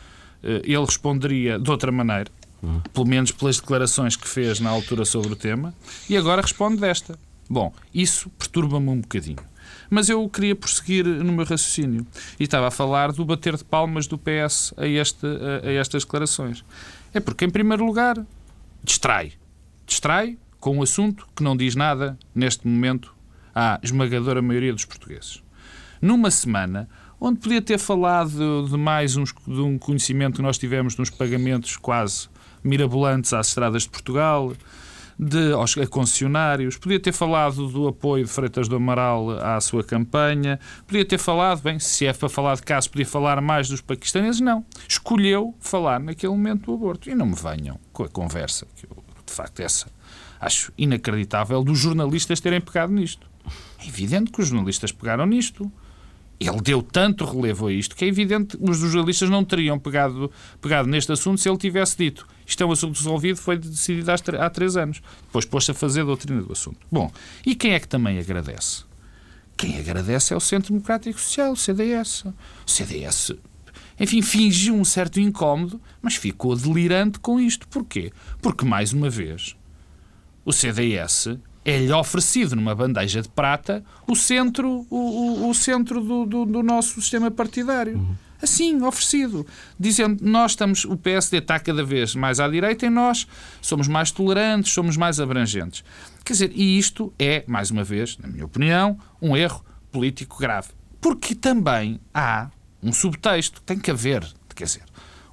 eh, 0.42 0.62
ele 0.64 0.84
responderia 0.84 1.58
de 1.58 1.70
outra 1.70 1.92
maneira, 1.92 2.30
uhum. 2.62 2.80
pelo 2.92 3.06
menos 3.06 3.32
pelas 3.32 3.58
declarações 3.58 4.16
que 4.16 4.28
fez 4.28 4.60
na 4.60 4.70
altura 4.70 5.04
sobre 5.04 5.32
o 5.32 5.36
tema, 5.36 5.74
e 6.08 6.16
agora 6.16 6.42
responde 6.42 6.80
desta. 6.80 7.18
Bom, 7.48 7.72
isso 7.92 8.30
perturba-me 8.30 8.88
um 8.88 9.00
bocadinho. 9.00 9.38
Mas 9.94 10.08
eu 10.08 10.28
queria 10.28 10.56
prosseguir 10.56 11.06
no 11.06 11.32
meu 11.32 11.44
raciocínio 11.44 12.04
e 12.40 12.42
estava 12.42 12.66
a 12.66 12.70
falar 12.72 13.12
do 13.12 13.24
bater 13.24 13.56
de 13.56 13.62
palmas 13.62 14.08
do 14.08 14.18
PS 14.18 14.74
a, 14.76 14.88
este, 14.88 15.24
a, 15.24 15.68
a 15.68 15.72
estas 15.72 16.02
declarações. 16.02 16.64
É 17.14 17.20
porque, 17.20 17.44
em 17.44 17.48
primeiro 17.48 17.86
lugar, 17.86 18.16
distrai. 18.82 19.34
Distrai 19.86 20.36
com 20.58 20.78
um 20.78 20.82
assunto 20.82 21.28
que 21.36 21.44
não 21.44 21.56
diz 21.56 21.76
nada, 21.76 22.18
neste 22.34 22.66
momento, 22.66 23.14
à 23.54 23.78
esmagadora 23.84 24.42
maioria 24.42 24.72
dos 24.72 24.84
portugueses. 24.84 25.40
Numa 26.02 26.28
semana 26.28 26.88
onde 27.20 27.38
podia 27.38 27.62
ter 27.62 27.78
falado 27.78 28.66
de 28.68 28.76
mais 28.76 29.16
uns, 29.16 29.32
de 29.46 29.60
um 29.60 29.78
conhecimento 29.78 30.38
que 30.38 30.42
nós 30.42 30.58
tivemos 30.58 30.96
nos 30.96 31.08
pagamentos 31.08 31.76
quase 31.76 32.28
mirabolantes 32.64 33.32
às 33.32 33.46
estradas 33.46 33.84
de 33.84 33.90
Portugal, 33.90 34.54
de, 35.18 35.52
aos 35.52 35.74
concessionários, 35.88 36.76
podia 36.76 36.98
ter 36.98 37.12
falado 37.12 37.68
do 37.68 37.88
apoio 37.88 38.24
de 38.24 38.30
Freitas 38.30 38.68
do 38.68 38.76
Amaral 38.76 39.30
à 39.30 39.60
sua 39.60 39.84
campanha, 39.84 40.58
podia 40.86 41.04
ter 41.04 41.18
falado, 41.18 41.62
bem, 41.62 41.78
se 41.78 42.06
é 42.06 42.12
para 42.12 42.28
falar 42.28 42.56
de 42.56 42.62
caso, 42.62 42.90
podia 42.90 43.06
falar 43.06 43.40
mais 43.40 43.68
dos 43.68 43.80
paquistaneses, 43.80 44.40
não. 44.40 44.64
Escolheu 44.88 45.54
falar 45.60 46.00
naquele 46.00 46.32
momento 46.32 46.66
do 46.66 46.74
aborto. 46.74 47.08
E 47.08 47.14
não 47.14 47.26
me 47.26 47.34
venham 47.34 47.78
com 47.92 48.04
a 48.04 48.08
conversa, 48.08 48.66
que 48.76 48.86
eu, 48.86 49.04
de 49.24 49.32
facto, 49.32 49.60
essa 49.60 49.86
acho 50.40 50.72
inacreditável, 50.76 51.64
dos 51.64 51.78
jornalistas 51.78 52.40
terem 52.40 52.60
pegado 52.60 52.92
nisto. 52.92 53.26
É 53.78 53.88
evidente 53.88 54.30
que 54.30 54.40
os 54.40 54.48
jornalistas 54.48 54.92
pegaram 54.92 55.24
nisto. 55.26 55.70
Ele 56.38 56.60
deu 56.60 56.82
tanto 56.82 57.24
relevo 57.24 57.68
a 57.68 57.72
isto 57.72 57.94
que 57.94 58.04
é 58.04 58.08
evidente 58.08 58.56
que 58.56 58.70
os 58.70 58.76
jornalistas 58.78 59.30
não 59.30 59.44
teriam 59.44 59.78
pegado, 59.78 60.30
pegado 60.60 60.88
neste 60.88 61.12
assunto 61.12 61.40
se 61.40 61.48
ele 61.48 61.56
tivesse 61.56 61.96
dito 61.96 62.26
isto 62.46 62.62
é 62.62 62.66
um 62.66 62.72
assunto 62.72 62.96
resolvido, 62.96 63.36
foi 63.36 63.56
decidido 63.56 64.10
há 64.10 64.50
três 64.50 64.76
anos. 64.76 65.02
Depois 65.26 65.44
pôs-se 65.44 65.70
a 65.70 65.74
fazer 65.74 66.02
a 66.02 66.04
doutrina 66.04 66.42
do 66.42 66.52
assunto. 66.52 66.78
Bom, 66.90 67.10
e 67.44 67.54
quem 67.54 67.72
é 67.72 67.80
que 67.80 67.88
também 67.88 68.18
agradece? 68.18 68.84
Quem 69.56 69.78
agradece 69.78 70.34
é 70.34 70.36
o 70.36 70.40
Centro 70.40 70.72
Democrático 70.72 71.18
Social, 71.18 71.52
o 71.52 71.56
CDS. 71.56 72.24
O 72.66 72.70
CDS, 72.70 73.32
enfim, 73.98 74.20
fingiu 74.20 74.74
um 74.74 74.84
certo 74.84 75.20
incómodo, 75.20 75.80
mas 76.02 76.16
ficou 76.16 76.56
delirante 76.56 77.18
com 77.18 77.38
isto. 77.38 77.66
Porquê? 77.68 78.12
Porque, 78.42 78.64
mais 78.64 78.92
uma 78.92 79.08
vez, 79.08 79.56
o 80.44 80.52
CDS 80.52 81.38
é-lhe 81.64 81.92
oferecido 81.92 82.54
numa 82.54 82.74
bandeja 82.74 83.22
de 83.22 83.28
prata 83.28 83.82
o 84.06 84.14
centro, 84.14 84.86
o, 84.90 84.96
o, 84.96 85.48
o 85.48 85.54
centro 85.54 86.00
do, 86.02 86.26
do, 86.26 86.44
do, 86.44 86.62
nosso 86.62 87.00
sistema 87.00 87.30
partidário. 87.30 87.96
Uhum. 87.96 88.14
Assim, 88.44 88.82
oferecido. 88.82 89.46
Dizendo, 89.80 90.22
nós 90.22 90.52
estamos, 90.52 90.84
o 90.84 90.98
PSD 90.98 91.38
está 91.38 91.58
cada 91.58 91.82
vez 91.82 92.14
mais 92.14 92.38
à 92.38 92.46
direita 92.46 92.84
e 92.84 92.90
nós 92.90 93.26
somos 93.62 93.88
mais 93.88 94.10
tolerantes, 94.10 94.72
somos 94.72 94.98
mais 94.98 95.18
abrangentes. 95.18 95.82
Quer 96.22 96.34
dizer, 96.34 96.52
e 96.54 96.78
isto 96.78 97.10
é, 97.18 97.42
mais 97.46 97.70
uma 97.70 97.82
vez, 97.82 98.18
na 98.18 98.28
minha 98.28 98.44
opinião, 98.44 98.98
um 99.20 99.34
erro 99.34 99.64
político 99.90 100.38
grave. 100.38 100.68
Porque 101.00 101.34
também 101.34 101.98
há 102.12 102.50
um 102.82 102.92
subtexto, 102.92 103.62
tem 103.62 103.78
que 103.78 103.90
haver, 103.90 104.22
quer 104.54 104.64
dizer, 104.64 104.82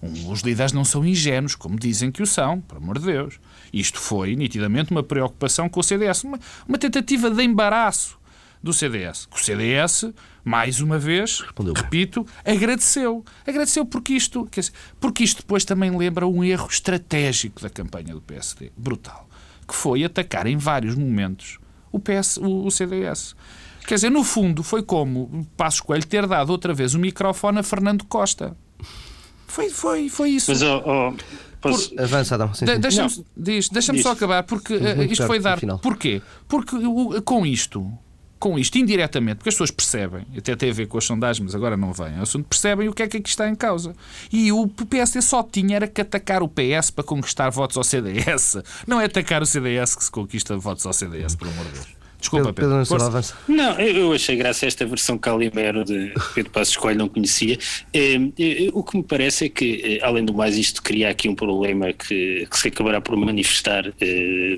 um, 0.02 0.32
os 0.32 0.40
líderes 0.40 0.72
não 0.72 0.86
são 0.86 1.06
ingênuos, 1.06 1.54
como 1.54 1.78
dizem 1.78 2.14
que 2.14 2.24
o 2.24 2.26
são, 2.26 2.62
por 2.62 2.78
amor 2.78 2.98
de 2.98 3.08
Deus. 3.08 3.42
Isto 3.74 4.00
foi, 4.00 4.38
nitidamente, 4.38 4.90
uma 4.92 5.04
preocupação 5.04 5.68
com 5.68 5.82
o 5.82 5.84
CDS, 5.84 6.24
uma, 6.24 6.40
uma 6.66 6.78
tentativa 6.78 7.30
de 7.30 7.44
embaraço 7.44 8.21
do 8.62 8.74
CDS. 8.74 9.26
Que 9.26 9.36
o 9.36 9.44
CDS, 9.44 10.14
mais 10.44 10.82
uma 10.82 10.98
vez, 10.98 11.42
Respondeu 11.42 11.74
repito, 11.74 12.26
agradeceu. 12.46 13.24
Agradeceu 13.46 13.86
porque 13.86 14.14
isto, 14.14 14.48
porque 15.00 15.24
isto 15.24 15.42
depois 15.42 15.66
também 15.66 15.96
lembra 15.96 16.28
um 16.28 16.44
erro 16.44 16.68
estratégico 16.70 17.62
da 17.62 17.70
campanha 17.70 18.14
do 18.14 18.22
PSD, 18.22 18.72
brutal, 18.78 19.28
que 19.68 19.76
foi 19.76 20.04
atacar 20.04 20.48
em 20.48 20.58
vários 20.58 20.96
momentos 20.96 21.60
o, 21.92 22.00
PS, 22.00 22.38
o, 22.38 22.66
o 22.66 22.72
CDS. 22.72 23.36
Quer 23.86 23.96
dizer, 23.96 24.12
no 24.12 24.24
fundo, 24.24 24.64
foi 24.64 24.84
como 24.84 25.46
Passos 25.58 25.82
Coelho 25.82 26.06
ter 26.06 26.28
dado 26.28 26.52
outra 26.52 26.74
vez 26.74 26.94
o 26.94 27.00
microfone 27.00 27.60
a 27.60 27.64
Fernando 27.64 28.06
Costa. 28.06 28.56
Foi, 29.48 29.70
foi, 29.70 30.08
foi 30.08 30.30
isso. 30.30 30.52
Mas, 30.52 30.62
oh, 30.62 30.84
oh, 30.86 31.14
posso... 31.60 31.90
Por... 31.90 32.02
Avança, 32.02 32.36
Adão. 32.36 32.52
De, 32.52 32.78
Deixa-me 32.78 33.26
deixa 33.72 34.02
só 34.02 34.12
acabar, 34.12 34.44
porque 34.44 34.76
uh, 34.76 35.04
isto 35.04 35.26
foi 35.28 35.40
dar. 35.40 35.60
Porquê? 35.82 36.22
Porque 36.48 36.76
uh, 36.76 37.22
com 37.24 37.46
isto, 37.46 37.92
com 38.42 38.58
isto, 38.58 38.76
indiretamente, 38.80 39.36
porque 39.36 39.50
as 39.50 39.54
pessoas 39.54 39.70
percebem, 39.70 40.26
até 40.36 40.56
tem 40.56 40.72
a 40.72 40.74
ver 40.74 40.88
com 40.88 40.98
as 40.98 41.06
sondagens, 41.06 41.46
mas 41.46 41.54
agora 41.54 41.78
não 41.78 41.94
vem, 41.94 42.16
assunto, 42.20 42.48
percebem 42.48 42.90
o 42.90 42.94
que 42.94 43.04
é 43.04 43.08
que 43.08 43.18
aqui 43.18 43.30
está 43.30 43.48
em 43.48 43.54
causa. 43.54 43.96
E 44.34 44.52
o 44.52 44.68
PSD 44.68 45.22
só 45.22 45.44
tinha 45.44 45.76
era 45.76 45.88
que 45.88 46.02
atacar 46.02 46.42
o 46.42 46.50
PS 46.50 46.90
para 46.90 47.04
conquistar 47.04 47.52
votos 47.52 47.78
ao 47.78 47.84
CDS. 47.84 48.58
Não 48.88 49.00
é 49.00 49.06
atacar 49.06 49.44
o 49.44 49.46
CDS 49.46 49.96
que 49.96 50.04
se 50.04 50.12
conquista 50.12 50.58
votos 50.58 50.88
ao 50.88 50.92
CDS, 50.92 51.36
pelo 51.36 51.52
amor 51.52 51.66
de 51.66 51.72
Deus. 51.74 52.01
Desculpa, 52.22 52.54
Pedro. 52.54 52.84
Pedro 52.84 52.98
não, 53.00 53.08
avança. 53.08 53.36
não, 53.48 53.80
eu 53.80 54.14
achei 54.14 54.36
graça 54.36 54.68
esta 54.68 54.86
versão 54.86 55.18
Calimero 55.18 55.84
de 55.84 56.14
Pedro 56.36 56.52
Passos 56.52 56.78
Coelho, 56.78 57.00
não 57.00 57.10
conhecia. 57.10 57.58
Eh, 57.92 58.30
eh, 58.38 58.70
o 58.72 58.84
que 58.84 58.96
me 58.96 59.04
parece 59.04 59.46
é 59.46 59.50
que, 59.50 60.00
eh, 60.00 60.06
além 60.06 60.24
do 60.24 60.32
mais, 60.32 60.56
isto 60.56 60.84
cria 60.84 61.10
aqui 61.10 61.28
um 61.28 61.34
problema 61.34 61.92
que, 61.92 62.48
que 62.50 62.60
se 62.60 62.68
acabará 62.68 63.02
por 63.02 63.18
manifestar 63.18 63.92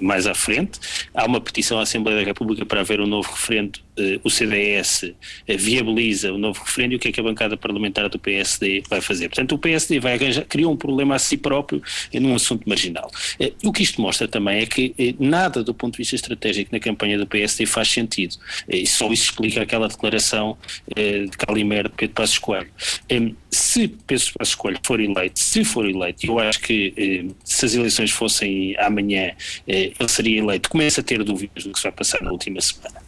mais 0.02 0.28
à 0.28 0.36
frente. 0.36 0.78
Há 1.14 1.26
uma 1.26 1.40
petição 1.40 1.80
à 1.80 1.84
Assembleia 1.84 2.20
da 2.20 2.26
República 2.26 2.66
para 2.66 2.82
haver 2.82 3.00
um 3.00 3.08
novo 3.08 3.30
referendo 3.32 3.80
o 4.24 4.30
CDS 4.30 5.14
eh, 5.48 5.58
viabiliza 5.58 6.34
o 6.34 6.38
novo 6.38 6.62
referendo 6.64 6.94
e 6.94 6.96
o 6.96 7.00
que 7.00 7.10
é 7.10 7.12
que 7.12 7.20
a 7.20 7.24
bancada 7.24 7.56
parlamentar 7.56 8.10
do 8.10 8.18
PSD 8.18 8.84
vai 8.90 9.02
fazer. 9.02 9.30
Portanto, 9.30 9.54
o 9.54 9.58
PSD 9.58 10.00
vai 10.00 10.16
arranjar, 10.16 10.46
criou 10.46 10.74
um 10.74 10.78
problema 10.78 11.16
a 11.16 11.20
si 11.20 11.38
próprio 11.38 11.82
num 12.14 12.36
assunto 12.36 12.68
marginal. 12.68 13.10
o 13.64 13.72
que 13.72 13.84
isto 13.84 14.02
mostra 14.02 14.28
também 14.28 14.62
é 14.62 14.66
que 14.66 15.16
nada 15.20 15.64
do 15.64 15.74
ponto 15.74 15.94
de 15.94 16.00
vista 16.00 16.16
estratégico 16.16 16.70
na 16.72 16.80
campanha 16.80 17.18
do 17.18 17.28
PSD 17.28 17.66
faz 17.66 17.88
sentido. 17.90 18.36
e 18.68 18.86
só 18.88 19.12
isso 19.12 19.26
explica 19.26 19.62
aquela 19.62 19.88
declaração 19.88 20.58
de 20.96 21.38
Calimero 21.38 21.90
de 21.90 21.96
Pedro 21.96 22.16
Passos 22.16 22.40
Coelho. 22.40 22.70
se 23.50 23.88
Pedro 23.88 24.26
Passos 24.38 24.56
Coelho 24.56 24.80
for 24.84 25.00
eleito, 25.00 25.40
se 25.40 25.64
for 25.64 25.88
eleito, 25.88 26.26
eu 26.26 26.40
acho 26.40 26.60
que 26.62 27.28
se 27.44 27.66
as 27.66 27.76
eleições 27.76 28.12
fossem 28.12 28.76
amanhã, 28.80 29.32
ele 29.68 30.08
seria 30.08 30.40
eleito. 30.40 30.70
Começa 30.70 31.02
a 31.02 31.04
ter 31.04 31.24
dúvidas 31.24 31.64
do 31.64 31.72
que 31.72 31.78
se 31.78 31.84
vai 31.84 31.92
passar 31.92 32.22
na 32.22 32.32
última 32.32 32.62
semana. 32.62 33.03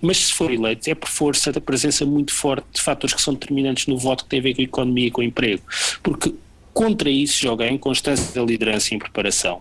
Mas 0.00 0.18
se 0.18 0.32
for 0.32 0.52
eleito, 0.52 0.88
é 0.88 0.94
por 0.94 1.08
força 1.08 1.52
da 1.52 1.60
presença 1.60 2.04
muito 2.04 2.32
forte 2.32 2.66
de 2.72 2.80
fatores 2.80 3.14
que 3.14 3.22
são 3.22 3.34
determinantes 3.34 3.86
no 3.86 3.98
voto 3.98 4.24
que 4.24 4.30
tem 4.30 4.40
a 4.40 4.42
ver 4.42 4.54
com 4.54 4.60
a 4.60 4.64
economia 4.64 5.06
e 5.08 5.10
com 5.10 5.20
o 5.20 5.24
emprego. 5.24 5.62
Porque 6.02 6.34
contra 6.72 7.10
isso 7.10 7.40
joga 7.40 7.64
a 7.64 7.70
inconstância 7.70 8.32
da 8.34 8.42
liderança 8.46 8.92
e 8.92 8.96
em 8.96 8.98
preparação. 8.98 9.60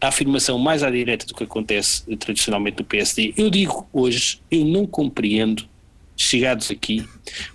A 0.00 0.08
afirmação 0.08 0.58
mais 0.58 0.82
à 0.82 0.90
direita 0.90 1.26
do 1.26 1.34
que 1.34 1.44
acontece 1.44 2.02
tradicionalmente 2.16 2.78
no 2.78 2.84
PSD. 2.84 3.34
Eu 3.36 3.50
digo 3.50 3.86
hoje, 3.92 4.40
eu 4.50 4.64
não 4.64 4.86
compreendo, 4.86 5.68
chegados 6.16 6.70
aqui, 6.70 7.06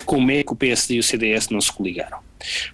como 0.06 0.32
é 0.32 0.44
que 0.44 0.54
o 0.54 0.56
PSD 0.56 0.96
e 0.96 1.00
o 1.00 1.04
CDS 1.04 1.50
não 1.50 1.60
se 1.60 1.72
coligaram. 1.72 2.20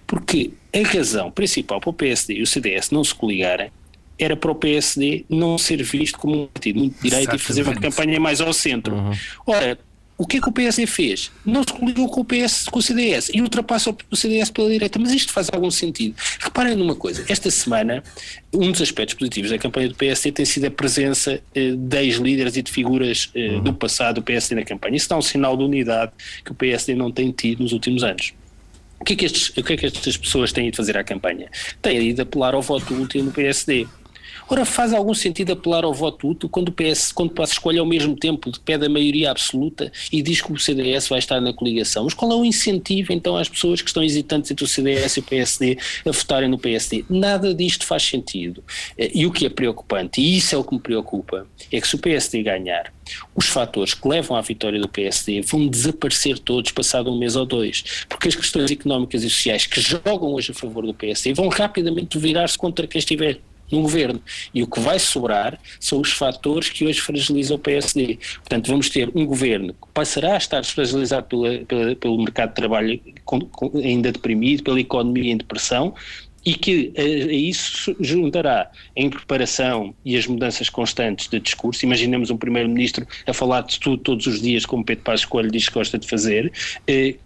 Porque 0.06 0.50
a 0.72 0.86
razão 0.86 1.30
principal 1.30 1.80
para 1.80 1.90
o 1.90 1.94
PSD 1.94 2.34
e 2.34 2.42
o 2.42 2.46
CDS 2.46 2.90
não 2.90 3.02
se 3.02 3.14
coligarem 3.14 3.70
era 4.18 4.36
para 4.36 4.50
o 4.50 4.54
PSD 4.54 5.24
não 5.28 5.56
ser 5.56 5.82
visto 5.82 6.18
como 6.18 6.42
um 6.42 6.46
partido 6.46 6.78
muito 6.78 6.94
direito 7.00 7.22
Exatamente. 7.22 7.42
e 7.42 7.46
fazer 7.46 7.62
uma 7.62 7.74
campanha 7.74 8.18
mais 8.18 8.40
ao 8.40 8.52
centro. 8.52 8.94
Uhum. 8.94 9.12
Ora, 9.46 9.78
o 10.18 10.26
que 10.26 10.38
é 10.38 10.40
que 10.40 10.48
o 10.48 10.52
PSD 10.52 10.84
fez? 10.84 11.30
Não 11.46 11.62
se 11.62 11.72
coligou 11.72 12.08
com 12.08 12.22
o 12.22 12.24
PS, 12.24 12.64
com 12.68 12.80
o 12.80 12.82
CDS 12.82 13.30
e 13.32 13.40
ultrapassa 13.40 13.94
o 14.10 14.16
CDS 14.16 14.50
pela 14.50 14.68
direita. 14.68 14.98
Mas 14.98 15.12
isto 15.12 15.32
faz 15.32 15.48
algum 15.52 15.70
sentido. 15.70 16.16
Reparem 16.40 16.74
numa 16.74 16.96
coisa: 16.96 17.24
esta 17.28 17.48
semana, 17.52 18.02
um 18.52 18.72
dos 18.72 18.82
aspectos 18.82 19.14
positivos 19.14 19.52
da 19.52 19.58
campanha 19.58 19.88
do 19.88 19.94
PSD 19.94 20.32
tem 20.32 20.44
sido 20.44 20.66
a 20.66 20.70
presença 20.72 21.40
eh, 21.54 21.70
de 21.76 21.98
ex-líderes 21.98 22.56
e 22.56 22.62
de 22.62 22.72
figuras 22.72 23.30
eh, 23.32 23.50
uhum. 23.50 23.62
do 23.62 23.72
passado 23.72 24.16
do 24.16 24.22
PSD 24.22 24.56
na 24.56 24.64
campanha. 24.64 24.96
Isso 24.96 25.08
dá 25.08 25.16
um 25.16 25.22
sinal 25.22 25.56
de 25.56 25.62
unidade 25.62 26.10
que 26.44 26.50
o 26.50 26.54
PSD 26.54 26.96
não 26.96 27.12
tem 27.12 27.30
tido 27.30 27.62
nos 27.62 27.72
últimos 27.72 28.02
anos. 28.02 28.34
O 29.00 29.04
que, 29.04 29.12
é 29.12 29.16
que 29.16 29.24
estes, 29.24 29.56
o 29.56 29.62
que 29.62 29.72
é 29.74 29.76
que 29.76 29.86
estas 29.86 30.16
pessoas 30.16 30.52
têm 30.52 30.66
ido 30.66 30.76
fazer 30.76 30.96
à 30.96 31.04
campanha? 31.04 31.48
Têm 31.80 32.08
ido 32.08 32.22
apelar 32.22 32.54
ao 32.54 32.62
voto 32.62 32.92
útil 33.00 33.22
no 33.22 33.30
PSD. 33.30 33.86
Ora, 34.50 34.64
faz 34.64 34.94
algum 34.94 35.12
sentido 35.12 35.52
apelar 35.52 35.84
ao 35.84 35.92
voto 35.92 36.26
útil 36.26 36.48
quando 36.48 36.70
o 36.70 36.72
PS, 36.72 37.12
quando 37.12 37.30
o 37.30 37.34
PS 37.34 37.52
escolhe 37.52 37.78
ao 37.78 37.84
mesmo 37.84 38.16
tempo, 38.16 38.50
pede 38.64 38.86
a 38.86 38.88
maioria 38.88 39.30
absoluta 39.30 39.92
e 40.10 40.22
diz 40.22 40.40
que 40.40 40.50
o 40.50 40.58
CDS 40.58 41.06
vai 41.06 41.18
estar 41.18 41.38
na 41.38 41.52
coligação? 41.52 42.04
Mas 42.04 42.14
qual 42.14 42.32
é 42.32 42.34
o 42.34 42.44
incentivo 42.46 43.12
então 43.12 43.36
às 43.36 43.46
pessoas 43.46 43.82
que 43.82 43.88
estão 43.88 44.02
hesitantes 44.02 44.50
entre 44.50 44.64
o 44.64 44.68
CDS 44.68 45.18
e 45.18 45.20
o 45.20 45.22
PSD 45.22 45.78
a 46.06 46.10
votarem 46.10 46.48
no 46.48 46.58
PSD? 46.58 47.04
Nada 47.10 47.54
disto 47.54 47.84
faz 47.84 48.02
sentido. 48.02 48.64
E 48.96 49.26
o 49.26 49.32
que 49.32 49.44
é 49.44 49.50
preocupante, 49.50 50.20
e 50.20 50.38
isso 50.38 50.54
é 50.54 50.58
o 50.58 50.64
que 50.64 50.74
me 50.74 50.80
preocupa, 50.80 51.46
é 51.70 51.78
que 51.78 51.86
se 51.86 51.94
o 51.94 51.98
PSD 51.98 52.42
ganhar, 52.42 52.90
os 53.36 53.46
fatores 53.46 53.92
que 53.92 54.08
levam 54.08 54.34
à 54.34 54.40
vitória 54.40 54.80
do 54.80 54.88
PSD 54.88 55.42
vão 55.42 55.68
desaparecer 55.68 56.38
todos 56.38 56.72
passado 56.72 57.12
um 57.12 57.18
mês 57.18 57.36
ou 57.36 57.44
dois, 57.44 58.06
porque 58.08 58.28
as 58.28 58.34
questões 58.34 58.70
económicas 58.70 59.22
e 59.22 59.28
sociais 59.28 59.66
que 59.66 59.78
jogam 59.78 60.32
hoje 60.32 60.52
a 60.52 60.54
favor 60.54 60.86
do 60.86 60.94
PSD 60.94 61.34
vão 61.34 61.48
rapidamente 61.48 62.18
virar-se 62.18 62.56
contra 62.56 62.86
quem 62.86 62.98
estiver 62.98 63.40
no 63.70 63.82
governo. 63.82 64.20
E 64.54 64.62
o 64.62 64.66
que 64.66 64.80
vai 64.80 64.98
sobrar 64.98 65.58
são 65.80 66.00
os 66.00 66.12
fatores 66.12 66.68
que 66.70 66.86
hoje 66.86 67.00
fragilizam 67.00 67.56
o 67.56 67.60
PSD. 67.60 68.18
Portanto, 68.40 68.68
vamos 68.68 68.88
ter 68.88 69.10
um 69.14 69.26
governo 69.26 69.74
que 69.74 69.88
passará 69.92 70.34
a 70.34 70.38
estar 70.38 70.64
fragilizado 70.64 71.26
pela, 71.26 71.58
pela, 71.64 71.96
pelo 71.96 72.18
mercado 72.18 72.50
de 72.50 72.54
trabalho 72.54 73.00
com, 73.24 73.40
com, 73.40 73.78
ainda 73.78 74.12
deprimido, 74.12 74.62
pela 74.62 74.80
economia 74.80 75.32
em 75.32 75.36
depressão, 75.36 75.94
e 76.44 76.54
que 76.54 76.92
a, 76.96 77.02
a, 77.02 77.32
isso 77.32 77.94
juntará 78.00 78.70
a 78.96 79.00
impreparação 79.00 79.94
e 80.04 80.16
as 80.16 80.26
mudanças 80.26 80.70
constantes 80.70 81.28
de 81.28 81.38
discurso. 81.40 81.84
Imaginemos 81.84 82.30
um 82.30 82.36
primeiro-ministro 82.36 83.06
a 83.26 83.32
falar 83.32 83.62
de 83.62 83.78
tudo 83.78 83.98
todos 83.98 84.26
os 84.26 84.40
dias, 84.40 84.64
como 84.64 84.84
Pedro 84.84 85.04
Passos 85.04 85.26
Coelho 85.26 85.50
diz 85.50 85.68
que 85.68 85.74
gosta 85.74 85.98
de 85.98 86.08
fazer, 86.08 86.52
eh, 86.86 87.16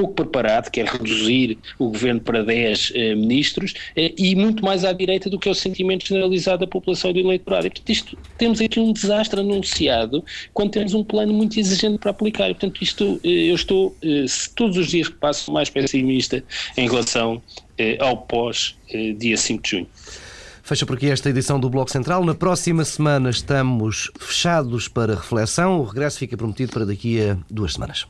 pouco 0.00 0.14
preparado, 0.14 0.70
quer 0.70 0.86
reduzir 0.86 1.58
o 1.78 1.88
governo 1.88 2.20
para 2.20 2.42
10 2.42 2.92
eh, 2.94 3.14
ministros, 3.14 3.74
eh, 3.94 4.14
e 4.16 4.34
muito 4.34 4.64
mais 4.64 4.84
à 4.84 4.92
direita 4.92 5.28
do 5.28 5.38
que 5.38 5.48
é 5.48 5.52
o 5.52 5.54
sentimento 5.54 6.06
generalizado 6.06 6.60
da 6.60 6.66
população 6.66 7.10
e 7.10 7.14
do 7.14 7.20
eleitorado. 7.20 7.66
E, 7.66 7.70
portanto, 7.70 7.90
isto, 7.90 8.18
temos 8.38 8.60
aqui 8.60 8.80
um 8.80 8.92
desastre 8.92 9.40
anunciado 9.40 10.24
quando 10.54 10.70
temos 10.70 10.94
um 10.94 11.04
plano 11.04 11.32
muito 11.32 11.58
exigente 11.58 11.98
para 11.98 12.10
aplicar. 12.10 12.50
E, 12.50 12.54
portanto, 12.54 12.82
isto, 12.82 13.20
eh, 13.22 13.50
eu 13.50 13.54
estou, 13.54 13.94
eh, 14.02 14.24
todos 14.54 14.76
os 14.76 14.88
dias 14.88 15.08
que 15.08 15.16
passo, 15.16 15.52
mais 15.52 15.68
pessimista 15.68 16.42
em 16.76 16.88
relação 16.88 17.42
eh, 17.78 17.98
ao 18.00 18.16
pós-dia 18.16 19.34
eh, 19.34 19.36
5 19.36 19.62
de 19.62 19.70
junho. 19.70 19.86
Fecha 20.62 20.86
por 20.86 20.96
aqui 20.96 21.10
esta 21.10 21.28
edição 21.28 21.58
do 21.58 21.68
Bloco 21.68 21.90
Central. 21.90 22.24
Na 22.24 22.34
próxima 22.34 22.84
semana 22.84 23.28
estamos 23.30 24.10
fechados 24.18 24.86
para 24.86 25.14
reflexão. 25.14 25.80
O 25.80 25.84
regresso 25.84 26.18
fica 26.18 26.36
prometido 26.36 26.72
para 26.72 26.86
daqui 26.86 27.20
a 27.20 27.36
duas 27.50 27.72
semanas. 27.72 28.06